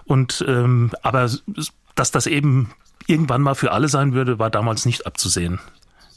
Und 0.05 0.43
ähm, 0.47 0.91
aber 1.01 1.29
dass 1.95 2.11
das 2.11 2.27
eben 2.27 2.71
irgendwann 3.07 3.41
mal 3.41 3.55
für 3.55 3.71
alle 3.71 3.87
sein 3.87 4.13
würde, 4.13 4.39
war 4.39 4.49
damals 4.49 4.85
nicht 4.85 5.05
abzusehen. 5.05 5.59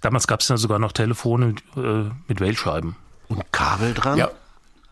Damals 0.01 0.27
gab 0.27 0.41
es 0.41 0.49
ja 0.49 0.57
sogar 0.57 0.79
noch 0.79 0.93
Telefone 0.93 1.55
äh, 1.77 2.11
mit 2.27 2.41
Wählscheiben. 2.41 2.97
Und 3.29 3.53
Kabel 3.53 3.95
dran? 3.95 4.19
Ja. 4.19 4.31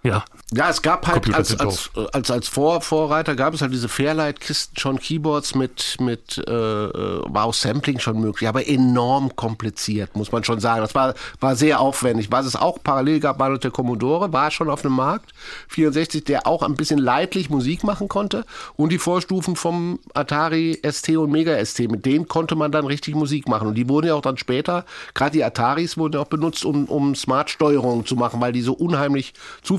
Ja. 0.02 0.24
Ja, 0.54 0.70
es 0.70 0.80
gab 0.80 1.06
halt 1.06 1.34
als, 1.34 1.58
als, 1.60 1.90
als, 2.12 2.30
als 2.30 2.48
Vor 2.48 2.80
Vorreiter 2.80 3.34
gab 3.36 3.52
es 3.52 3.60
halt 3.60 3.72
diese 3.72 3.88
Fairlight-Kisten 3.88 4.78
schon 4.78 4.98
Keyboards 4.98 5.54
mit, 5.54 5.96
mit 6.00 6.38
äh, 6.38 6.50
war 6.50 7.44
auch 7.44 7.52
Sampling 7.52 7.98
schon 7.98 8.18
möglich, 8.20 8.48
aber 8.48 8.66
enorm 8.66 9.36
kompliziert, 9.36 10.16
muss 10.16 10.32
man 10.32 10.44
schon 10.44 10.60
sagen. 10.60 10.80
Das 10.80 10.94
war, 10.94 11.14
war 11.40 11.54
sehr 11.54 11.80
aufwendig. 11.80 12.30
Was 12.30 12.46
es 12.46 12.56
auch 12.56 12.78
parallel 12.82 13.20
gab, 13.20 13.38
war 13.38 13.58
der 13.58 13.70
Commodore, 13.70 14.32
war 14.32 14.50
schon 14.50 14.70
auf 14.70 14.80
dem 14.80 14.92
Markt, 14.92 15.34
64, 15.68 16.24
der 16.24 16.46
auch 16.46 16.62
ein 16.62 16.76
bisschen 16.76 16.98
leidlich 16.98 17.50
Musik 17.50 17.84
machen 17.84 18.08
konnte 18.08 18.46
und 18.76 18.90
die 18.90 18.98
Vorstufen 18.98 19.54
vom 19.54 19.98
Atari 20.14 20.80
ST 20.88 21.10
und 21.10 21.30
Mega 21.30 21.62
ST, 21.62 21.90
mit 21.90 22.06
denen 22.06 22.26
konnte 22.26 22.54
man 22.54 22.72
dann 22.72 22.86
richtig 22.86 23.14
Musik 23.14 23.48
machen 23.48 23.68
und 23.68 23.74
die 23.74 23.88
wurden 23.88 24.06
ja 24.06 24.14
auch 24.14 24.22
dann 24.22 24.38
später, 24.38 24.86
gerade 25.12 25.32
die 25.32 25.44
Ataris 25.44 25.98
wurden 25.98 26.14
ja 26.14 26.20
auch 26.20 26.28
benutzt, 26.28 26.64
um, 26.64 26.86
um 26.86 27.14
Smart-Steuerungen 27.14 28.06
zu 28.06 28.16
machen, 28.16 28.40
weil 28.40 28.52
die 28.52 28.62
so 28.62 28.72
unheimlich 28.72 29.34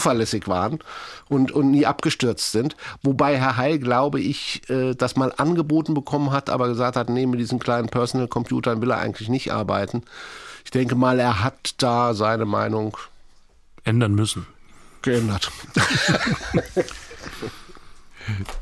zuverlässig 0.10 0.48
waren 0.48 0.80
und, 1.28 1.52
und 1.52 1.70
nie 1.72 1.86
abgestürzt 1.86 2.52
sind. 2.52 2.76
Wobei 3.04 3.38
Herr 3.38 3.58
Heil, 3.58 3.78
glaube 3.80 4.20
ich, 4.20 4.62
äh, 4.70 4.96
das 4.96 5.16
mal 5.16 5.32
angeboten 5.38 5.94
bekommen 5.94 6.32
hat, 6.32 6.50
aber 6.50 6.68
gesagt 6.68 6.96
hat, 6.96 7.10
nee, 7.10 7.28
mit 7.28 7.40
diesen 7.40 7.60
kleinen 7.60 7.90
Personal 7.90 8.28
Computern 8.28 8.82
will 8.82 8.92
er 8.92 8.98
eigentlich 8.98 9.30
nicht 9.30 9.54
arbeiten. 9.54 10.04
Ich 10.66 10.72
denke 10.72 10.96
mal, 10.96 11.20
er 11.20 11.44
hat 11.44 11.76
da 11.78 12.16
seine 12.16 12.46
Meinung 12.46 12.98
ändern 13.84 14.16
müssen. 14.16 14.48
Geändert. 15.02 15.52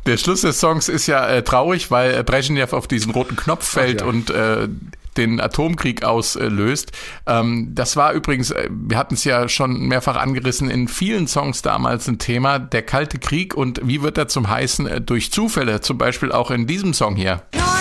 Der 0.06 0.18
Schluss 0.18 0.42
des 0.42 0.60
Songs 0.60 0.88
ist 0.88 1.08
ja 1.08 1.28
äh, 1.28 1.44
traurig, 1.44 1.92
weil 1.92 2.14
äh, 2.14 2.24
Brezhnev 2.24 2.74
auf 2.74 2.88
diesen 2.88 3.12
roten 3.12 3.36
Knopf 3.36 3.68
fällt 3.68 4.02
Ach 4.02 4.06
ja. 4.06 4.12
und 4.12 4.30
äh, 4.30 4.70
den 5.18 5.40
Atomkrieg 5.40 6.04
auslöst. 6.04 6.92
Ähm, 7.26 7.70
das 7.74 7.96
war 7.96 8.14
übrigens, 8.14 8.52
äh, 8.52 8.70
wir 8.72 8.98
hatten 8.98 9.16
es 9.16 9.24
ja 9.24 9.50
schon 9.50 9.88
mehrfach 9.88 10.16
angerissen, 10.16 10.70
in 10.70 10.88
vielen 10.88 11.28
Songs 11.28 11.62
damals 11.62 12.08
ein 12.08 12.20
Thema, 12.20 12.60
der 12.60 12.84
Kalte 12.84 13.20
Krieg 13.20 13.56
und 13.56 13.82
wie 13.84 14.02
wird 14.02 14.18
er 14.18 14.28
zum 14.28 14.50
Heißen 14.50 14.88
äh, 14.88 15.02
durch 15.02 15.32
Zufälle, 15.32 15.82
zum 15.82 15.98
Beispiel 15.98 16.32
auch 16.32 16.52
in 16.52 16.68
diesem 16.68 16.94
Song 16.94 17.16
hier. 17.16 17.42
99 17.54 17.77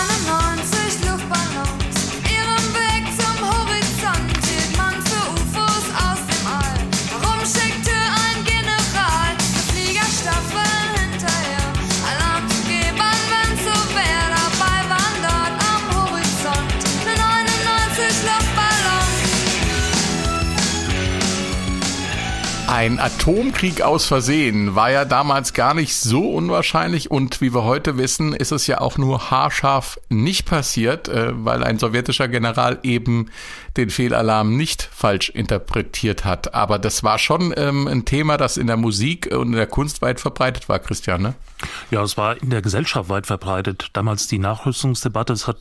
Ein 22.76 22.98
Atomkrieg 22.98 23.80
aus 23.80 24.04
Versehen 24.04 24.74
war 24.74 24.90
ja 24.90 25.06
damals 25.06 25.54
gar 25.54 25.72
nicht 25.72 25.96
so 25.96 26.30
unwahrscheinlich 26.30 27.10
und 27.10 27.40
wie 27.40 27.54
wir 27.54 27.64
heute 27.64 27.96
wissen, 27.96 28.34
ist 28.34 28.52
es 28.52 28.66
ja 28.66 28.82
auch 28.82 28.98
nur 28.98 29.30
haarscharf 29.30 29.98
nicht 30.10 30.44
passiert, 30.44 31.08
äh, 31.08 31.32
weil 31.42 31.64
ein 31.64 31.78
sowjetischer 31.78 32.28
General 32.28 32.78
eben 32.82 33.30
den 33.78 33.88
Fehlalarm 33.88 34.58
nicht 34.58 34.90
falsch 34.92 35.30
interpretiert 35.30 36.26
hat. 36.26 36.52
Aber 36.52 36.78
das 36.78 37.02
war 37.02 37.18
schon 37.18 37.54
ähm, 37.56 37.88
ein 37.88 38.04
Thema, 38.04 38.36
das 38.36 38.58
in 38.58 38.66
der 38.66 38.76
Musik 38.76 39.34
und 39.34 39.46
in 39.46 39.52
der 39.52 39.68
Kunst 39.68 40.02
weit 40.02 40.20
verbreitet 40.20 40.68
war, 40.68 40.78
Christian, 40.78 41.22
ne? 41.22 41.34
Ja, 41.90 42.02
es 42.02 42.18
war 42.18 42.36
in 42.42 42.50
der 42.50 42.60
Gesellschaft 42.60 43.08
weit 43.08 43.26
verbreitet. 43.26 43.88
Damals 43.94 44.26
die 44.26 44.38
Nachrüstungsdebatte, 44.38 45.32
es 45.32 45.46
hat 45.46 45.56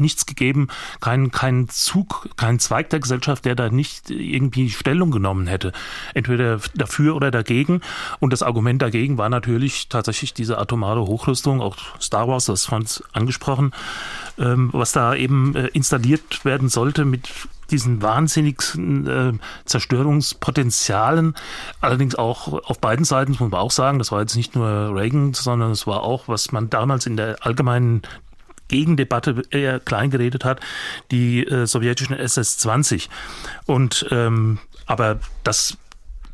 nichts 0.00 0.26
gegeben, 0.26 0.68
kein, 1.00 1.30
kein 1.30 1.68
Zug, 1.68 2.28
kein 2.36 2.58
Zweig 2.58 2.90
der 2.90 3.00
Gesellschaft, 3.00 3.44
der 3.44 3.54
da 3.54 3.70
nicht 3.70 4.10
irgendwie 4.10 4.70
Stellung 4.70 5.10
genommen 5.10 5.46
hätte. 5.46 5.72
Entweder 6.14 6.60
dafür 6.74 7.16
oder 7.16 7.30
dagegen. 7.30 7.80
Und 8.20 8.32
das 8.32 8.42
Argument 8.42 8.82
dagegen 8.82 9.18
war 9.18 9.28
natürlich 9.28 9.88
tatsächlich 9.88 10.34
diese 10.34 10.58
atomare 10.58 11.00
Hochrüstung, 11.00 11.60
auch 11.60 11.76
Star 12.00 12.28
Wars, 12.28 12.46
das 12.46 12.66
fand 12.66 13.02
angesprochen, 13.12 13.72
ähm, 14.38 14.70
was 14.72 14.92
da 14.92 15.14
eben 15.14 15.54
äh, 15.54 15.66
installiert 15.68 16.44
werden 16.44 16.68
sollte 16.68 17.04
mit 17.04 17.28
diesen 17.70 18.02
wahnsinnigsten 18.02 19.06
äh, 19.06 19.32
Zerstörungspotenzialen, 19.64 21.34
allerdings 21.80 22.14
auch 22.14 22.64
auf 22.64 22.78
beiden 22.78 23.04
Seiten, 23.04 23.32
muss 23.32 23.40
man 23.40 23.54
auch 23.54 23.70
sagen, 23.70 23.98
das 23.98 24.10
war 24.10 24.20
jetzt 24.20 24.36
nicht 24.36 24.54
nur 24.54 24.94
Reagan, 24.94 25.34
sondern 25.34 25.70
es 25.70 25.86
war 25.86 26.02
auch, 26.02 26.28
was 26.28 26.52
man 26.52 26.70
damals 26.70 27.06
in 27.06 27.16
der 27.16 27.36
allgemeinen 27.44 28.02
Gegendebatte 28.68 29.42
eher 29.50 29.80
klein 29.80 30.10
geredet 30.10 30.44
hat, 30.44 30.60
die 31.10 31.46
äh, 31.46 31.66
sowjetischen 31.66 32.16
SS-20. 32.16 33.08
Und 33.66 34.06
ähm, 34.10 34.58
aber 34.86 35.20
das 35.44 35.76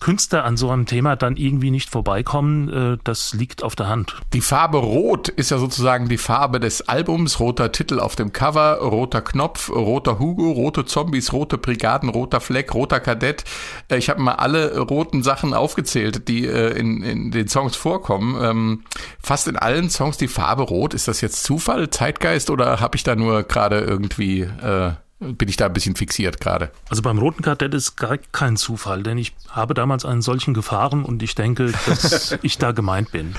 Künstler 0.04 0.44
an 0.44 0.58
so 0.58 0.68
einem 0.68 0.84
Thema 0.84 1.16
dann 1.16 1.38
irgendwie 1.38 1.70
nicht 1.70 1.88
vorbeikommen, 1.88 2.68
äh, 2.68 2.98
das 3.04 3.32
liegt 3.32 3.62
auf 3.62 3.74
der 3.74 3.88
Hand. 3.88 4.16
Die 4.34 4.42
Farbe 4.42 4.76
Rot 4.76 5.28
ist 5.28 5.50
ja 5.50 5.56
sozusagen 5.56 6.10
die 6.10 6.18
Farbe 6.18 6.60
des 6.60 6.82
Albums. 6.82 7.40
Roter 7.40 7.72
Titel 7.72 7.98
auf 7.98 8.14
dem 8.14 8.30
Cover, 8.30 8.80
roter 8.82 9.22
Knopf, 9.22 9.70
roter 9.70 10.18
Hugo, 10.18 10.52
rote 10.52 10.84
Zombies, 10.84 11.32
rote 11.32 11.56
Brigaden, 11.56 12.10
roter 12.10 12.42
Fleck, 12.42 12.74
roter 12.74 13.00
Kadett. 13.00 13.44
Äh, 13.88 13.96
Ich 13.96 14.10
habe 14.10 14.20
mal 14.20 14.34
alle 14.34 14.78
roten 14.78 15.22
Sachen 15.22 15.54
aufgezählt, 15.54 16.28
die 16.28 16.44
äh, 16.44 16.78
in, 16.78 17.02
in 17.02 17.30
den 17.30 17.48
Songs 17.48 17.74
vorkommen. 17.74 18.36
Ähm, 18.42 18.84
Fast 19.22 19.48
in 19.48 19.56
allen 19.56 19.88
Songs 19.88 20.18
die 20.18 20.28
Farbe 20.28 20.64
Rot. 20.64 20.92
Ist 20.92 21.08
das 21.08 21.22
jetzt 21.22 21.44
Zufall, 21.44 21.88
Zeitgeist 21.88 22.50
oder 22.50 22.78
habe 22.78 22.96
ich 22.96 23.04
da 23.04 23.16
nur 23.16 23.44
gerade 23.44 23.80
irgendwie, 23.80 24.42
äh, 24.42 24.90
bin 25.32 25.48
ich 25.48 25.56
da 25.56 25.66
ein 25.66 25.72
bisschen 25.72 25.96
fixiert 25.96 26.40
gerade? 26.40 26.70
Also 26.88 27.02
beim 27.02 27.18
Roten 27.18 27.42
Kadett 27.42 27.74
ist 27.74 27.96
gar 27.96 28.18
kein 28.18 28.56
Zufall, 28.56 29.02
denn 29.02 29.18
ich 29.18 29.34
habe 29.48 29.74
damals 29.74 30.04
einen 30.04 30.22
solchen 30.22 30.54
gefahren 30.54 31.04
und 31.04 31.22
ich 31.22 31.34
denke, 31.34 31.72
dass 31.86 32.36
ich 32.42 32.58
da 32.58 32.72
gemeint 32.72 33.10
bin. 33.12 33.34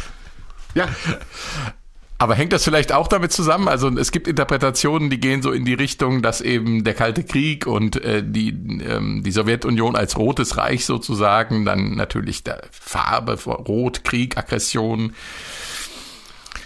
Ja, 0.74 0.88
Aber 2.18 2.36
hängt 2.36 2.54
das 2.54 2.64
vielleicht 2.64 2.94
auch 2.94 3.08
damit 3.10 3.34
zusammen? 3.34 3.68
Also 3.68 3.90
es 3.90 4.12
gibt 4.12 4.28
Interpretationen, 4.28 5.10
die 5.10 5.20
gehen 5.20 5.42
so 5.42 5.52
in 5.52 5.66
die 5.66 5.74
Richtung, 5.74 6.22
dass 6.22 6.40
eben 6.40 6.86
der 6.86 6.94
Kalte 6.94 7.26
Krieg 7.26 7.68
und 7.68 8.02
äh, 8.04 8.24
die, 8.26 8.50
ähm, 8.50 9.22
die 9.24 9.32
Sowjetunion 9.32 9.98
als 9.98 10.18
rotes 10.18 10.56
Reich 10.56 10.86
sozusagen, 10.86 11.66
dann 11.66 11.96
natürlich 11.96 12.44
der 12.44 12.62
Farbe, 12.72 13.38
Rot, 13.44 14.06
Krieg, 14.06 14.38
Aggression. 14.38 15.14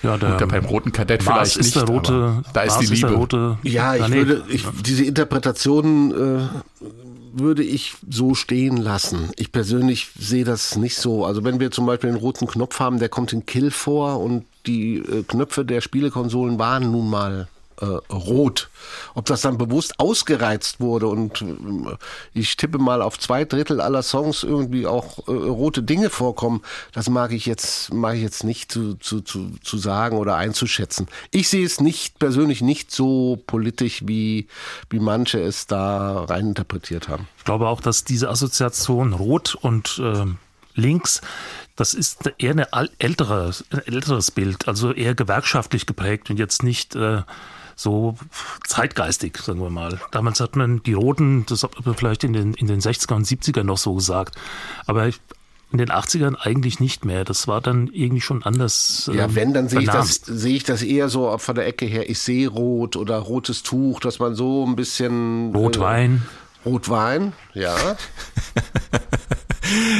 Ja, 0.03 0.17
der, 0.17 0.37
Gut, 0.37 0.49
beim 0.49 0.65
roten 0.65 0.91
Kadett 0.91 1.25
Mars 1.25 1.53
vielleicht 1.53 1.57
ist 1.57 1.75
nicht, 1.75 1.87
der 1.87 1.95
rote, 1.95 2.43
da 2.53 2.61
ist 2.61 2.75
Mars 2.75 2.85
die 2.87 2.93
Liebe. 2.95 3.07
der 3.07 3.17
rote 3.17 3.57
Ja, 3.63 3.93
ich 3.95 3.99
Planet. 3.99 4.27
würde, 4.27 4.43
ich, 4.49 4.65
diese 4.85 5.03
Interpretation 5.03 6.11
äh, 6.11 6.85
würde 7.33 7.63
ich 7.63 7.95
so 8.09 8.33
stehen 8.33 8.77
lassen. 8.77 9.29
Ich 9.35 9.51
persönlich 9.51 10.09
sehe 10.17 10.45
das 10.45 10.75
nicht 10.77 10.95
so. 10.97 11.25
Also 11.25 11.43
wenn 11.43 11.59
wir 11.59 11.71
zum 11.71 11.85
Beispiel 11.85 12.09
den 12.11 12.19
roten 12.19 12.47
Knopf 12.47 12.79
haben, 12.79 12.99
der 12.99 13.09
kommt 13.09 13.33
in 13.33 13.45
Kill 13.45 13.71
vor 13.71 14.19
und 14.21 14.45
die 14.65 14.97
äh, 14.97 15.23
Knöpfe 15.27 15.65
der 15.65 15.81
Spielekonsolen 15.81 16.57
waren 16.59 16.91
nun 16.91 17.09
mal 17.09 17.47
äh, 17.81 17.85
rot. 18.13 18.69
Ob 19.15 19.25
das 19.25 19.41
dann 19.41 19.57
bewusst 19.57 19.99
ausgereizt 19.99 20.79
wurde 20.79 21.07
und 21.07 21.41
äh, 21.41 21.45
ich 22.33 22.57
tippe 22.57 22.77
mal 22.77 23.01
auf 23.01 23.19
zwei 23.19 23.45
Drittel 23.45 23.81
aller 23.81 24.03
Songs 24.03 24.43
irgendwie 24.43 24.87
auch 24.87 25.27
äh, 25.27 25.31
rote 25.31 25.83
Dinge 25.83 26.09
vorkommen, 26.09 26.61
das 26.93 27.09
mag 27.09 27.31
ich 27.31 27.45
jetzt, 27.45 27.93
mag 27.93 28.15
ich 28.15 28.21
jetzt 28.21 28.43
nicht 28.43 28.71
zu, 28.71 28.95
zu, 28.95 29.21
zu, 29.21 29.51
zu 29.63 29.77
sagen 29.77 30.17
oder 30.17 30.35
einzuschätzen. 30.35 31.07
Ich 31.31 31.49
sehe 31.49 31.65
es 31.65 31.79
nicht, 31.79 32.19
persönlich 32.19 32.61
nicht 32.61 32.91
so 32.91 33.39
politisch, 33.47 34.03
wie, 34.05 34.47
wie 34.89 34.99
manche 34.99 35.39
es 35.39 35.67
da 35.67 36.23
reininterpretiert 36.23 37.07
haben. 37.07 37.27
Ich 37.37 37.45
glaube 37.45 37.67
auch, 37.67 37.81
dass 37.81 38.03
diese 38.03 38.29
Assoziation 38.29 39.13
Rot 39.13 39.55
und 39.55 39.99
ähm, 40.03 40.37
Links, 40.75 41.21
das 41.75 41.93
ist 41.93 42.31
eher 42.37 42.51
eine 42.51 42.67
ältere, 42.99 43.51
ein 43.71 43.79
älteres 43.85 44.31
Bild, 44.31 44.67
also 44.67 44.91
eher 44.93 45.15
gewerkschaftlich 45.15 45.85
geprägt 45.85 46.29
und 46.29 46.37
jetzt 46.37 46.63
nicht 46.63 46.95
äh, 46.95 47.21
so 47.79 48.15
zeitgeistig, 48.67 49.37
sagen 49.37 49.61
wir 49.61 49.69
mal. 49.69 50.01
Damals 50.11 50.41
hat 50.41 50.57
man 50.57 50.83
die 50.83 50.91
Roten, 50.91 51.45
das 51.45 51.63
hat 51.63 51.85
man 51.85 51.95
vielleicht 51.95 52.25
in 52.25 52.33
den, 52.33 52.53
in 52.53 52.67
den 52.67 52.81
60er 52.81 53.13
und 53.13 53.25
70er 53.25 53.63
noch 53.63 53.77
so 53.77 53.93
gesagt. 53.93 54.35
Aber 54.85 55.07
ich, 55.07 55.21
in 55.71 55.77
den 55.77 55.89
80ern 55.89 56.35
eigentlich 56.35 56.81
nicht 56.81 57.05
mehr. 57.05 57.23
Das 57.23 57.47
war 57.47 57.61
dann 57.61 57.87
irgendwie 57.93 58.19
schon 58.19 58.43
anders. 58.43 59.09
Ja, 59.13 59.25
ähm, 59.25 59.35
wenn, 59.35 59.53
dann 59.53 59.69
sehe 59.69 59.79
ich, 59.79 59.85
das, 59.87 60.15
sehe 60.15 60.57
ich 60.57 60.63
das 60.65 60.81
eher 60.81 61.07
so 61.07 61.37
von 61.37 61.55
der 61.55 61.67
Ecke 61.67 61.85
her, 61.85 62.09
ich 62.09 62.19
sehe 62.19 62.49
rot 62.49 62.97
oder 62.97 63.17
rotes 63.17 63.63
Tuch, 63.63 64.01
dass 64.01 64.19
man 64.19 64.35
so 64.35 64.65
ein 64.65 64.75
bisschen... 64.75 65.55
Rotwein. 65.55 66.23
Äh, 66.65 66.67
Rotwein, 66.67 67.31
ja. 67.53 67.75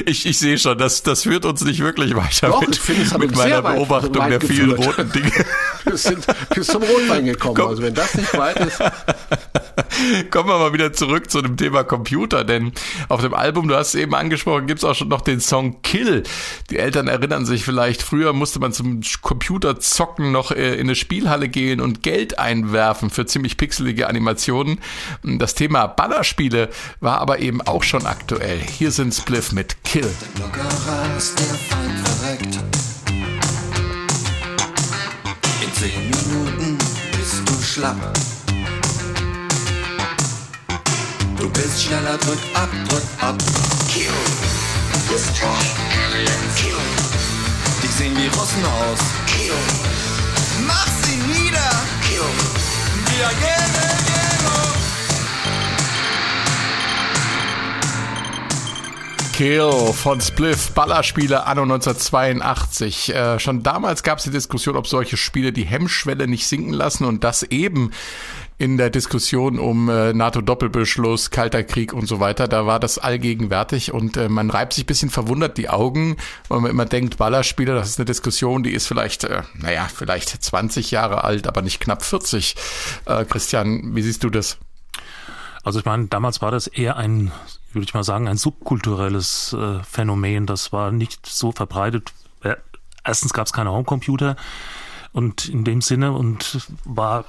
Ich, 0.05 0.25
ich 0.25 0.37
sehe 0.37 0.57
schon, 0.57 0.77
das, 0.77 1.03
das 1.03 1.23
führt 1.23 1.45
uns 1.45 1.63
nicht 1.63 1.79
wirklich 1.81 2.15
weiter 2.15 2.47
Doch, 2.47 2.61
mit, 2.61 2.71
ich 2.75 2.79
finde, 2.81 3.03
es 3.03 3.17
mit 3.17 3.35
meiner 3.35 3.63
weit- 3.63 3.75
Beobachtung 3.75 4.17
weit 4.17 4.31
der 4.31 4.41
vielen 4.41 4.75
geführt. 4.75 4.97
roten 4.97 5.11
Dinge. 5.13 5.31
Wir 5.85 5.97
sind 5.97 6.25
bis 6.53 6.67
zum 6.67 6.83
Rotwein 6.83 7.25
gekommen. 7.25 7.55
Komm. 7.55 7.67
Also 7.67 7.81
wenn 7.83 7.93
das 7.93 8.15
nicht 8.15 8.33
weit 8.37 8.59
ist... 8.59 8.79
Kommen 10.31 10.47
wir 10.49 10.57
mal 10.59 10.71
wieder 10.73 10.93
zurück 10.93 11.29
zu 11.29 11.41
dem 11.41 11.57
Thema 11.57 11.83
Computer, 11.83 12.43
denn 12.43 12.71
auf 13.09 13.21
dem 13.21 13.33
Album, 13.33 13.67
du 13.67 13.75
hast 13.75 13.89
es 13.89 13.95
eben 13.95 14.13
angesprochen, 14.15 14.67
gibt's 14.67 14.83
auch 14.83 14.95
schon 14.95 15.07
noch 15.09 15.21
den 15.21 15.39
Song 15.41 15.81
Kill. 15.81 16.23
Die 16.69 16.77
Eltern 16.77 17.07
erinnern 17.07 17.45
sich 17.45 17.63
vielleicht, 17.65 18.01
früher 18.01 18.31
musste 18.33 18.59
man 18.59 18.71
zum 18.71 19.01
Computerzocken 19.21 20.31
noch 20.31 20.51
äh, 20.51 20.75
in 20.75 20.81
eine 20.81 20.95
Spielhalle 20.95 21.49
gehen 21.49 21.81
und 21.81 22.03
Geld 22.03 22.39
einwerfen 22.39 23.09
für 23.09 23.25
ziemlich 23.25 23.57
pixelige 23.57 24.07
Animationen. 24.07 24.79
Das 25.23 25.55
Thema 25.55 25.87
Ballerspiele 25.87 26.69
war 27.01 27.19
aber 27.19 27.39
eben 27.39 27.61
auch 27.61 27.83
schon 27.83 28.05
aktuell. 28.05 28.59
Hier 28.59 28.91
sind 28.91 29.13
Spliff 29.13 29.51
mit 29.59 29.83
Kill. 29.83 30.09
Lockerer 30.39 31.17
ist 31.17 31.37
der 31.37 31.55
Feind 31.67 31.99
verreckt. 32.07 32.55
In 35.63 35.73
zehn 35.73 36.09
Minuten 36.11 36.77
bist 37.11 37.41
du 37.45 37.61
schlapp. 37.61 37.97
Du 41.37 41.49
bist 41.49 41.83
schneller, 41.83 42.17
drück 42.19 42.39
ab, 42.53 42.69
drück 42.87 43.03
ab. 43.19 43.35
Kill. 43.91 44.07
Kill. 46.55 46.79
Die 47.83 47.87
sehen 47.97 48.15
wie 48.15 48.27
Russen 48.27 48.63
aus. 48.63 48.99
Kill. 49.27 49.59
Mach 50.67 50.87
sie 51.03 51.17
nieder. 51.33 51.71
Kill. 52.07 52.29
Wir 53.11 53.27
gehen 53.41 53.68
Kill 59.39 59.93
von 59.93 60.19
Spliff, 60.19 60.71
Ballerspiele 60.71 61.45
anno 61.45 61.61
1982. 61.61 63.15
Äh, 63.15 63.39
schon 63.39 63.63
damals 63.63 64.03
gab 64.03 64.17
es 64.17 64.25
die 64.25 64.31
Diskussion, 64.31 64.75
ob 64.75 64.85
solche 64.85 65.15
Spiele 65.15 65.53
die 65.53 65.63
Hemmschwelle 65.63 66.27
nicht 66.27 66.45
sinken 66.45 66.73
lassen 66.73 67.05
und 67.05 67.23
das 67.23 67.43
eben 67.43 67.91
in 68.57 68.77
der 68.77 68.89
Diskussion 68.89 69.57
um 69.57 69.87
äh, 69.87 70.11
NATO-Doppelbeschluss, 70.11 71.31
Kalter 71.31 71.63
Krieg 71.63 71.93
und 71.93 72.05
so 72.05 72.19
weiter. 72.19 72.49
Da 72.49 72.65
war 72.65 72.81
das 72.81 72.97
allgegenwärtig 72.99 73.93
und 73.93 74.17
äh, 74.17 74.27
man 74.27 74.49
reibt 74.49 74.73
sich 74.73 74.85
bisschen 74.85 75.09
verwundert 75.09 75.57
die 75.57 75.69
Augen, 75.69 76.17
weil 76.49 76.59
man 76.59 76.71
immer 76.71 76.85
denkt, 76.85 77.15
Ballerspiele, 77.15 77.73
das 77.73 77.91
ist 77.91 77.97
eine 77.97 78.07
Diskussion, 78.07 78.63
die 78.63 78.73
ist 78.73 78.87
vielleicht, 78.87 79.23
äh, 79.23 79.43
naja, 79.53 79.87
vielleicht 79.87 80.27
20 80.27 80.91
Jahre 80.91 81.23
alt, 81.23 81.47
aber 81.47 81.61
nicht 81.61 81.79
knapp 81.79 82.03
40. 82.03 82.57
Äh, 83.05 83.23
Christian, 83.23 83.95
wie 83.95 84.01
siehst 84.01 84.21
du 84.21 84.29
das? 84.29 84.57
Also 85.63 85.79
ich 85.79 85.85
meine, 85.85 86.07
damals 86.07 86.41
war 86.41 86.51
das 86.51 86.67
eher 86.67 86.95
ein, 86.97 87.31
würde 87.73 87.83
ich 87.85 87.93
mal 87.93 88.03
sagen, 88.03 88.27
ein 88.27 88.37
subkulturelles 88.37 89.53
äh, 89.53 89.83
Phänomen. 89.83 90.45
Das 90.45 90.71
war 90.71 90.91
nicht 90.91 91.25
so 91.25 91.51
verbreitet. 91.51 92.13
Äh, 92.43 92.55
erstens 93.03 93.33
gab 93.33 93.45
es 93.47 93.53
keine 93.53 93.71
Homecomputer 93.71 94.35
und 95.11 95.49
in 95.49 95.63
dem 95.63 95.81
Sinne 95.81 96.13
und 96.13 96.67
war, 96.85 97.25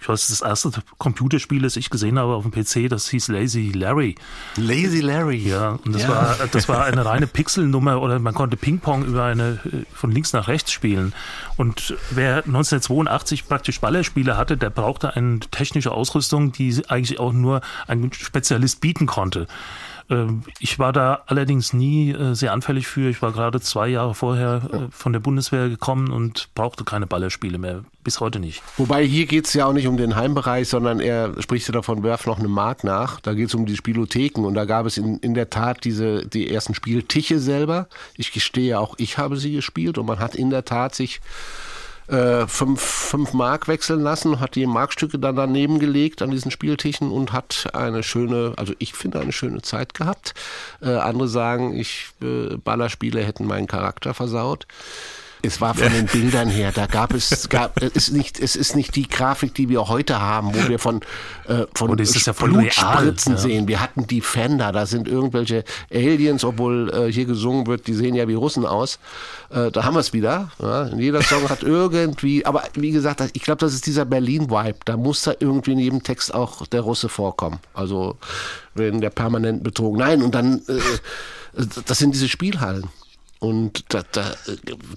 ich 0.00 0.08
weiß, 0.08 0.28
das 0.28 0.40
erste 0.40 0.70
Computerspiel, 0.98 1.62
das 1.62 1.76
ich 1.76 1.90
gesehen 1.90 2.18
habe 2.18 2.32
auf 2.34 2.44
dem 2.48 2.52
PC, 2.52 2.88
das 2.88 3.08
hieß 3.10 3.28
Lazy 3.28 3.70
Larry. 3.74 4.14
Lazy 4.56 5.00
Larry. 5.00 5.36
Ja, 5.36 5.78
und 5.84 5.94
das 5.94 6.02
Ja. 6.02 6.08
war 6.08 6.36
das 6.50 6.68
war 6.68 6.84
eine 6.84 7.04
reine 7.04 7.26
Pixelnummer 7.28 8.00
oder 8.00 8.18
man 8.18 8.32
konnte 8.34 8.56
Ping-Pong 8.56 9.04
über 9.04 9.24
eine 9.24 9.60
äh, 9.66 9.84
von 9.92 10.10
links 10.10 10.32
nach 10.32 10.48
rechts 10.48 10.72
spielen. 10.72 11.12
Und 11.56 11.94
wer 12.10 12.38
1982 12.38 13.46
praktisch 13.46 13.80
Ballerspiele 13.80 14.36
hatte, 14.36 14.56
der 14.56 14.70
brauchte 14.70 15.14
eine 15.16 15.40
technische 15.40 15.92
Ausrüstung, 15.92 16.52
die 16.52 16.82
eigentlich 16.88 17.20
auch 17.20 17.32
nur 17.32 17.60
ein 17.86 18.10
Spezialist 18.12 18.80
bieten 18.80 19.06
konnte. 19.06 19.46
Ähm, 20.10 20.42
Ich 20.58 20.78
war 20.78 20.92
da 20.92 21.22
allerdings 21.26 21.72
nie 21.72 22.10
äh, 22.10 22.34
sehr 22.34 22.52
anfällig 22.52 22.86
für. 22.86 23.08
Ich 23.08 23.22
war 23.22 23.32
gerade 23.32 23.60
zwei 23.60 23.88
Jahre 23.88 24.14
vorher 24.14 24.62
äh, 24.72 24.78
von 24.90 25.12
der 25.12 25.20
Bundeswehr 25.20 25.68
gekommen 25.68 26.10
und 26.10 26.48
brauchte 26.54 26.84
keine 26.84 27.06
Ballerspiele 27.06 27.58
mehr. 27.58 27.84
Bis 28.02 28.20
heute 28.20 28.40
nicht. 28.40 28.62
Wobei 28.76 29.04
hier 29.04 29.26
geht 29.26 29.46
es 29.46 29.54
ja 29.54 29.66
auch 29.66 29.72
nicht 29.72 29.86
um 29.86 29.96
den 29.96 30.16
Heimbereich, 30.16 30.68
sondern 30.68 31.00
er 31.00 31.34
spricht 31.40 31.68
ja 31.68 31.72
davon, 31.72 32.02
werf 32.02 32.26
noch 32.26 32.38
eine 32.38 32.48
Mark 32.48 32.82
nach. 32.82 33.20
Da 33.20 33.34
geht 33.34 33.48
es 33.48 33.54
um 33.54 33.66
die 33.66 33.76
Spielotheken 33.76 34.44
und 34.44 34.54
da 34.54 34.64
gab 34.64 34.86
es 34.86 34.96
in, 34.96 35.18
in 35.18 35.34
der 35.34 35.50
Tat 35.50 35.84
diese 35.84 36.26
die 36.26 36.50
ersten 36.50 36.74
Spieltische 36.74 37.38
selber. 37.38 37.88
Ich 38.16 38.32
gestehe 38.32 38.80
auch, 38.80 38.94
ich 38.98 39.18
habe 39.18 39.36
sie 39.36 39.52
gespielt 39.52 39.98
und 39.98 40.06
man 40.06 40.18
hat 40.18 40.34
in 40.34 40.50
der 40.50 40.64
Tat 40.64 40.94
sich 40.94 41.20
äh, 42.10 42.46
fünf, 42.46 42.80
fünf 42.80 43.32
Mark 43.32 43.68
wechseln 43.68 44.00
lassen, 44.00 44.40
hat 44.40 44.54
die 44.54 44.66
Markstücke 44.66 45.18
dann 45.18 45.36
daneben 45.36 45.78
gelegt 45.78 46.22
an 46.22 46.30
diesen 46.30 46.50
Spieltischen 46.50 47.10
und 47.10 47.32
hat 47.32 47.68
eine 47.72 48.02
schöne, 48.02 48.54
also 48.56 48.74
ich 48.78 48.94
finde 48.94 49.20
eine 49.20 49.32
schöne 49.32 49.62
Zeit 49.62 49.94
gehabt. 49.94 50.34
Äh, 50.82 50.90
andere 50.90 51.28
sagen, 51.28 51.74
ich 51.74 52.08
äh, 52.20 52.56
Ballerspiele 52.56 53.22
hätten 53.22 53.46
meinen 53.46 53.66
Charakter 53.66 54.14
versaut. 54.14 54.66
Es 55.42 55.60
war 55.60 55.74
von 55.74 55.90
den 55.90 56.06
Bildern 56.06 56.48
her, 56.48 56.72
da 56.72 56.86
gab 56.86 57.14
es, 57.14 57.48
gab, 57.48 57.82
es 57.82 57.92
ist 57.92 58.12
nicht, 58.12 58.38
es 58.38 58.56
ist 58.56 58.76
nicht 58.76 58.94
die 58.96 59.08
Grafik, 59.08 59.54
die 59.54 59.68
wir 59.68 59.88
heute 59.88 60.20
haben, 60.20 60.54
wo 60.54 60.68
wir 60.68 60.78
von, 60.78 61.00
äh, 61.48 61.64
von 61.74 61.90
Und 61.90 62.00
es 62.00 62.14
ist 62.14 62.26
ja 62.26 62.32
Blutspritzen 62.32 63.34
ja. 63.34 63.38
sehen. 63.38 63.68
Wir 63.68 63.80
hatten 63.80 64.06
Defender, 64.06 64.72
da 64.72 64.86
sind 64.86 65.08
irgendwelche 65.08 65.64
Aliens, 65.92 66.44
obwohl 66.44 66.90
äh, 66.92 67.12
hier 67.12 67.24
gesungen 67.24 67.66
wird, 67.66 67.86
die 67.86 67.94
sehen 67.94 68.14
ja 68.14 68.28
wie 68.28 68.34
Russen 68.34 68.66
aus. 68.66 68.98
Äh, 69.50 69.70
da 69.70 69.84
haben 69.84 69.94
wir 69.94 70.00
es 70.00 70.12
wieder. 70.12 70.50
Ja. 70.60 70.88
Jeder 70.88 71.22
Song 71.22 71.48
hat 71.48 71.62
irgendwie, 71.62 72.44
aber 72.44 72.62
wie 72.74 72.90
gesagt, 72.90 73.22
ich 73.32 73.42
glaube, 73.42 73.58
das 73.60 73.72
ist 73.72 73.86
dieser 73.86 74.04
Berlin-Vibe. 74.04 74.78
Da 74.84 74.96
muss 74.96 75.22
da 75.22 75.32
irgendwie 75.38 75.72
in 75.72 75.78
jedem 75.78 76.02
Text 76.02 76.34
auch 76.34 76.66
der 76.66 76.82
Russe 76.82 77.08
vorkommen. 77.08 77.60
Also 77.72 78.16
wenn 78.74 79.00
der 79.00 79.10
permanent 79.10 79.62
betrogen. 79.62 80.00
Nein, 80.00 80.22
und 80.22 80.34
dann, 80.34 80.62
äh, 80.68 81.64
das 81.86 81.98
sind 81.98 82.14
diese 82.14 82.28
Spielhallen. 82.28 82.88
Und 83.40 83.86
da, 83.94 84.02
da, 84.12 84.34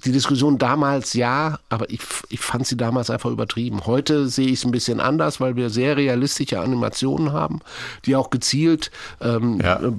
die 0.04 0.12
Diskussion 0.12 0.58
damals 0.58 1.14
ja, 1.14 1.58
aber 1.70 1.88
ich, 1.88 2.00
ich 2.28 2.40
fand 2.40 2.66
sie 2.66 2.76
damals 2.76 3.08
einfach 3.08 3.30
übertrieben. 3.30 3.86
Heute 3.86 4.28
sehe 4.28 4.48
ich 4.48 4.58
es 4.58 4.64
ein 4.66 4.70
bisschen 4.70 5.00
anders, 5.00 5.40
weil 5.40 5.56
wir 5.56 5.70
sehr 5.70 5.96
realistische 5.96 6.60
Animationen 6.60 7.32
haben, 7.32 7.60
die 8.04 8.14
auch 8.16 8.28
gezielt 8.28 8.90
ähm, 9.22 9.60
Ja. 9.62 9.80
äh, 9.80 9.90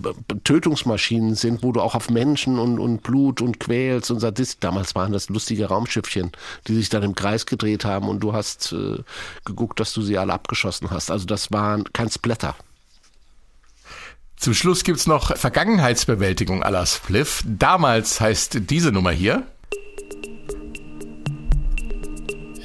Tötungsmaschinen 0.43 1.33
sind, 1.33 1.63
wo 1.63 1.71
du 1.71 1.81
auch 1.81 1.95
auf 1.95 2.11
Menschen 2.11 2.59
und, 2.59 2.77
und 2.77 3.01
Blut 3.01 3.41
und 3.41 3.59
quälst 3.59 4.11
und 4.11 4.19
Sadist. 4.19 4.63
Damals 4.63 4.93
waren 4.93 5.11
das 5.11 5.27
lustige 5.29 5.65
Raumschiffchen, 5.65 6.31
die 6.67 6.75
sich 6.75 6.89
dann 6.89 7.01
im 7.01 7.15
Kreis 7.15 7.47
gedreht 7.47 7.83
haben 7.83 8.07
und 8.07 8.19
du 8.19 8.33
hast 8.33 8.73
äh, 8.73 8.99
geguckt, 9.43 9.79
dass 9.79 9.91
du 9.91 10.03
sie 10.03 10.19
alle 10.19 10.33
abgeschossen 10.33 10.91
hast. 10.91 11.09
Also 11.09 11.25
das 11.25 11.51
war 11.51 11.79
kein 11.93 12.11
Splatter. 12.11 12.55
Zum 14.37 14.53
Schluss 14.53 14.83
gibt's 14.83 15.07
noch 15.07 15.35
Vergangenheitsbewältigung 15.35 16.63
à 16.63 16.69
la 16.69 16.85
Spliff. 16.85 17.43
Damals 17.45 18.19
heißt 18.19 18.69
diese 18.69 18.91
Nummer 18.91 19.11
hier. 19.11 19.43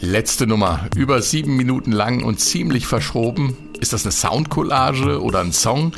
Letzte 0.00 0.46
Nummer, 0.46 0.88
über 0.96 1.22
sieben 1.22 1.56
Minuten 1.56 1.92
lang 1.92 2.24
und 2.24 2.40
ziemlich 2.40 2.86
verschroben. 2.86 3.56
Ist 3.80 3.92
das 3.92 4.04
eine 4.04 4.12
Soundcollage 4.12 5.22
oder 5.22 5.40
ein 5.40 5.52
Song? 5.52 5.92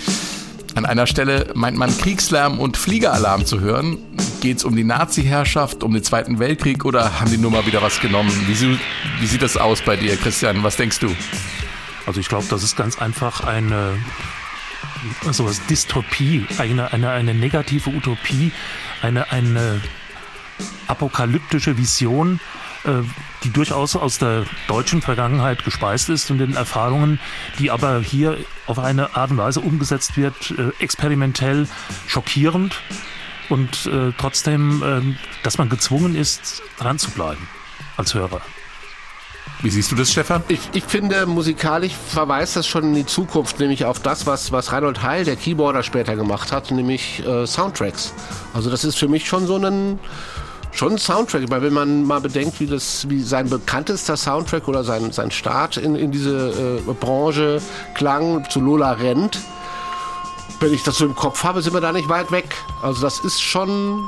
An 0.74 0.86
einer 0.86 1.06
Stelle 1.06 1.50
meint 1.54 1.76
man 1.76 1.96
Kriegslärm 1.96 2.58
und 2.58 2.76
Fliegeralarm 2.76 3.44
zu 3.44 3.60
hören. 3.60 3.98
Geht's 4.40 4.64
um 4.64 4.74
die 4.74 4.84
Nazi-Herrschaft, 4.84 5.82
um 5.82 5.92
den 5.92 6.02
Zweiten 6.02 6.38
Weltkrieg 6.38 6.84
oder 6.84 7.20
haben 7.20 7.30
die 7.30 7.38
Nummer 7.38 7.66
wieder 7.66 7.82
was 7.82 8.00
genommen? 8.00 8.30
Wie, 8.46 8.78
wie 9.20 9.26
sieht 9.26 9.42
das 9.42 9.56
aus 9.56 9.82
bei 9.82 9.96
dir, 9.96 10.16
Christian? 10.16 10.62
Was 10.62 10.76
denkst 10.76 10.98
du? 10.98 11.14
Also 12.06 12.20
ich 12.20 12.28
glaube, 12.28 12.46
das 12.50 12.62
ist 12.62 12.76
ganz 12.76 13.00
einfach 13.00 13.44
eine 13.44 13.96
sowas 15.30 15.64
Dystopie, 15.66 16.46
eine, 16.58 16.92
eine, 16.92 17.10
eine 17.10 17.34
negative 17.34 17.90
Utopie, 17.90 18.52
eine, 19.00 19.30
eine 19.30 19.80
apokalyptische 20.86 21.78
Vision, 21.78 22.40
äh, 22.84 23.02
die 23.44 23.50
durchaus 23.50 23.96
aus 23.96 24.18
der 24.18 24.44
deutschen 24.68 25.02
Vergangenheit 25.02 25.64
gespeist 25.64 26.08
ist 26.08 26.30
und 26.30 26.38
den 26.38 26.54
Erfahrungen, 26.54 27.18
die 27.58 27.70
aber 27.70 28.00
hier 28.00 28.38
auf 28.66 28.78
eine 28.78 29.16
Art 29.16 29.30
und 29.30 29.38
Weise 29.38 29.60
umgesetzt 29.60 30.16
wird, 30.16 30.52
äh, 30.52 30.70
experimentell 30.82 31.68
schockierend 32.06 32.80
und 33.48 33.86
äh, 33.86 34.12
trotzdem, 34.16 35.16
dass 35.42 35.58
man 35.58 35.68
gezwungen 35.68 36.14
ist, 36.14 36.62
dran 36.78 36.98
zu 36.98 37.10
bleiben 37.10 37.48
als 37.96 38.14
Hörer. 38.14 38.40
Wie 39.62 39.70
siehst 39.70 39.92
du 39.92 39.96
das, 39.96 40.10
Stefan? 40.10 40.42
Ich, 40.48 40.58
ich 40.72 40.82
finde, 40.82 41.24
musikalisch 41.24 41.92
verweist 41.94 42.56
das 42.56 42.66
schon 42.66 42.82
in 42.82 42.94
die 42.94 43.06
Zukunft, 43.06 43.60
nämlich 43.60 43.84
auf 43.84 44.00
das, 44.00 44.26
was, 44.26 44.50
was 44.50 44.72
Reinhold 44.72 45.02
Heil, 45.02 45.24
der 45.24 45.36
Keyboarder, 45.36 45.84
später 45.84 46.16
gemacht 46.16 46.50
hat, 46.50 46.72
nämlich 46.72 47.24
äh, 47.24 47.46
Soundtracks. 47.46 48.12
Also 48.54 48.70
das 48.70 48.82
ist 48.82 48.98
für 48.98 49.06
mich 49.06 49.28
schon 49.28 49.46
so 49.46 49.56
ein 49.56 50.00
schon 50.72 50.92
ein 50.92 50.98
Soundtrack, 50.98 51.48
weil 51.48 51.62
wenn 51.62 51.74
man 51.74 52.02
mal 52.02 52.20
bedenkt, 52.20 52.58
wie 52.58 52.66
das, 52.66 53.08
wie 53.08 53.22
sein 53.22 53.48
bekanntester 53.48 54.16
Soundtrack 54.16 54.66
oder 54.66 54.82
sein, 54.82 55.12
sein 55.12 55.30
Start 55.30 55.76
in, 55.76 55.94
in 55.94 56.10
diese 56.10 56.80
äh, 56.88 56.92
Branche 56.94 57.60
klang, 57.94 58.48
zu 58.50 58.60
Lola 58.60 58.92
Rent, 58.92 59.38
Wenn 60.58 60.74
ich 60.74 60.82
das 60.82 60.96
so 60.96 61.06
im 61.06 61.14
Kopf 61.14 61.44
habe, 61.44 61.62
sind 61.62 61.74
wir 61.74 61.80
da 61.80 61.92
nicht 61.92 62.08
weit 62.08 62.32
weg. 62.32 62.56
Also 62.82 63.02
das 63.02 63.20
ist 63.20 63.40
schon 63.40 64.02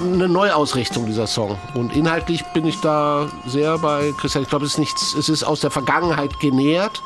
eine 0.00 0.28
Neuausrichtung 0.28 1.06
dieser 1.06 1.26
Song. 1.26 1.58
Und 1.74 1.94
inhaltlich 1.94 2.44
bin 2.52 2.66
ich 2.66 2.80
da 2.80 3.28
sehr 3.46 3.78
bei 3.78 4.12
Christian. 4.18 4.42
Ich 4.44 4.50
glaube, 4.50 4.64
es 4.66 4.72
ist 4.72 4.78
nichts, 4.78 5.14
es 5.14 5.28
ist 5.28 5.44
aus 5.44 5.60
der 5.60 5.70
Vergangenheit 5.70 6.40
genährt, 6.40 7.02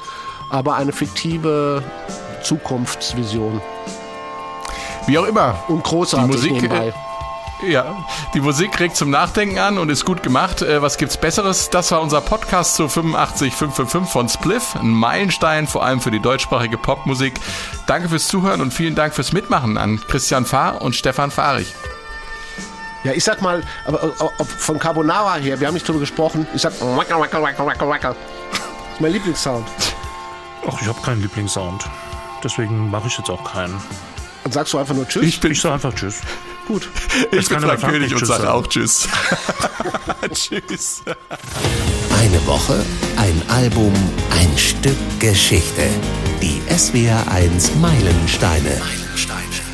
aber 0.50 0.74
eine 0.76 0.92
fiktive 0.92 1.82
Zukunftsvision. 2.42 3.60
Wie 5.06 5.18
auch 5.18 5.24
immer. 5.26 5.54
Und 5.68 5.82
großartig 5.84 6.30
Die 6.30 6.36
Musik, 6.36 6.52
nebenbei. 6.62 6.92
äh, 7.62 7.70
Ja, 7.72 7.96
die 8.34 8.40
Musik 8.40 8.78
regt 8.80 8.96
zum 8.96 9.10
Nachdenken 9.10 9.58
an 9.58 9.78
und 9.78 9.88
ist 9.90 10.04
gut 10.04 10.22
gemacht. 10.22 10.62
Äh, 10.62 10.82
was 10.82 10.98
gibt's 10.98 11.16
Besseres? 11.16 11.70
Das 11.70 11.90
war 11.90 12.00
unser 12.00 12.20
Podcast 12.20 12.76
zu 12.76 12.88
85555 12.88 14.10
von 14.12 14.28
Spliff. 14.28 14.76
Ein 14.76 14.90
Meilenstein, 14.90 15.66
vor 15.66 15.84
allem 15.84 16.00
für 16.00 16.10
die 16.10 16.20
deutschsprachige 16.20 16.78
Popmusik. 16.78 17.34
Danke 17.86 18.08
fürs 18.08 18.28
Zuhören 18.28 18.60
und 18.60 18.72
vielen 18.72 18.94
Dank 18.94 19.14
fürs 19.14 19.32
Mitmachen 19.32 19.76
an 19.78 20.00
Christian 20.08 20.44
Fahr 20.46 20.80
und 20.82 20.94
Stefan 20.96 21.30
Fahrich. 21.30 21.74
Ja, 23.04 23.12
ich 23.12 23.24
sag 23.24 23.40
mal, 23.40 23.62
aber 23.86 24.02
äh, 24.02 24.10
ob 24.18 24.46
von 24.48 24.78
Carbonara 24.78 25.36
her, 25.36 25.58
wir 25.58 25.66
haben 25.66 25.74
nicht 25.74 25.88
drüber 25.88 26.00
gesprochen, 26.00 26.46
ich 26.54 26.60
sag 26.62 26.72
wackel, 26.80 27.18
wackel, 27.18 27.42
wackel, 27.42 27.66
wackel, 27.66 27.88
wackel. 27.88 28.10
Das 28.50 28.60
ist 28.94 29.00
mein 29.00 29.12
Lieblingssound. 29.12 29.66
Ach, 30.68 30.80
ich 30.80 30.86
habe 30.86 31.00
keinen 31.00 31.22
Lieblingssound. 31.22 31.84
Deswegen 32.44 32.90
mache 32.90 33.06
ich 33.08 33.16
jetzt 33.16 33.30
auch 33.30 33.42
keinen. 33.52 33.80
Dann 34.44 34.52
sagst 34.52 34.72
du 34.72 34.78
einfach 34.78 34.94
nur 34.94 35.06
Tschüss. 35.08 35.24
Ich 35.24 35.40
bin, 35.40 35.52
Ich 35.52 35.60
sage 35.60 35.74
einfach 35.74 35.94
Tschüss. 35.94 36.20
Gut. 36.68 36.88
ich 37.30 37.38
Jetzt 37.38 37.48
bin 37.48 37.58
kann 37.58 37.60
Frank 37.62 37.72
einfach 37.72 37.88
König 37.90 38.12
und 38.12 38.18
Tschüss 38.18 38.28
sage 38.28 38.42
sagen. 38.42 38.52
auch 38.54 38.66
Tschüss. 38.66 39.08
Tschüss. 40.32 41.02
Eine 42.18 42.46
Woche, 42.46 42.84
ein 43.16 43.42
Album, 43.48 43.92
ein 44.38 44.58
Stück 44.58 44.96
Geschichte. 45.18 45.88
Die 46.42 46.60
SWR1 46.70 47.76
Meilensteine. 47.80 48.78
Meilensteine. 48.78 49.69